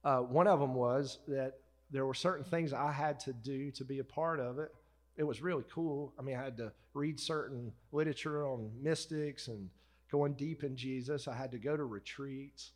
Uh, 0.03 0.21
one 0.21 0.47
of 0.47 0.59
them 0.59 0.75
was 0.75 1.19
that 1.29 1.55
there 1.91 2.07
were 2.07 2.15
certain 2.15 2.45
things 2.45 2.73
I 2.73 2.91
had 2.91 3.21
to 3.21 3.33
do 3.33 3.71
to 3.73 3.85
be 3.85 4.01
a 4.01 4.05
part 4.05 4.41
of 4.41 4.59
it. 4.59 4.75
It 5.17 5.25
was 5.25 5.41
really 5.41 5.65
cool. 5.73 6.13
I 6.19 6.23
mean, 6.23 6.37
I 6.37 6.43
had 6.43 6.57
to 6.59 6.73
read 6.95 7.21
certain 7.21 7.73
literature 7.93 8.47
on 8.47 8.71
mystics 8.83 9.49
and 9.49 9.69
going 10.11 10.35
deep 10.35 10.65
in 10.65 10.77
Jesus. 10.77 11.29
I 11.29 11.35
had 11.35 11.51
to 11.53 11.59
go 11.59 11.77
to 11.77 11.85
retreats. 11.85 12.73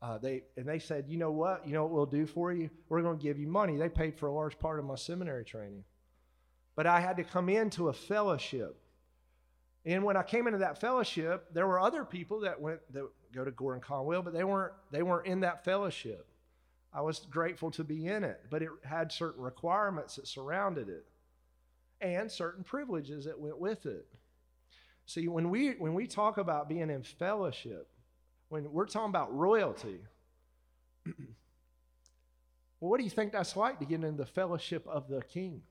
Uh, 0.00 0.18
they 0.18 0.42
and 0.56 0.66
they 0.66 0.78
said, 0.78 1.06
you 1.08 1.18
know 1.18 1.32
what? 1.32 1.66
You 1.66 1.72
know 1.72 1.82
what 1.82 1.92
we'll 1.92 2.06
do 2.06 2.26
for 2.26 2.52
you? 2.52 2.70
We're 2.88 3.02
going 3.02 3.18
to 3.18 3.22
give 3.22 3.38
you 3.38 3.48
money. 3.48 3.76
They 3.76 3.88
paid 3.88 4.16
for 4.16 4.28
a 4.28 4.32
large 4.32 4.58
part 4.58 4.78
of 4.78 4.84
my 4.84 4.94
seminary 4.94 5.44
training, 5.44 5.84
but 6.76 6.86
I 6.86 7.00
had 7.00 7.16
to 7.16 7.24
come 7.24 7.48
into 7.48 7.88
a 7.88 7.92
fellowship. 7.92 8.80
And 9.84 10.04
when 10.04 10.16
I 10.16 10.22
came 10.22 10.46
into 10.46 10.58
that 10.58 10.80
fellowship, 10.80 11.52
there 11.52 11.66
were 11.66 11.80
other 11.80 12.04
people 12.04 12.40
that 12.40 12.60
went 12.60 12.80
that 12.92 13.08
go 13.32 13.44
to 13.44 13.50
Gordon 13.50 13.80
Conwell, 13.80 14.22
but 14.22 14.32
they 14.32 14.44
weren't 14.44 14.72
they 14.92 15.02
weren't 15.02 15.26
in 15.26 15.40
that 15.40 15.64
fellowship. 15.64 16.26
I 16.92 17.00
was 17.00 17.20
grateful 17.30 17.70
to 17.72 17.84
be 17.84 18.06
in 18.06 18.22
it, 18.24 18.40
but 18.50 18.62
it 18.62 18.70
had 18.84 19.10
certain 19.10 19.42
requirements 19.42 20.16
that 20.16 20.26
surrounded 20.26 20.88
it 20.88 21.06
and 22.00 22.30
certain 22.30 22.64
privileges 22.64 23.24
that 23.24 23.38
went 23.38 23.58
with 23.58 23.86
it. 23.86 24.06
See, 25.06 25.26
when 25.28 25.50
we 25.50 25.70
when 25.72 25.94
we 25.94 26.06
talk 26.06 26.38
about 26.38 26.68
being 26.68 26.90
in 26.90 27.02
fellowship, 27.02 27.88
when 28.48 28.70
we're 28.72 28.86
talking 28.86 29.10
about 29.10 29.34
royalty, 29.34 30.00
well, 31.06 32.90
what 32.90 32.98
do 32.98 33.04
you 33.04 33.10
think 33.10 33.32
that's 33.32 33.56
like 33.56 33.78
to 33.78 33.84
get 33.84 34.02
in 34.04 34.16
the 34.16 34.26
fellowship 34.26 34.86
of 34.86 35.08
the 35.08 35.22
king? 35.22 35.62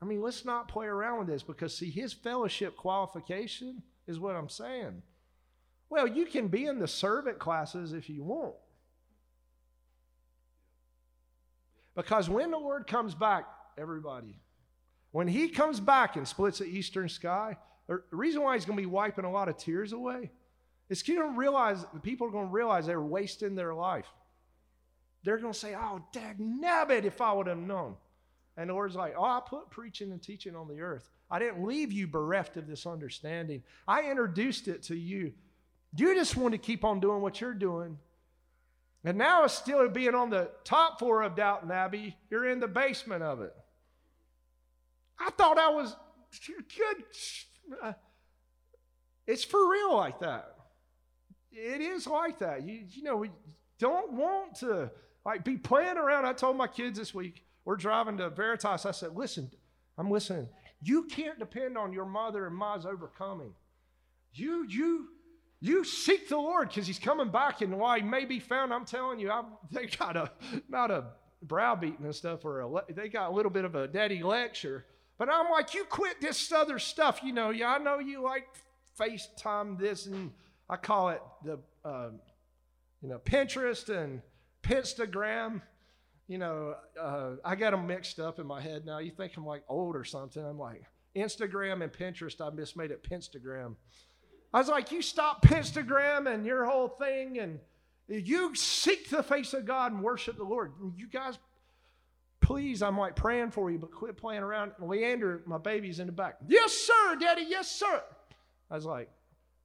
I 0.00 0.04
mean, 0.04 0.22
let's 0.22 0.44
not 0.44 0.68
play 0.68 0.86
around 0.86 1.18
with 1.18 1.28
this 1.28 1.42
because, 1.42 1.76
see, 1.76 1.90
his 1.90 2.12
fellowship 2.12 2.76
qualification 2.76 3.82
is 4.06 4.20
what 4.20 4.36
I'm 4.36 4.48
saying. 4.48 5.02
Well, 5.90 6.06
you 6.06 6.26
can 6.26 6.48
be 6.48 6.66
in 6.66 6.78
the 6.78 6.86
servant 6.86 7.38
classes 7.38 7.92
if 7.92 8.08
you 8.08 8.22
want. 8.22 8.54
Because 11.96 12.30
when 12.30 12.52
the 12.52 12.58
Lord 12.58 12.86
comes 12.86 13.14
back, 13.14 13.46
everybody, 13.76 14.38
when 15.10 15.26
he 15.26 15.48
comes 15.48 15.80
back 15.80 16.14
and 16.14 16.28
splits 16.28 16.58
the 16.58 16.66
eastern 16.66 17.08
sky, 17.08 17.56
the 17.88 18.02
reason 18.10 18.42
why 18.42 18.54
he's 18.54 18.64
going 18.64 18.76
to 18.76 18.82
be 18.82 18.86
wiping 18.86 19.24
a 19.24 19.30
lot 19.30 19.48
of 19.48 19.56
tears 19.56 19.92
away 19.92 20.30
is 20.88 21.06
you're 21.06 21.22
going 21.22 21.34
to 21.34 21.38
realize, 21.38 21.84
people 22.02 22.26
are 22.26 22.30
going 22.30 22.46
to 22.46 22.52
realize 22.52 22.86
they're 22.86 23.00
wasting 23.00 23.54
their 23.54 23.74
life. 23.74 24.06
They're 25.24 25.38
going 25.38 25.52
to 25.52 25.58
say, 25.58 25.74
oh, 25.74 26.02
dag 26.12 26.38
nabbit, 26.38 27.04
if 27.04 27.20
I 27.20 27.32
would 27.32 27.46
have 27.46 27.58
known. 27.58 27.96
And 28.56 28.70
the 28.70 28.74
Lord's 28.74 28.94
like, 28.94 29.14
oh, 29.16 29.24
I 29.24 29.40
put 29.44 29.70
preaching 29.70 30.12
and 30.12 30.22
teaching 30.22 30.54
on 30.54 30.68
the 30.68 30.80
earth. 30.80 31.08
I 31.30 31.38
didn't 31.38 31.64
leave 31.64 31.92
you 31.92 32.06
bereft 32.06 32.56
of 32.56 32.66
this 32.66 32.86
understanding. 32.86 33.62
I 33.86 34.10
introduced 34.10 34.68
it 34.68 34.82
to 34.84 34.96
you. 34.96 35.32
You 35.96 36.14
just 36.14 36.36
want 36.36 36.52
to 36.52 36.58
keep 36.58 36.84
on 36.84 37.00
doing 37.00 37.20
what 37.20 37.40
you're 37.40 37.54
doing. 37.54 37.98
And 39.04 39.16
now, 39.16 39.44
instead 39.44 39.76
of 39.76 39.92
being 39.92 40.14
on 40.14 40.28
the 40.28 40.50
top 40.64 40.98
floor 40.98 41.22
of 41.22 41.36
Downton 41.36 41.70
Abbey, 41.70 42.16
you're 42.30 42.48
in 42.48 42.60
the 42.60 42.68
basement 42.68 43.22
of 43.22 43.40
it. 43.40 43.54
I 45.18 45.30
thought 45.30 45.58
I 45.58 45.70
was 45.70 45.94
good. 46.46 47.04
It's 49.26 49.44
for 49.44 49.70
real 49.70 49.94
like 49.94 50.20
that. 50.20 50.54
It 51.50 51.80
is 51.80 52.06
like 52.06 52.38
that. 52.38 52.62
You, 52.62 52.84
you 52.88 53.02
know, 53.02 53.16
we 53.16 53.30
don't 53.78 54.12
want 54.12 54.56
to 54.56 54.90
like 55.24 55.44
be 55.44 55.56
playing 55.56 55.98
around. 55.98 56.24
I 56.24 56.32
told 56.32 56.56
my 56.56 56.66
kids 56.66 56.98
this 56.98 57.14
week, 57.14 57.44
we're 57.64 57.76
driving 57.76 58.16
to 58.18 58.30
Veritas. 58.30 58.86
I 58.86 58.92
said, 58.92 59.14
listen, 59.14 59.50
I'm 59.98 60.10
listening. 60.10 60.48
You 60.80 61.04
can't 61.04 61.38
depend 61.38 61.76
on 61.76 61.92
your 61.92 62.06
mother 62.06 62.46
and 62.46 62.56
Ma's 62.56 62.86
overcoming. 62.86 63.52
You, 64.32 64.66
you, 64.68 65.08
you 65.60 65.84
seek 65.84 66.28
the 66.28 66.36
Lord 66.36 66.68
because 66.68 66.86
He's 66.86 66.98
coming 66.98 67.30
back, 67.30 67.60
and 67.62 67.78
why 67.78 67.98
He 67.98 68.04
may 68.04 68.24
be 68.24 68.38
found. 68.38 68.72
I'm 68.72 68.84
telling 68.84 69.18
you, 69.18 69.30
I, 69.30 69.42
they 69.70 69.86
got 69.86 70.16
a 70.16 70.30
not 70.68 70.90
a 70.90 71.06
browbeating 71.42 72.04
and 72.04 72.14
stuff, 72.14 72.44
or 72.44 72.60
a, 72.60 72.92
they 72.94 73.08
got 73.08 73.30
a 73.30 73.34
little 73.34 73.50
bit 73.50 73.64
of 73.64 73.74
a 73.74 73.88
daddy 73.88 74.22
lecture. 74.22 74.86
But 75.18 75.28
I'm 75.28 75.50
like, 75.50 75.74
you 75.74 75.84
quit 75.84 76.20
this 76.20 76.52
other 76.52 76.78
stuff. 76.78 77.20
You 77.24 77.32
know, 77.32 77.50
yeah, 77.50 77.70
I 77.70 77.78
know 77.78 77.98
you 77.98 78.22
like 78.22 78.46
FaceTime 78.98 79.78
this, 79.78 80.06
and 80.06 80.30
I 80.70 80.76
call 80.76 81.08
it 81.10 81.20
the, 81.44 81.58
uh, 81.84 82.10
you 83.02 83.08
know, 83.08 83.18
Pinterest 83.18 83.88
and 83.88 84.22
Pinstagram. 84.62 85.60
You 86.28 86.38
know, 86.38 86.74
uh, 87.00 87.30
I 87.44 87.56
got 87.56 87.70
them 87.70 87.86
mixed 87.86 88.20
up 88.20 88.38
in 88.38 88.46
my 88.46 88.60
head 88.60 88.84
now. 88.84 88.98
You 88.98 89.10
think 89.10 89.36
I'm 89.36 89.46
like 89.46 89.62
old 89.68 89.96
or 89.96 90.04
something? 90.04 90.44
I'm 90.44 90.58
like 90.58 90.82
Instagram 91.16 91.82
and 91.82 91.92
Pinterest. 91.92 92.40
I 92.40 92.54
just 92.54 92.76
made 92.76 92.90
it 92.90 93.02
Pinstagram. 93.02 93.74
I 94.52 94.58
was 94.58 94.68
like, 94.68 94.92
you 94.92 95.02
stop 95.02 95.42
Pinstagram 95.42 96.32
and 96.32 96.46
your 96.46 96.64
whole 96.64 96.88
thing, 96.88 97.38
and 97.38 97.58
you 98.08 98.54
seek 98.54 99.10
the 99.10 99.22
face 99.22 99.52
of 99.52 99.66
God 99.66 99.92
and 99.92 100.02
worship 100.02 100.36
the 100.36 100.44
Lord. 100.44 100.72
You 100.96 101.06
guys, 101.08 101.38
please, 102.40 102.82
I'm 102.82 102.98
like 102.98 103.16
praying 103.16 103.50
for 103.50 103.70
you, 103.70 103.78
but 103.78 103.92
quit 103.92 104.16
playing 104.16 104.42
around. 104.42 104.72
Leander, 104.80 105.42
my 105.46 105.58
baby's 105.58 105.98
in 106.00 106.06
the 106.06 106.12
back. 106.12 106.36
Yes, 106.46 106.72
sir, 106.72 107.16
Daddy. 107.20 107.44
Yes, 107.48 107.70
sir. 107.70 108.02
I 108.70 108.74
was 108.74 108.84
like, 108.84 109.08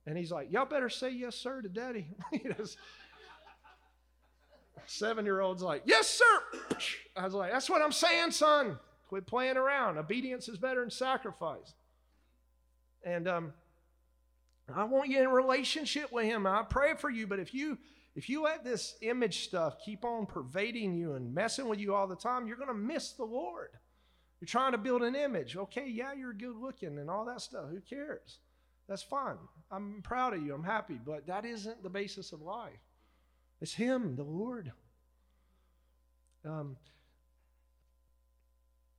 and 0.05 0.17
he's 0.17 0.31
like, 0.31 0.51
y'all 0.51 0.65
better 0.65 0.89
say 0.89 1.11
yes, 1.11 1.35
sir, 1.35 1.61
to 1.61 1.69
Daddy. 1.69 2.07
Seven 4.85 5.25
year 5.25 5.39
old's 5.39 5.63
like, 5.63 5.83
yes, 5.85 6.07
sir. 6.07 6.77
I 7.15 7.23
was 7.23 7.33
like, 7.33 7.51
that's 7.51 7.69
what 7.69 7.81
I'm 7.81 7.91
saying, 7.91 8.31
son. 8.31 8.77
Quit 9.07 9.27
playing 9.27 9.57
around. 9.57 9.97
Obedience 9.97 10.49
is 10.49 10.57
better 10.57 10.81
than 10.81 10.89
sacrifice. 10.89 11.73
And 13.05 13.27
um, 13.27 13.53
I 14.73 14.83
want 14.85 15.09
you 15.09 15.21
in 15.21 15.29
relationship 15.29 16.11
with 16.11 16.25
him. 16.25 16.47
I 16.47 16.63
pray 16.63 16.95
for 16.95 17.09
you, 17.09 17.27
but 17.27 17.39
if 17.39 17.53
you 17.53 17.77
if 18.15 18.29
you 18.29 18.43
let 18.43 18.63
this 18.63 18.95
image 19.01 19.45
stuff 19.45 19.77
keep 19.83 20.05
on 20.05 20.25
pervading 20.25 20.93
you 20.93 21.13
and 21.13 21.33
messing 21.33 21.67
with 21.67 21.79
you 21.79 21.95
all 21.95 22.07
the 22.07 22.15
time, 22.15 22.47
you're 22.47 22.57
going 22.57 22.67
to 22.67 22.73
miss 22.73 23.13
the 23.13 23.23
Lord. 23.23 23.69
You're 24.39 24.47
trying 24.47 24.73
to 24.73 24.77
build 24.77 25.01
an 25.01 25.15
image. 25.15 25.55
Okay, 25.55 25.87
yeah, 25.87 26.13
you're 26.13 26.33
good 26.33 26.55
looking 26.55 26.99
and 26.99 27.09
all 27.09 27.25
that 27.25 27.41
stuff. 27.41 27.69
Who 27.71 27.79
cares? 27.79 28.39
That's 28.87 29.01
fine. 29.01 29.37
I'm 29.71 30.01
proud 30.03 30.33
of 30.33 30.45
you. 30.45 30.53
I'm 30.53 30.63
happy. 30.63 30.99
But 31.03 31.27
that 31.27 31.45
isn't 31.45 31.81
the 31.81 31.89
basis 31.89 32.33
of 32.33 32.41
life. 32.41 32.73
It's 33.61 33.73
Him, 33.73 34.15
the 34.15 34.23
Lord. 34.23 34.71
Um, 36.45 36.75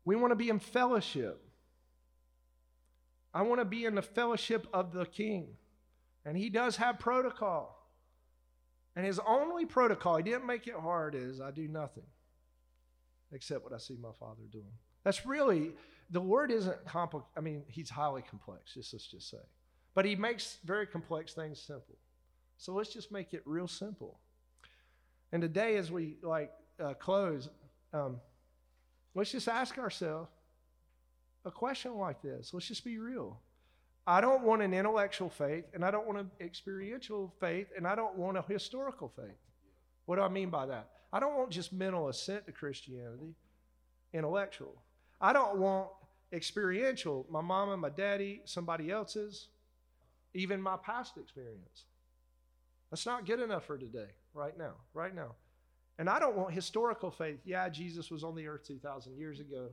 we 0.04 0.16
want 0.16 0.32
to 0.32 0.36
be 0.36 0.48
in 0.48 0.58
fellowship. 0.58 1.40
I 3.32 3.42
want 3.42 3.60
to 3.60 3.64
be 3.64 3.84
in 3.84 3.94
the 3.94 4.02
fellowship 4.02 4.66
of 4.72 4.92
the 4.92 5.04
King. 5.04 5.48
And 6.24 6.36
He 6.36 6.48
does 6.48 6.76
have 6.76 6.98
protocol. 6.98 7.83
And 8.96 9.04
His 9.04 9.20
only 9.26 9.66
protocol, 9.66 10.16
He 10.16 10.22
didn't 10.22 10.46
make 10.46 10.66
it 10.66 10.74
hard, 10.74 11.14
is 11.14 11.40
I 11.40 11.50
do 11.50 11.68
nothing 11.68 12.04
except 13.32 13.64
what 13.64 13.72
I 13.72 13.78
see 13.78 13.96
my 14.00 14.12
Father 14.18 14.42
doing. 14.52 14.72
That's 15.02 15.26
really, 15.26 15.72
the 16.10 16.20
word 16.20 16.50
isn't 16.50 16.84
complex. 16.86 17.26
I 17.36 17.40
mean, 17.40 17.64
He's 17.68 17.90
highly 17.90 18.22
complex, 18.22 18.74
just 18.74 18.92
let's 18.92 19.06
just 19.06 19.30
say. 19.30 19.44
But 19.94 20.04
He 20.04 20.16
makes 20.16 20.58
very 20.64 20.86
complex 20.86 21.32
things 21.34 21.60
simple. 21.60 21.96
So 22.56 22.72
let's 22.72 22.92
just 22.92 23.10
make 23.10 23.34
it 23.34 23.42
real 23.44 23.68
simple. 23.68 24.18
And 25.32 25.42
today, 25.42 25.76
as 25.76 25.90
we 25.90 26.16
like 26.22 26.52
uh, 26.78 26.94
close, 26.94 27.48
um, 27.92 28.20
let's 29.14 29.32
just 29.32 29.48
ask 29.48 29.78
ourselves 29.78 30.30
a 31.44 31.50
question 31.50 31.96
like 31.96 32.22
this. 32.22 32.54
Let's 32.54 32.68
just 32.68 32.84
be 32.84 32.98
real. 32.98 33.40
I 34.06 34.20
don't 34.20 34.42
want 34.42 34.62
an 34.62 34.74
intellectual 34.74 35.30
faith, 35.30 35.64
and 35.72 35.84
I 35.84 35.90
don't 35.90 36.06
want 36.06 36.18
an 36.18 36.30
experiential 36.40 37.32
faith, 37.40 37.68
and 37.76 37.86
I 37.86 37.94
don't 37.94 38.16
want 38.16 38.36
a 38.36 38.44
historical 38.46 39.10
faith. 39.16 39.38
What 40.04 40.16
do 40.16 40.22
I 40.22 40.28
mean 40.28 40.50
by 40.50 40.66
that? 40.66 40.90
I 41.12 41.20
don't 41.20 41.36
want 41.36 41.50
just 41.50 41.72
mental 41.72 42.08
assent 42.08 42.46
to 42.46 42.52
Christianity, 42.52 43.34
intellectual. 44.12 44.82
I 45.20 45.32
don't 45.32 45.58
want 45.58 45.88
experiential, 46.32 47.24
my 47.30 47.40
mom 47.40 47.70
and 47.70 47.80
my 47.80 47.88
daddy, 47.88 48.42
somebody 48.44 48.90
else's, 48.90 49.48
even 50.34 50.60
my 50.60 50.76
past 50.76 51.16
experience. 51.16 51.84
That's 52.90 53.06
not 53.06 53.24
good 53.24 53.40
enough 53.40 53.64
for 53.64 53.78
today, 53.78 54.08
right 54.34 54.56
now, 54.58 54.74
right 54.92 55.14
now. 55.14 55.34
And 55.98 56.10
I 56.10 56.18
don't 56.18 56.36
want 56.36 56.52
historical 56.52 57.10
faith. 57.10 57.38
Yeah, 57.44 57.68
Jesus 57.68 58.10
was 58.10 58.24
on 58.24 58.34
the 58.34 58.46
earth 58.48 58.66
2,000 58.66 59.16
years 59.16 59.40
ago. 59.40 59.70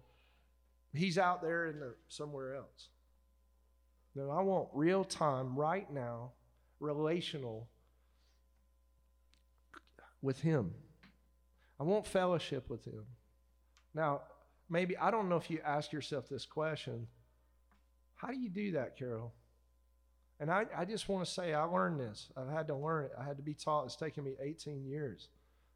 He's 0.94 1.18
out 1.18 1.42
there 1.42 1.68
in 1.68 1.80
the, 1.80 1.96
somewhere 2.08 2.56
else. 2.56 2.90
No, 4.16 4.30
I 4.30 4.42
want 4.42 4.70
real 4.74 5.04
time, 5.04 5.56
right 5.56 5.92
now, 5.92 6.32
relational 6.80 7.70
with 10.22 10.40
Him. 10.42 10.72
I 11.80 11.84
want 11.84 12.06
fellowship 12.06 12.70
with 12.70 12.86
Him. 12.86 13.06
Now, 13.94 14.22
maybe, 14.70 14.98
I 14.98 15.12
don't 15.12 15.30
know 15.30 15.38
if 15.38 15.50
you 15.50 15.60
ask 15.66 15.92
yourself 15.92 16.28
this 16.30 16.46
question 16.46 17.08
how 18.16 18.28
do 18.28 18.38
you 18.38 18.50
do 18.50 18.74
that, 18.74 19.00
Carol? 19.00 19.34
And 20.40 20.52
I, 20.52 20.66
I 20.78 20.86
just 20.86 21.10
want 21.10 21.26
to 21.26 21.32
say, 21.32 21.56
I 21.56 21.64
learned 21.64 22.00
this. 22.00 22.30
I've 22.38 22.50
had 22.50 22.68
to 22.68 22.76
learn 22.76 23.06
it. 23.06 23.12
I 23.20 23.24
had 23.24 23.38
to 23.38 23.44
be 23.44 23.56
taught. 23.56 23.86
It's 23.86 23.96
taken 23.96 24.24
me 24.24 24.36
18 24.40 24.86
years 24.86 25.30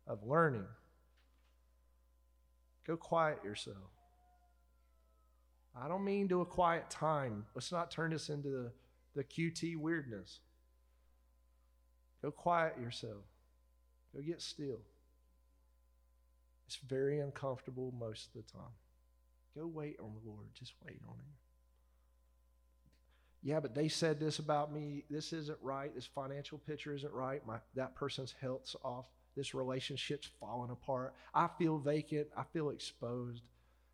of 0.06 0.20
learning. 0.24 0.66
Go 2.86 2.98
quiet 2.98 3.44
yourself. 3.44 3.95
I 5.80 5.88
don't 5.88 6.06
mean 6.06 6.30
to 6.30 6.42
a 6.42 6.46
quiet 6.46 6.90
time. 6.90 7.46
Let's 7.54 7.72
not 7.72 7.92
turn 7.92 8.12
this 8.12 8.30
into 8.30 8.50
the, 8.50 8.72
the 9.16 9.24
QT 9.24 9.78
weirdness. 9.78 10.40
Go 12.22 12.32
quiet 12.32 12.76
yourself. 12.82 13.24
Go 14.16 14.22
get 14.22 14.42
still. 14.42 14.80
It's 16.68 16.78
very 16.88 17.20
uncomfortable 17.20 17.94
most 18.00 18.28
of 18.28 18.34
the 18.34 18.52
time. 18.52 18.72
Go 19.56 19.68
wait 19.68 19.98
on 20.00 20.12
the 20.14 20.30
Lord. 20.30 20.48
Just 20.54 20.74
wait 20.86 21.00
on 21.08 21.16
Him. 21.16 21.34
Yeah, 23.44 23.60
but 23.60 23.76
they 23.76 23.90
said 23.90 24.20
this 24.20 24.40
about 24.40 24.74
me. 24.74 25.04
This 25.10 25.32
isn't 25.32 25.60
right. 25.62 25.94
This 25.94 26.08
financial 26.08 26.58
picture 26.58 26.96
isn't 26.96 27.14
right. 27.14 27.46
My, 27.46 27.58
that 27.76 27.96
person's 27.96 28.34
health's 28.42 28.76
off. 28.84 29.06
This 29.36 29.54
relationship's 29.54 30.30
falling 30.40 30.72
apart. 30.72 31.14
I 31.34 31.48
feel 31.60 31.78
vacant. 31.78 32.28
I 32.36 32.44
feel 32.54 32.70
exposed. 32.70 33.44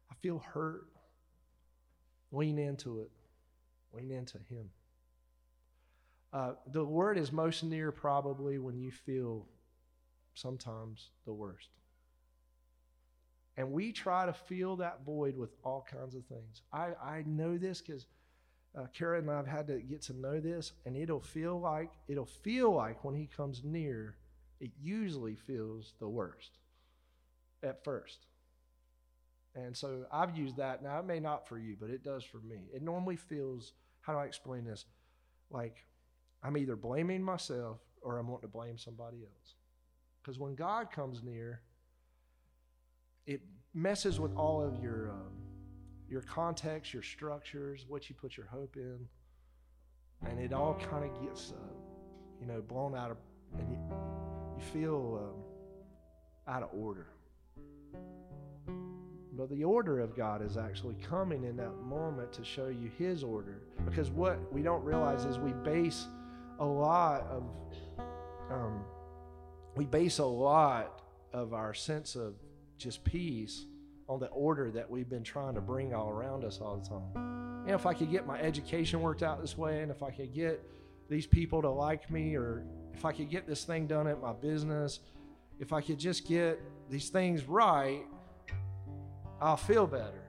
I 0.09 0.15
feel 0.21 0.39
hurt. 0.39 0.85
Lean 2.31 2.57
into 2.57 2.99
it. 2.99 3.11
Lean 3.93 4.11
into 4.11 4.37
Him. 4.49 4.69
Uh, 6.33 6.53
the 6.71 6.83
word 6.83 7.17
is 7.17 7.31
most 7.31 7.63
near 7.63 7.91
probably 7.91 8.57
when 8.57 8.77
you 8.77 8.91
feel 8.91 9.45
sometimes 10.33 11.09
the 11.25 11.33
worst. 11.33 11.69
And 13.57 13.71
we 13.71 13.91
try 13.91 14.25
to 14.25 14.33
fill 14.33 14.77
that 14.77 15.03
void 15.05 15.37
with 15.37 15.49
all 15.63 15.85
kinds 15.89 16.15
of 16.15 16.25
things. 16.25 16.61
I, 16.71 16.91
I 17.03 17.23
know 17.25 17.57
this 17.57 17.81
because 17.81 18.05
uh, 18.77 18.85
Kara 18.93 19.19
and 19.19 19.29
I 19.29 19.35
have 19.35 19.47
had 19.47 19.67
to 19.67 19.79
get 19.79 20.01
to 20.03 20.13
know 20.13 20.39
this, 20.39 20.71
and 20.85 20.95
it'll 20.95 21.19
feel 21.19 21.59
like 21.59 21.91
it'll 22.07 22.25
feel 22.25 22.73
like 22.73 23.03
when 23.03 23.15
he 23.15 23.27
comes 23.27 23.61
near, 23.63 24.15
it 24.61 24.71
usually 24.81 25.35
feels 25.35 25.93
the 25.99 26.07
worst 26.07 26.51
at 27.61 27.83
first. 27.83 28.25
And 29.55 29.75
so 29.75 30.05
I've 30.11 30.37
used 30.37 30.57
that. 30.57 30.81
Now, 30.81 30.99
it 30.99 31.05
may 31.05 31.19
not 31.19 31.47
for 31.47 31.57
you, 31.57 31.75
but 31.79 31.89
it 31.89 32.03
does 32.03 32.23
for 32.23 32.37
me. 32.37 32.69
It 32.73 32.81
normally 32.81 33.17
feels, 33.17 33.73
how 34.01 34.13
do 34.13 34.19
I 34.19 34.25
explain 34.25 34.63
this? 34.63 34.85
Like 35.49 35.85
I'm 36.43 36.57
either 36.57 36.75
blaming 36.75 37.21
myself 37.21 37.79
or 38.01 38.17
I'm 38.17 38.27
wanting 38.27 38.49
to 38.49 38.53
blame 38.53 38.77
somebody 38.77 39.17
else. 39.17 39.55
Because 40.21 40.39
when 40.39 40.55
God 40.55 40.91
comes 40.91 41.21
near, 41.23 41.61
it 43.25 43.41
messes 43.73 44.19
with 44.19 44.35
all 44.35 44.63
of 44.63 44.81
your, 44.81 45.11
um, 45.11 45.33
your 46.09 46.21
context, 46.21 46.93
your 46.93 47.03
structures, 47.03 47.85
what 47.87 48.09
you 48.09 48.15
put 48.15 48.37
your 48.37 48.47
hope 48.47 48.75
in. 48.75 48.99
And 50.27 50.39
it 50.39 50.53
all 50.53 50.75
kind 50.75 51.03
of 51.03 51.21
gets, 51.23 51.51
uh, 51.51 51.73
you 52.39 52.47
know, 52.47 52.61
blown 52.61 52.95
out 52.95 53.11
of, 53.11 53.17
and 53.57 53.69
you, 53.71 53.77
you 54.55 54.63
feel 54.71 55.33
um, 56.47 56.53
out 56.53 56.63
of 56.63 56.69
order. 56.73 57.07
But 59.33 59.49
the 59.49 59.63
order 59.63 59.99
of 60.01 60.15
God 60.15 60.41
is 60.41 60.57
actually 60.57 60.95
coming 60.95 61.45
in 61.45 61.55
that 61.57 61.75
moment 61.83 62.33
to 62.33 62.43
show 62.43 62.67
you 62.67 62.91
His 62.97 63.23
order. 63.23 63.61
Because 63.85 64.09
what 64.09 64.51
we 64.51 64.61
don't 64.61 64.83
realize 64.83 65.23
is 65.23 65.39
we 65.39 65.53
base 65.53 66.05
a 66.59 66.65
lot 66.65 67.25
of, 67.29 67.43
um, 68.51 68.83
we 69.75 69.85
base 69.85 70.19
a 70.19 70.25
lot 70.25 71.01
of 71.33 71.53
our 71.53 71.73
sense 71.73 72.15
of 72.15 72.35
just 72.77 73.03
peace 73.03 73.65
on 74.09 74.19
the 74.19 74.27
order 74.27 74.69
that 74.71 74.89
we've 74.89 75.09
been 75.09 75.23
trying 75.23 75.55
to 75.55 75.61
bring 75.61 75.93
all 75.93 76.09
around 76.09 76.43
us 76.43 76.59
all 76.59 76.75
the 76.75 76.89
time. 76.89 77.63
And 77.65 77.75
if 77.75 77.85
I 77.85 77.93
could 77.93 78.11
get 78.11 78.27
my 78.27 78.39
education 78.41 79.01
worked 79.01 79.23
out 79.23 79.39
this 79.39 79.57
way, 79.57 79.81
and 79.81 79.91
if 79.91 80.03
I 80.03 80.11
could 80.11 80.33
get 80.33 80.61
these 81.09 81.25
people 81.25 81.61
to 81.61 81.69
like 81.69 82.11
me, 82.11 82.35
or 82.35 82.65
if 82.93 83.05
I 83.05 83.13
could 83.13 83.29
get 83.29 83.47
this 83.47 83.63
thing 83.63 83.87
done 83.87 84.07
at 84.07 84.21
my 84.21 84.33
business, 84.33 84.99
if 85.59 85.71
I 85.71 85.79
could 85.79 85.99
just 85.99 86.27
get 86.27 86.59
these 86.89 87.09
things 87.09 87.45
right, 87.45 88.03
I'll 89.41 89.57
feel 89.57 89.87
better. 89.87 90.21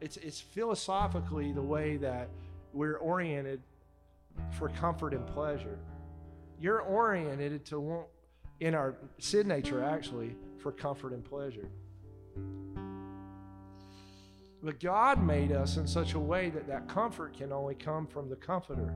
It's, 0.00 0.16
it's 0.18 0.40
philosophically 0.40 1.52
the 1.52 1.62
way 1.62 1.96
that 1.96 2.28
we're 2.72 2.96
oriented 2.98 3.60
for 4.52 4.68
comfort 4.68 5.12
and 5.12 5.26
pleasure. 5.26 5.78
You're 6.60 6.80
oriented 6.80 7.64
to 7.66 7.80
want, 7.80 8.06
in 8.60 8.74
our 8.74 8.94
sin 9.18 9.48
nature 9.48 9.82
actually, 9.82 10.36
for 10.58 10.70
comfort 10.70 11.12
and 11.12 11.24
pleasure. 11.24 11.68
But 14.62 14.78
God 14.78 15.22
made 15.22 15.52
us 15.52 15.76
in 15.76 15.86
such 15.86 16.14
a 16.14 16.18
way 16.18 16.50
that 16.50 16.68
that 16.68 16.86
comfort 16.86 17.36
can 17.36 17.52
only 17.52 17.74
come 17.74 18.06
from 18.06 18.28
the 18.28 18.36
Comforter. 18.36 18.94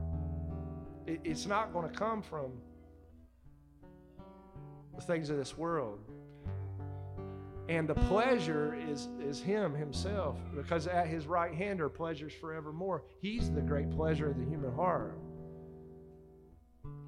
It, 1.07 1.21
it's 1.25 1.47
not 1.47 1.73
going 1.73 1.91
to 1.91 1.95
come 1.95 2.23
from 2.23 2.53
the 4.95 5.03
things 5.03 5.31
of 5.31 5.39
this 5.39 5.57
world. 5.57 5.99
And 7.69 7.89
the 7.89 7.95
pleasure 7.95 8.77
is, 8.91 9.09
is 9.21 9.41
Him 9.41 9.75
Himself, 9.75 10.37
because 10.55 10.87
at 10.87 11.07
His 11.07 11.27
right 11.27 11.55
hand 11.55 11.81
are 11.81 11.89
pleasures 11.89 12.33
forevermore. 12.41 13.05
He's 13.21 13.51
the 13.51 13.63
great 13.63 13.91
pleasure 13.91 14.31
of 14.31 14.39
the 14.39 14.45
human 14.45 14.75
heart. 14.75 15.19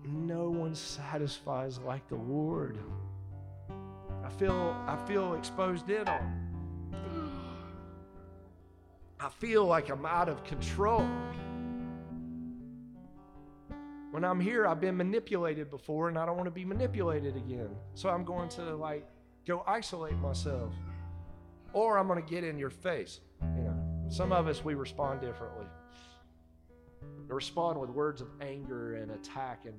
No 0.05 0.49
one 0.49 0.75
satisfies 0.75 1.79
like 1.81 2.09
the 2.09 2.17
Lord. 2.17 2.79
I 4.25 4.31
feel, 4.31 4.77
I 4.87 4.97
feel 5.07 5.35
exposed 5.35 5.91
in 5.91 6.09
on. 6.09 6.43
I 9.21 9.29
feel 9.29 9.65
like 9.65 9.89
I'm 9.91 10.07
out 10.07 10.29
of 10.29 10.43
control. 10.45 11.07
When 14.11 14.25
I'm 14.25 14.41
here, 14.41 14.67
I've 14.67 14.81
been 14.81 14.97
manipulated 14.97 15.71
before 15.71 16.09
and 16.09 16.19
I 16.19 16.25
don't 16.25 16.37
want 16.37 16.47
to 16.47 16.51
be 16.53 16.65
manipulated 16.65 17.37
again. 17.37 17.71
So 17.95 18.09
I'm 18.09 18.25
going 18.25 18.49
to 18.51 18.75
like 18.77 19.07
go 19.47 19.63
isolate 19.67 20.17
myself. 20.19 20.73
Or 21.73 21.99
I'm 21.99 22.07
going 22.09 22.23
to 22.23 22.29
get 22.29 22.45
in 22.45 22.59
your 22.59 22.71
face. 22.71 23.21
You 23.57 23.63
know, 23.65 23.77
some 24.09 24.33
of 24.33 24.47
us 24.49 24.65
we 24.65 24.75
respond 24.75 25.21
differently. 25.21 25.67
We 27.29 27.35
respond 27.35 27.79
with 27.79 27.91
words 27.91 28.21
of 28.21 28.29
anger 28.41 28.97
and 28.97 29.11
attack 29.13 29.61
and 29.65 29.75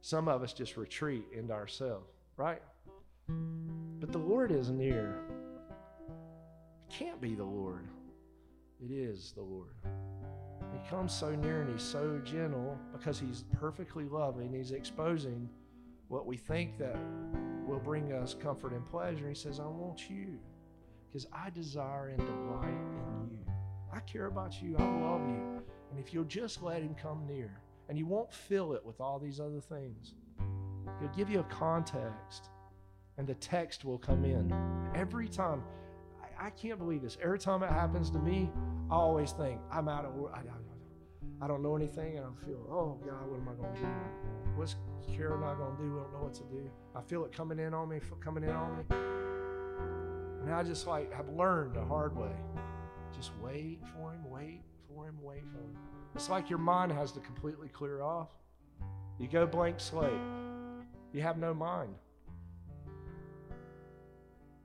some 0.00 0.28
of 0.28 0.42
us 0.42 0.52
just 0.52 0.76
retreat 0.76 1.24
into 1.36 1.52
ourselves, 1.52 2.06
right? 2.36 2.62
But 4.00 4.12
the 4.12 4.18
Lord 4.18 4.52
is 4.52 4.70
near. 4.70 5.18
It 6.88 6.94
can't 6.94 7.20
be 7.20 7.34
the 7.34 7.44
Lord 7.44 7.88
It 8.80 8.92
is 8.92 9.32
the 9.32 9.42
Lord. 9.42 9.74
He 10.72 10.88
comes 10.90 11.12
so 11.12 11.34
near 11.34 11.62
and 11.62 11.72
he's 11.72 11.82
so 11.82 12.20
gentle 12.24 12.78
because 12.92 13.18
he's 13.18 13.44
perfectly 13.58 14.04
loving. 14.04 14.52
He's 14.52 14.72
exposing 14.72 15.48
what 16.08 16.26
we 16.26 16.36
think 16.36 16.78
that 16.78 16.96
will 17.66 17.80
bring 17.80 18.12
us 18.12 18.34
comfort 18.34 18.72
and 18.72 18.86
pleasure. 18.86 19.28
He 19.28 19.34
says, 19.34 19.60
I 19.60 19.66
want 19.66 20.08
you 20.08 20.38
because 21.06 21.26
I 21.32 21.50
desire 21.50 22.08
and 22.08 22.18
delight 22.18 22.68
in 22.68 23.30
you. 23.30 23.52
I 23.92 24.00
care 24.00 24.26
about 24.26 24.60
you. 24.62 24.76
I 24.78 24.82
love 24.82 25.26
you. 25.28 25.62
And 25.90 25.98
if 25.98 26.12
you'll 26.12 26.24
just 26.24 26.62
let 26.62 26.82
him 26.82 26.94
come 27.00 27.26
near, 27.26 27.60
and 27.88 27.96
you 27.96 28.04
won't 28.04 28.32
fill 28.32 28.72
it 28.74 28.84
with 28.84 29.00
all 29.00 29.18
these 29.18 29.40
other 29.40 29.60
things, 29.60 30.14
he'll 31.00 31.08
give 31.16 31.30
you 31.30 31.40
a 31.40 31.44
context, 31.44 32.50
and 33.16 33.26
the 33.26 33.34
text 33.34 33.84
will 33.84 33.98
come 33.98 34.24
in. 34.24 34.52
Every 34.94 35.28
time, 35.28 35.62
I, 36.20 36.46
I 36.46 36.50
can't 36.50 36.78
believe 36.78 37.02
this. 37.02 37.16
Every 37.22 37.38
time 37.38 37.62
it 37.62 37.70
happens 37.70 38.10
to 38.10 38.18
me, 38.18 38.50
I 38.90 38.94
always 38.94 39.32
think, 39.32 39.60
I'm 39.70 39.88
out 39.88 40.04
of 40.04 40.12
I, 40.34 40.40
I, 41.40 41.46
don't 41.46 41.62
know 41.62 41.76
anything, 41.76 42.16
and 42.16 42.26
I 42.26 42.44
feel, 42.44 42.66
oh 42.70 42.98
God, 43.04 43.30
what 43.30 43.40
am 43.40 43.48
I 43.48 43.52
going 43.60 43.74
to 43.74 43.80
do? 43.80 43.86
What's 44.56 44.76
Kara 45.14 45.38
not 45.38 45.58
going 45.58 45.76
to 45.76 45.82
do? 45.82 45.98
I 45.98 46.02
don't 46.02 46.12
know 46.12 46.24
what 46.24 46.34
to 46.34 46.44
do. 46.44 46.70
I 46.94 47.00
feel 47.02 47.24
it 47.24 47.32
coming 47.32 47.58
in 47.58 47.74
on 47.74 47.88
me, 47.88 48.00
coming 48.20 48.44
in 48.44 48.50
on 48.50 48.78
me. 48.78 48.84
And 50.46 50.54
I 50.54 50.62
just 50.62 50.86
like, 50.86 51.12
I've 51.18 51.28
learned 51.28 51.74
the 51.74 51.84
hard 51.84 52.16
way. 52.16 52.32
Just 53.14 53.32
wait 53.42 53.80
for 53.92 54.12
him, 54.12 54.20
wait 54.30 54.60
for 54.88 55.08
him, 55.08 55.16
wait 55.22 55.42
for 55.52 55.58
him. 55.58 55.76
It's 56.14 56.30
like 56.30 56.48
your 56.48 56.58
mind 56.58 56.92
has 56.92 57.12
to 57.12 57.20
completely 57.20 57.68
clear 57.68 58.02
off. 58.02 58.28
You 59.18 59.28
go 59.28 59.46
blank 59.46 59.80
slate, 59.80 60.12
you 61.12 61.22
have 61.22 61.38
no 61.38 61.52
mind. 61.52 61.94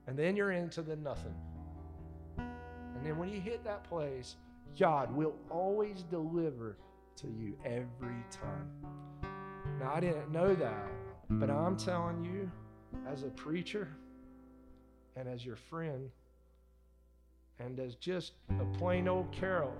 And 0.06 0.18
then 0.18 0.36
you're 0.36 0.52
into 0.52 0.82
the 0.82 0.96
nothing. 0.96 1.34
And 2.38 3.04
then 3.04 3.18
when 3.18 3.28
you 3.28 3.40
hit 3.40 3.64
that 3.64 3.84
place, 3.84 4.36
God 4.78 5.14
will 5.14 5.34
always 5.50 6.02
deliver 6.10 6.78
to 7.16 7.26
you 7.26 7.56
every 7.64 8.24
time. 8.30 8.70
Now, 9.78 9.92
I 9.94 10.00
didn't 10.00 10.30
know 10.32 10.54
that, 10.54 10.88
but 11.28 11.50
I'm 11.50 11.76
telling 11.76 12.24
you, 12.24 12.50
as 13.06 13.22
a 13.22 13.30
preacher 13.30 13.88
and 15.16 15.28
as 15.28 15.44
your 15.44 15.56
friend, 15.56 16.10
and 17.58 17.78
as 17.78 17.94
just 17.96 18.32
a 18.60 18.64
plain 18.76 19.08
old 19.08 19.30
Carol, 19.30 19.74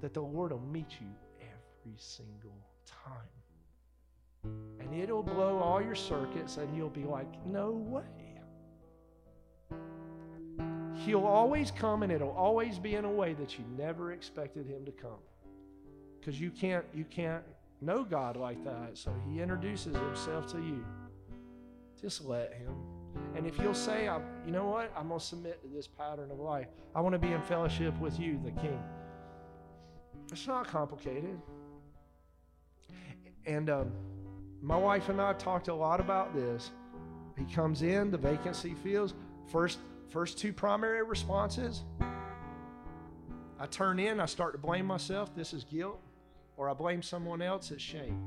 that 0.00 0.14
the 0.14 0.20
Lord 0.20 0.52
will 0.52 0.60
meet 0.60 1.00
you 1.00 1.08
every 1.40 1.96
single 1.96 2.56
time. 2.86 4.52
And 4.80 4.94
it'll 4.94 5.22
blow 5.22 5.58
all 5.58 5.82
your 5.82 5.94
circuits, 5.94 6.58
and 6.58 6.76
you'll 6.76 6.90
be 6.90 7.04
like, 7.04 7.44
no 7.46 7.70
way. 7.70 8.17
He'll 11.08 11.24
always 11.24 11.70
come, 11.70 12.02
and 12.02 12.12
it'll 12.12 12.36
always 12.36 12.78
be 12.78 12.94
in 12.94 13.06
a 13.06 13.10
way 13.10 13.32
that 13.32 13.58
you 13.58 13.64
never 13.78 14.12
expected 14.12 14.66
him 14.66 14.84
to 14.84 14.92
come. 14.92 15.22
Because 16.20 16.38
you 16.38 16.50
can't, 16.50 16.84
you 16.94 17.04
can't 17.04 17.42
know 17.80 18.04
God 18.04 18.36
like 18.36 18.62
that. 18.64 18.98
So 18.98 19.14
he 19.26 19.40
introduces 19.40 19.96
himself 19.96 20.46
to 20.52 20.58
you. 20.58 20.84
Just 21.98 22.26
let 22.26 22.52
him. 22.52 22.74
And 23.34 23.46
if 23.46 23.56
you'll 23.56 23.72
say, 23.72 24.04
you 24.44 24.52
know 24.52 24.66
what, 24.66 24.92
I'm 24.94 25.08
going 25.08 25.18
to 25.18 25.24
submit 25.24 25.62
to 25.62 25.68
this 25.68 25.86
pattern 25.86 26.30
of 26.30 26.40
life. 26.40 26.66
I 26.94 27.00
want 27.00 27.14
to 27.14 27.18
be 27.18 27.32
in 27.32 27.40
fellowship 27.40 27.98
with 27.98 28.20
you, 28.20 28.38
the 28.44 28.50
King. 28.60 28.78
It's 30.30 30.46
not 30.46 30.66
complicated. 30.66 31.40
And 33.46 33.70
um, 33.70 33.92
my 34.60 34.76
wife 34.76 35.08
and 35.08 35.22
I 35.22 35.32
talked 35.32 35.68
a 35.68 35.74
lot 35.74 36.00
about 36.00 36.34
this. 36.34 36.70
He 37.38 37.46
comes 37.46 37.80
in, 37.80 38.10
the 38.10 38.18
vacancy 38.18 38.74
feels. 38.74 39.14
First, 39.50 39.78
first 40.08 40.38
two 40.38 40.52
primary 40.52 41.02
responses. 41.02 41.84
I 43.60 43.66
turn 43.66 43.98
in, 43.98 44.20
I 44.20 44.26
start 44.26 44.52
to 44.52 44.58
blame 44.58 44.86
myself. 44.86 45.34
This 45.34 45.52
is 45.52 45.64
guilt. 45.64 46.00
Or 46.56 46.68
I 46.68 46.74
blame 46.74 47.02
someone 47.02 47.42
else. 47.42 47.70
It's 47.70 47.82
shame. 47.82 48.24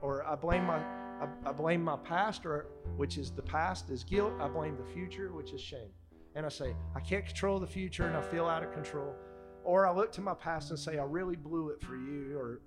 Or 0.00 0.26
I 0.26 0.34
blame 0.34 0.64
my 0.64 0.78
I, 1.20 1.28
I 1.46 1.52
blame 1.52 1.82
my 1.82 1.96
past, 1.96 2.44
or 2.44 2.66
which 2.96 3.18
is 3.18 3.30
the 3.30 3.42
past 3.42 3.90
is 3.90 4.02
guilt. 4.02 4.32
I 4.40 4.48
blame 4.48 4.76
the 4.76 4.92
future, 4.92 5.32
which 5.32 5.52
is 5.52 5.60
shame. 5.60 5.90
And 6.34 6.44
I 6.44 6.48
say, 6.48 6.74
I 6.94 7.00
can't 7.00 7.24
control 7.24 7.60
the 7.60 7.66
future 7.66 8.06
and 8.06 8.16
I 8.16 8.22
feel 8.22 8.46
out 8.46 8.64
of 8.64 8.72
control. 8.72 9.14
Or 9.62 9.86
I 9.86 9.94
look 9.94 10.10
to 10.12 10.20
my 10.20 10.34
past 10.34 10.70
and 10.70 10.78
say, 10.78 10.98
I 10.98 11.04
really 11.04 11.36
blew 11.36 11.70
it 11.70 11.80
for 11.80 11.96
you, 11.96 12.36
or 12.36 12.60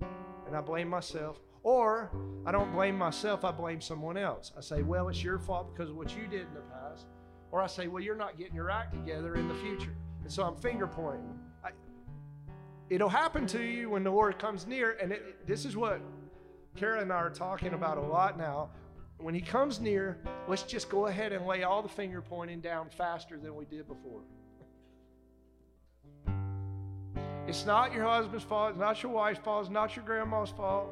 and 0.48 0.56
I 0.56 0.62
blame 0.62 0.88
myself. 0.88 1.40
Or 1.64 2.10
I 2.46 2.52
don't 2.52 2.72
blame 2.72 2.98
myself, 2.98 3.44
I 3.44 3.52
blame 3.52 3.82
someone 3.82 4.18
else. 4.18 4.54
I 4.58 4.62
say, 4.62 4.82
well, 4.82 5.10
it's 5.10 5.22
your 5.22 5.38
fault 5.38 5.76
because 5.76 5.90
of 5.90 5.98
what 5.98 6.16
you 6.16 6.28
did 6.28 6.48
in 6.48 6.54
the 6.54 6.62
past. 6.62 7.08
Or 7.52 7.62
I 7.62 7.68
say, 7.68 7.88
well, 7.88 8.04
you're 8.04 8.16
not 8.16 8.38
getting 8.38 8.56
your 8.56 8.70
act 8.70 8.94
together 8.94 9.36
in 9.36 9.48
the 9.48 9.56
future. 9.56 9.96
And 10.24 10.32
so 10.32 10.44
I'm 10.44 10.56
finger 10.56 10.88
pointing. 10.88 11.40
I, 11.64 11.70
it'll 12.90 13.10
happen 13.10 13.48
to 13.48 13.64
you 13.64 13.90
when 13.90 14.04
the 14.04 14.12
Lord 14.12 14.38
comes 14.38 14.68
near. 14.68 14.98
And 15.02 15.12
it, 15.14 15.48
this 15.48 15.64
is 15.64 15.78
what 15.78 16.02
Kara 16.76 17.02
and 17.02 17.12
I 17.12 17.16
are 17.16 17.30
talking 17.30 17.74
about 17.74 17.98
a 17.98 18.02
lot 18.02 18.38
now. 18.38 18.70
When 19.20 19.34
he 19.34 19.42
comes 19.42 19.80
near, 19.80 20.20
let's 20.48 20.64
just 20.64 20.90
go 20.90 21.08
ahead 21.08 21.32
and 21.32 21.46
lay 21.48 21.64
all 21.64 21.82
the 21.82 21.90
finger 21.90 22.22
pointing 22.22 22.60
down 22.60 22.90
faster 22.90 23.40
than 23.40 23.56
we 23.56 23.66
did 23.66 23.88
before. 23.88 24.22
It's 27.48 27.66
not 27.66 27.94
your 27.94 28.04
husband's 28.04 28.44
fault. 28.44 28.72
It's 28.72 28.80
not 28.80 29.02
your 29.02 29.14
wife's 29.14 29.40
fault. 29.40 29.64
It's 29.64 29.72
not 29.72 29.96
your 29.96 30.04
grandma's 30.04 30.50
fault. 30.50 30.90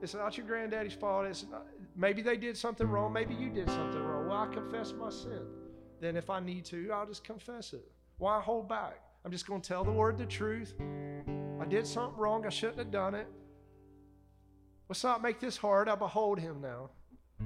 It's 0.00 0.14
not 0.14 0.36
your 0.36 0.46
granddaddy's 0.46 0.94
fault. 0.94 1.26
It's 1.26 1.44
not, 1.50 1.66
maybe 1.94 2.22
they 2.22 2.36
did 2.36 2.56
something 2.56 2.88
wrong. 2.88 3.12
Maybe 3.12 3.34
you 3.34 3.50
did 3.50 3.68
something 3.68 4.02
wrong. 4.02 4.26
Well, 4.28 4.38
I 4.38 4.46
confess 4.46 4.92
my 4.92 5.10
sin. 5.10 5.42
Then, 6.00 6.16
if 6.16 6.30
I 6.30 6.40
need 6.40 6.64
to, 6.66 6.90
I'll 6.92 7.06
just 7.06 7.24
confess 7.24 7.72
it. 7.72 7.90
Why 8.18 8.40
hold 8.40 8.68
back? 8.68 9.00
I'm 9.24 9.32
just 9.32 9.46
going 9.46 9.60
to 9.60 9.68
tell 9.68 9.84
the 9.84 9.92
Word 9.92 10.18
the 10.18 10.26
truth. 10.26 10.74
I 11.60 11.64
did 11.64 11.86
something 11.86 12.18
wrong. 12.18 12.46
I 12.46 12.50
shouldn't 12.50 12.78
have 12.78 12.90
done 12.90 13.14
it. 13.14 13.26
Let's 14.88 15.04
not 15.04 15.22
make 15.22 15.40
this 15.40 15.56
hard. 15.56 15.88
I 15.88 15.94
behold 15.96 16.38
him 16.38 16.60
now. 16.60 16.90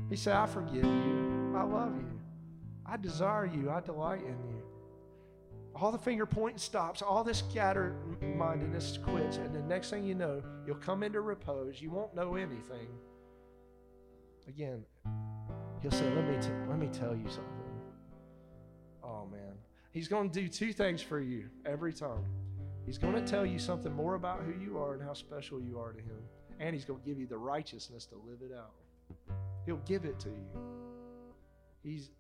He 0.08 0.16
said, 0.16 0.36
I 0.36 0.46
forgive 0.46 0.84
you. 0.84 1.54
I 1.56 1.64
love 1.64 1.96
you. 1.96 2.20
I 2.86 2.96
desire 2.96 3.46
you. 3.46 3.70
I 3.70 3.80
delight 3.80 4.20
in 4.20 4.28
you. 4.28 4.62
All 5.74 5.90
the 5.90 5.98
finger 5.98 6.26
pointing 6.26 6.58
stops. 6.58 7.02
All 7.02 7.24
this 7.24 7.38
scattered 7.38 7.96
mindedness 8.22 8.98
quits. 9.02 9.38
And 9.38 9.54
the 9.54 9.62
next 9.62 9.90
thing 9.90 10.04
you 10.04 10.14
know, 10.14 10.42
you'll 10.66 10.76
come 10.76 11.02
into 11.02 11.20
repose. 11.20 11.80
You 11.80 11.90
won't 11.90 12.14
know 12.14 12.36
anything. 12.36 12.88
Again, 14.46 14.84
he'll 15.80 15.90
say, 15.90 16.08
Let 16.14 16.28
me, 16.28 16.36
t- 16.40 16.48
let 16.68 16.78
me 16.78 16.88
tell 16.88 17.16
you 17.16 17.28
something. 17.28 17.61
Oh, 19.02 19.26
man. 19.30 19.54
He's 19.92 20.08
going 20.08 20.30
to 20.30 20.40
do 20.40 20.48
two 20.48 20.72
things 20.72 21.02
for 21.02 21.20
you 21.20 21.48
every 21.66 21.92
time. 21.92 22.24
He's 22.86 22.98
going 22.98 23.14
to 23.14 23.22
tell 23.22 23.46
you 23.46 23.58
something 23.58 23.92
more 23.92 24.14
about 24.14 24.42
who 24.42 24.58
you 24.62 24.78
are 24.78 24.94
and 24.94 25.02
how 25.02 25.12
special 25.12 25.60
you 25.60 25.78
are 25.78 25.92
to 25.92 26.00
him. 26.00 26.18
And 26.58 26.74
he's 26.74 26.84
going 26.84 27.00
to 27.00 27.06
give 27.06 27.18
you 27.18 27.26
the 27.26 27.38
righteousness 27.38 28.06
to 28.06 28.16
live 28.16 28.38
it 28.42 28.54
out. 28.56 28.72
He'll 29.66 29.76
give 29.86 30.04
it 30.04 30.18
to 30.20 30.28
you. 30.28 30.46
He's 31.82 32.10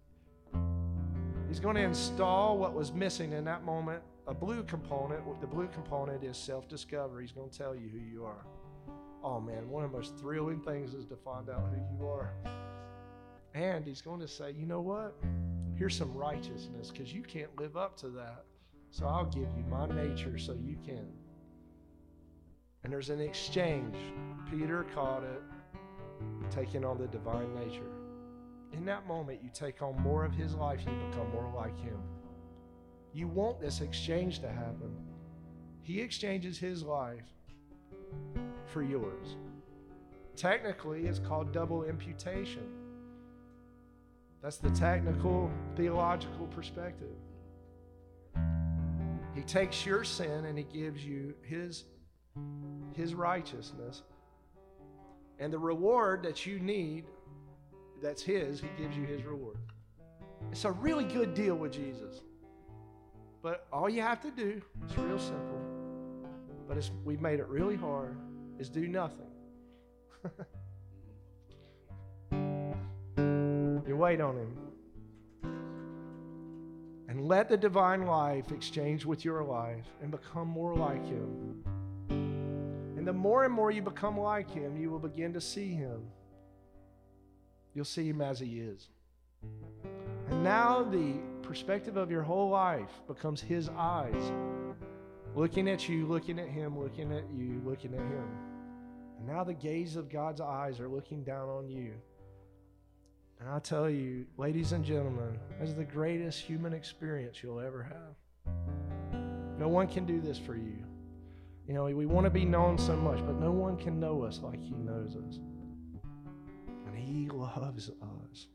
He's 1.52 1.60
going 1.60 1.76
to 1.76 1.82
install 1.82 2.56
what 2.56 2.72
was 2.72 2.94
missing 2.94 3.34
in 3.34 3.44
that 3.44 3.62
moment, 3.62 4.02
a 4.26 4.32
blue 4.32 4.62
component. 4.62 5.20
The 5.42 5.46
blue 5.46 5.68
component 5.68 6.24
is 6.24 6.38
self 6.38 6.66
discovery. 6.66 7.24
He's 7.24 7.32
going 7.32 7.50
to 7.50 7.58
tell 7.58 7.76
you 7.76 7.90
who 7.90 7.98
you 7.98 8.24
are. 8.24 8.46
Oh 9.22 9.38
man, 9.38 9.68
one 9.68 9.84
of 9.84 9.92
the 9.92 9.98
most 9.98 10.16
thrilling 10.16 10.62
things 10.62 10.94
is 10.94 11.04
to 11.06 11.16
find 11.16 11.50
out 11.50 11.62
who 11.74 11.98
you 11.98 12.08
are. 12.08 12.32
And 13.52 13.84
he's 13.84 14.00
going 14.00 14.20
to 14.20 14.28
say, 14.28 14.52
you 14.52 14.64
know 14.64 14.80
what? 14.80 15.14
Here's 15.82 15.96
some 15.96 16.14
righteousness 16.14 16.92
because 16.92 17.12
you 17.12 17.22
can't 17.22 17.50
live 17.58 17.76
up 17.76 17.96
to 17.96 18.08
that. 18.10 18.44
So 18.92 19.04
I'll 19.04 19.24
give 19.24 19.48
you 19.56 19.64
my 19.68 19.86
nature 19.88 20.38
so 20.38 20.52
you 20.52 20.76
can. 20.86 21.08
And 22.84 22.92
there's 22.92 23.10
an 23.10 23.18
exchange. 23.20 23.96
Peter 24.48 24.86
caught 24.94 25.24
it, 25.24 25.42
taking 26.52 26.84
on 26.84 26.98
the 26.98 27.08
divine 27.08 27.52
nature 27.54 27.90
in 28.72 28.84
that 28.86 29.06
moment, 29.06 29.40
you 29.42 29.50
take 29.52 29.82
on 29.82 30.00
more 30.00 30.24
of 30.24 30.34
his 30.34 30.54
life, 30.54 30.80
you 30.86 30.92
become 31.10 31.30
more 31.32 31.52
like 31.54 31.76
him. 31.78 31.98
You 33.12 33.28
want 33.28 33.60
this 33.60 33.80
exchange 33.80 34.38
to 34.40 34.48
happen. 34.48 34.94
He 35.82 36.00
exchanges 36.00 36.58
his 36.58 36.82
life 36.82 37.26
for 38.66 38.82
yours. 38.82 39.36
Technically, 40.36 41.06
it's 41.06 41.18
called 41.18 41.52
double 41.52 41.84
imputation. 41.84 42.81
That's 44.42 44.56
the 44.56 44.70
technical, 44.70 45.50
theological 45.76 46.46
perspective. 46.48 47.14
He 49.34 49.42
takes 49.42 49.86
your 49.86 50.04
sin 50.04 50.44
and 50.44 50.58
he 50.58 50.64
gives 50.64 51.04
you 51.04 51.34
his, 51.42 51.84
his 52.94 53.14
righteousness. 53.14 54.02
And 55.38 55.52
the 55.52 55.58
reward 55.58 56.22
that 56.24 56.44
you 56.44 56.58
need 56.58 57.04
that's 58.02 58.22
His, 58.22 58.60
He 58.60 58.68
gives 58.76 58.96
you 58.96 59.04
His 59.04 59.22
reward. 59.22 59.56
It's 60.50 60.64
a 60.64 60.72
really 60.72 61.04
good 61.04 61.34
deal 61.34 61.54
with 61.54 61.72
Jesus. 61.72 62.20
But 63.42 63.66
all 63.72 63.88
you 63.88 64.02
have 64.02 64.20
to 64.22 64.30
do, 64.30 64.60
it's 64.84 64.98
real 64.98 65.18
simple, 65.18 65.60
but 66.68 66.76
it's, 66.76 66.90
we've 67.04 67.20
made 67.20 67.40
it 67.40 67.48
really 67.48 67.76
hard, 67.76 68.16
is 68.58 68.68
do 68.68 68.86
nothing. 68.86 69.26
wait 74.02 74.20
on 74.20 74.36
Him. 74.36 74.56
And 77.08 77.28
let 77.28 77.48
the 77.48 77.56
divine 77.56 78.04
life 78.04 78.50
exchange 78.50 79.04
with 79.04 79.24
your 79.24 79.44
life 79.44 79.86
and 80.02 80.10
become 80.10 80.48
more 80.48 80.74
like 80.74 81.04
Him. 81.06 81.62
And 82.96 83.06
the 83.06 83.12
more 83.12 83.44
and 83.44 83.54
more 83.54 83.70
you 83.70 83.80
become 83.80 84.18
like 84.18 84.50
Him, 84.50 84.76
you 84.76 84.90
will 84.90 84.98
begin 84.98 85.32
to 85.34 85.40
see 85.40 85.72
Him. 85.72 86.00
You'll 87.74 87.84
see 87.84 88.08
Him 88.08 88.20
as 88.20 88.40
He 88.40 88.58
is. 88.58 88.88
And 90.30 90.42
now 90.42 90.82
the 90.82 91.14
perspective 91.42 91.96
of 91.96 92.10
your 92.10 92.22
whole 92.22 92.50
life 92.50 92.90
becomes 93.06 93.40
His 93.40 93.70
eyes. 93.76 94.32
Looking 95.36 95.68
at 95.68 95.88
you, 95.88 96.06
looking 96.06 96.40
at 96.40 96.48
Him, 96.48 96.76
looking 96.76 97.12
at 97.12 97.24
you, 97.32 97.62
looking 97.64 97.94
at 97.94 98.00
Him. 98.00 98.28
And 99.18 99.28
now 99.28 99.44
the 99.44 99.54
gaze 99.54 99.94
of 99.94 100.10
God's 100.10 100.40
eyes 100.40 100.80
are 100.80 100.88
looking 100.88 101.22
down 101.22 101.48
on 101.48 101.68
you. 101.68 101.92
And 103.42 103.50
I 103.50 103.58
tell 103.58 103.90
you, 103.90 104.24
ladies 104.36 104.70
and 104.70 104.84
gentlemen, 104.84 105.36
this 105.58 105.70
is 105.70 105.74
the 105.74 105.82
greatest 105.82 106.38
human 106.38 106.72
experience 106.72 107.42
you'll 107.42 107.58
ever 107.58 107.82
have. 107.82 108.54
No 109.58 109.66
one 109.66 109.88
can 109.88 110.06
do 110.06 110.20
this 110.20 110.38
for 110.38 110.54
you. 110.54 110.84
You 111.66 111.74
know, 111.74 111.86
we 111.86 112.06
want 112.06 112.24
to 112.24 112.30
be 112.30 112.44
known 112.44 112.78
so 112.78 112.94
much, 112.94 113.18
but 113.26 113.40
no 113.40 113.50
one 113.50 113.76
can 113.76 113.98
know 113.98 114.22
us 114.22 114.38
like 114.38 114.62
He 114.62 114.76
knows 114.76 115.16
us. 115.16 115.40
And 116.86 116.96
He 116.96 117.28
loves 117.30 117.90
us. 117.90 118.46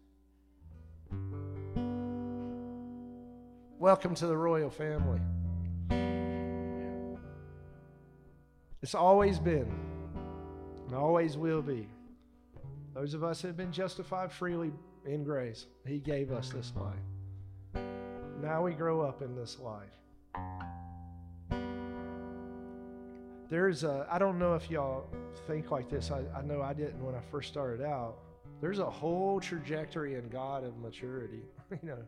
Welcome 3.80 4.16
to 4.16 4.28
the 4.28 4.38
royal 4.38 4.70
family. 4.70 5.20
It's 8.82 8.96
always 8.96 9.38
been 9.38 9.70
and 10.86 10.96
always 10.96 11.36
will 11.36 11.62
be. 11.62 11.90
Those 12.98 13.14
of 13.14 13.24
us 13.24 13.44
who 13.44 13.48
have 13.50 13.58
been 13.58 13.72
justified 13.72 14.32
freely 14.32 14.72
in 15.06 15.24
grace, 15.24 15.68
He 15.86 16.00
gave 16.00 16.32
us 16.32 16.50
this 16.50 16.74
life. 16.76 17.84
Now 18.42 18.64
we 18.64 18.74
grow 18.74 19.02
up 19.02 19.22
in 19.22 19.36
this 19.36 19.60
life. 19.60 19.94
There's 23.52 23.84
a, 23.84 24.08
I 24.10 24.18
don't 24.18 24.40
know 24.40 24.56
if 24.56 24.72
y'all 24.72 25.06
think 25.46 25.70
like 25.70 25.92
this. 25.92 26.10
I, 26.10 26.24
I 26.36 26.42
know 26.42 26.64
I 26.64 26.74
didn't 26.74 27.06
when 27.06 27.14
I 27.14 27.22
first 27.30 27.50
started 27.50 27.86
out. 27.86 28.18
There's 28.62 28.80
a 28.80 28.90
whole 28.90 29.40
trajectory 29.40 30.16
in 30.16 30.28
God 30.30 30.64
of 30.64 30.76
maturity. 30.80 31.44
you 31.70 31.90
know, 31.90 32.04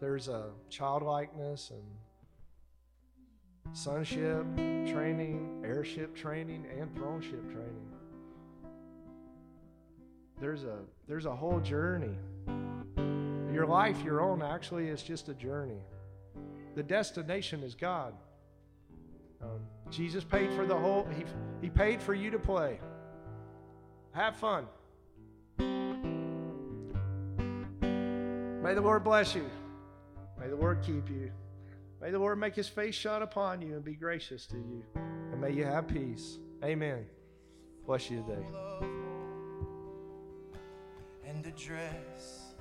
there's 0.00 0.28
a 0.28 0.50
childlikeness 0.70 1.72
and 1.72 1.82
sonship 3.76 4.46
training, 4.54 5.60
heirship 5.64 6.14
training, 6.14 6.66
and 6.78 6.94
throneship 6.94 7.50
training. 7.52 7.87
There's 10.40 10.64
a 10.64 10.78
there's 11.06 11.26
a 11.26 11.34
whole 11.34 11.60
journey. 11.60 12.16
Your 13.52 13.66
life, 13.66 14.02
your 14.04 14.20
own, 14.20 14.42
actually 14.42 14.88
is 14.88 15.02
just 15.02 15.28
a 15.28 15.34
journey. 15.34 15.80
The 16.76 16.82
destination 16.82 17.62
is 17.62 17.74
God. 17.74 18.14
Um, 19.42 19.60
Jesus 19.90 20.22
paid 20.22 20.52
for 20.52 20.64
the 20.64 20.76
whole. 20.76 21.08
He 21.16 21.24
he 21.60 21.70
paid 21.70 22.00
for 22.00 22.14
you 22.14 22.30
to 22.30 22.38
play. 22.38 22.78
Have 24.12 24.36
fun. 24.36 24.66
May 28.62 28.74
the 28.74 28.80
Lord 28.80 29.02
bless 29.02 29.34
you. 29.34 29.48
May 30.38 30.48
the 30.48 30.56
Lord 30.56 30.82
keep 30.82 31.08
you. 31.08 31.30
May 32.00 32.10
the 32.10 32.18
Lord 32.18 32.38
make 32.38 32.54
his 32.54 32.68
face 32.68 32.94
shine 32.94 33.22
upon 33.22 33.60
you 33.60 33.74
and 33.74 33.84
be 33.84 33.94
gracious 33.94 34.46
to 34.46 34.56
you. 34.56 34.84
And 34.94 35.40
may 35.40 35.52
you 35.52 35.64
have 35.64 35.88
peace. 35.88 36.38
Amen. 36.62 37.06
Bless 37.86 38.10
you 38.10 38.22
today. 38.22 38.97
Dress 41.58 42.54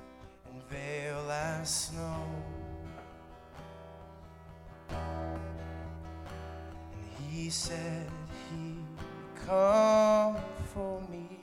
and 0.49 0.63
veil 0.63 1.29
as 1.29 1.69
snow. 1.69 2.25
And 4.89 5.39
he 7.29 7.51
said 7.51 8.09
he'd 8.49 8.83
come 9.45 10.37
for 10.73 10.99
me. 11.11 11.39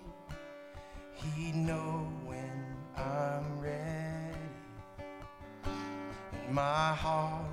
He'd 1.14 1.54
know 1.54 2.08
when 2.26 2.76
I'm 2.96 3.60
ready. 3.60 4.36
And 6.32 6.54
my 6.54 6.92
heart 6.92 7.46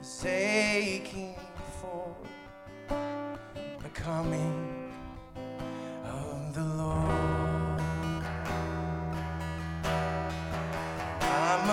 is 0.00 0.24
aching 0.26 1.36
for 1.80 2.16
the 3.82 3.88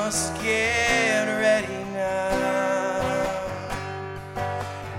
Must 0.06 0.36
get 0.44 1.26
ready 1.26 1.84
now. 1.91 3.48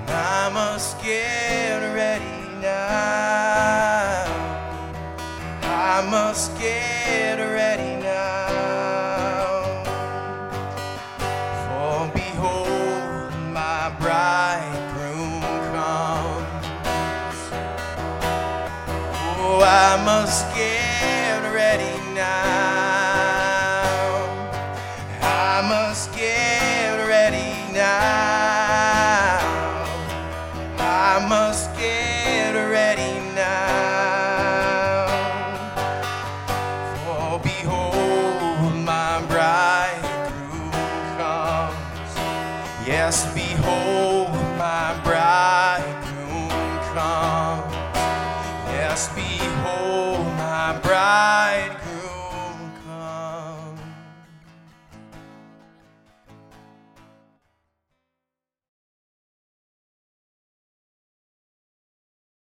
I 0.09 0.51
must 0.53 1.01
get 1.01 1.46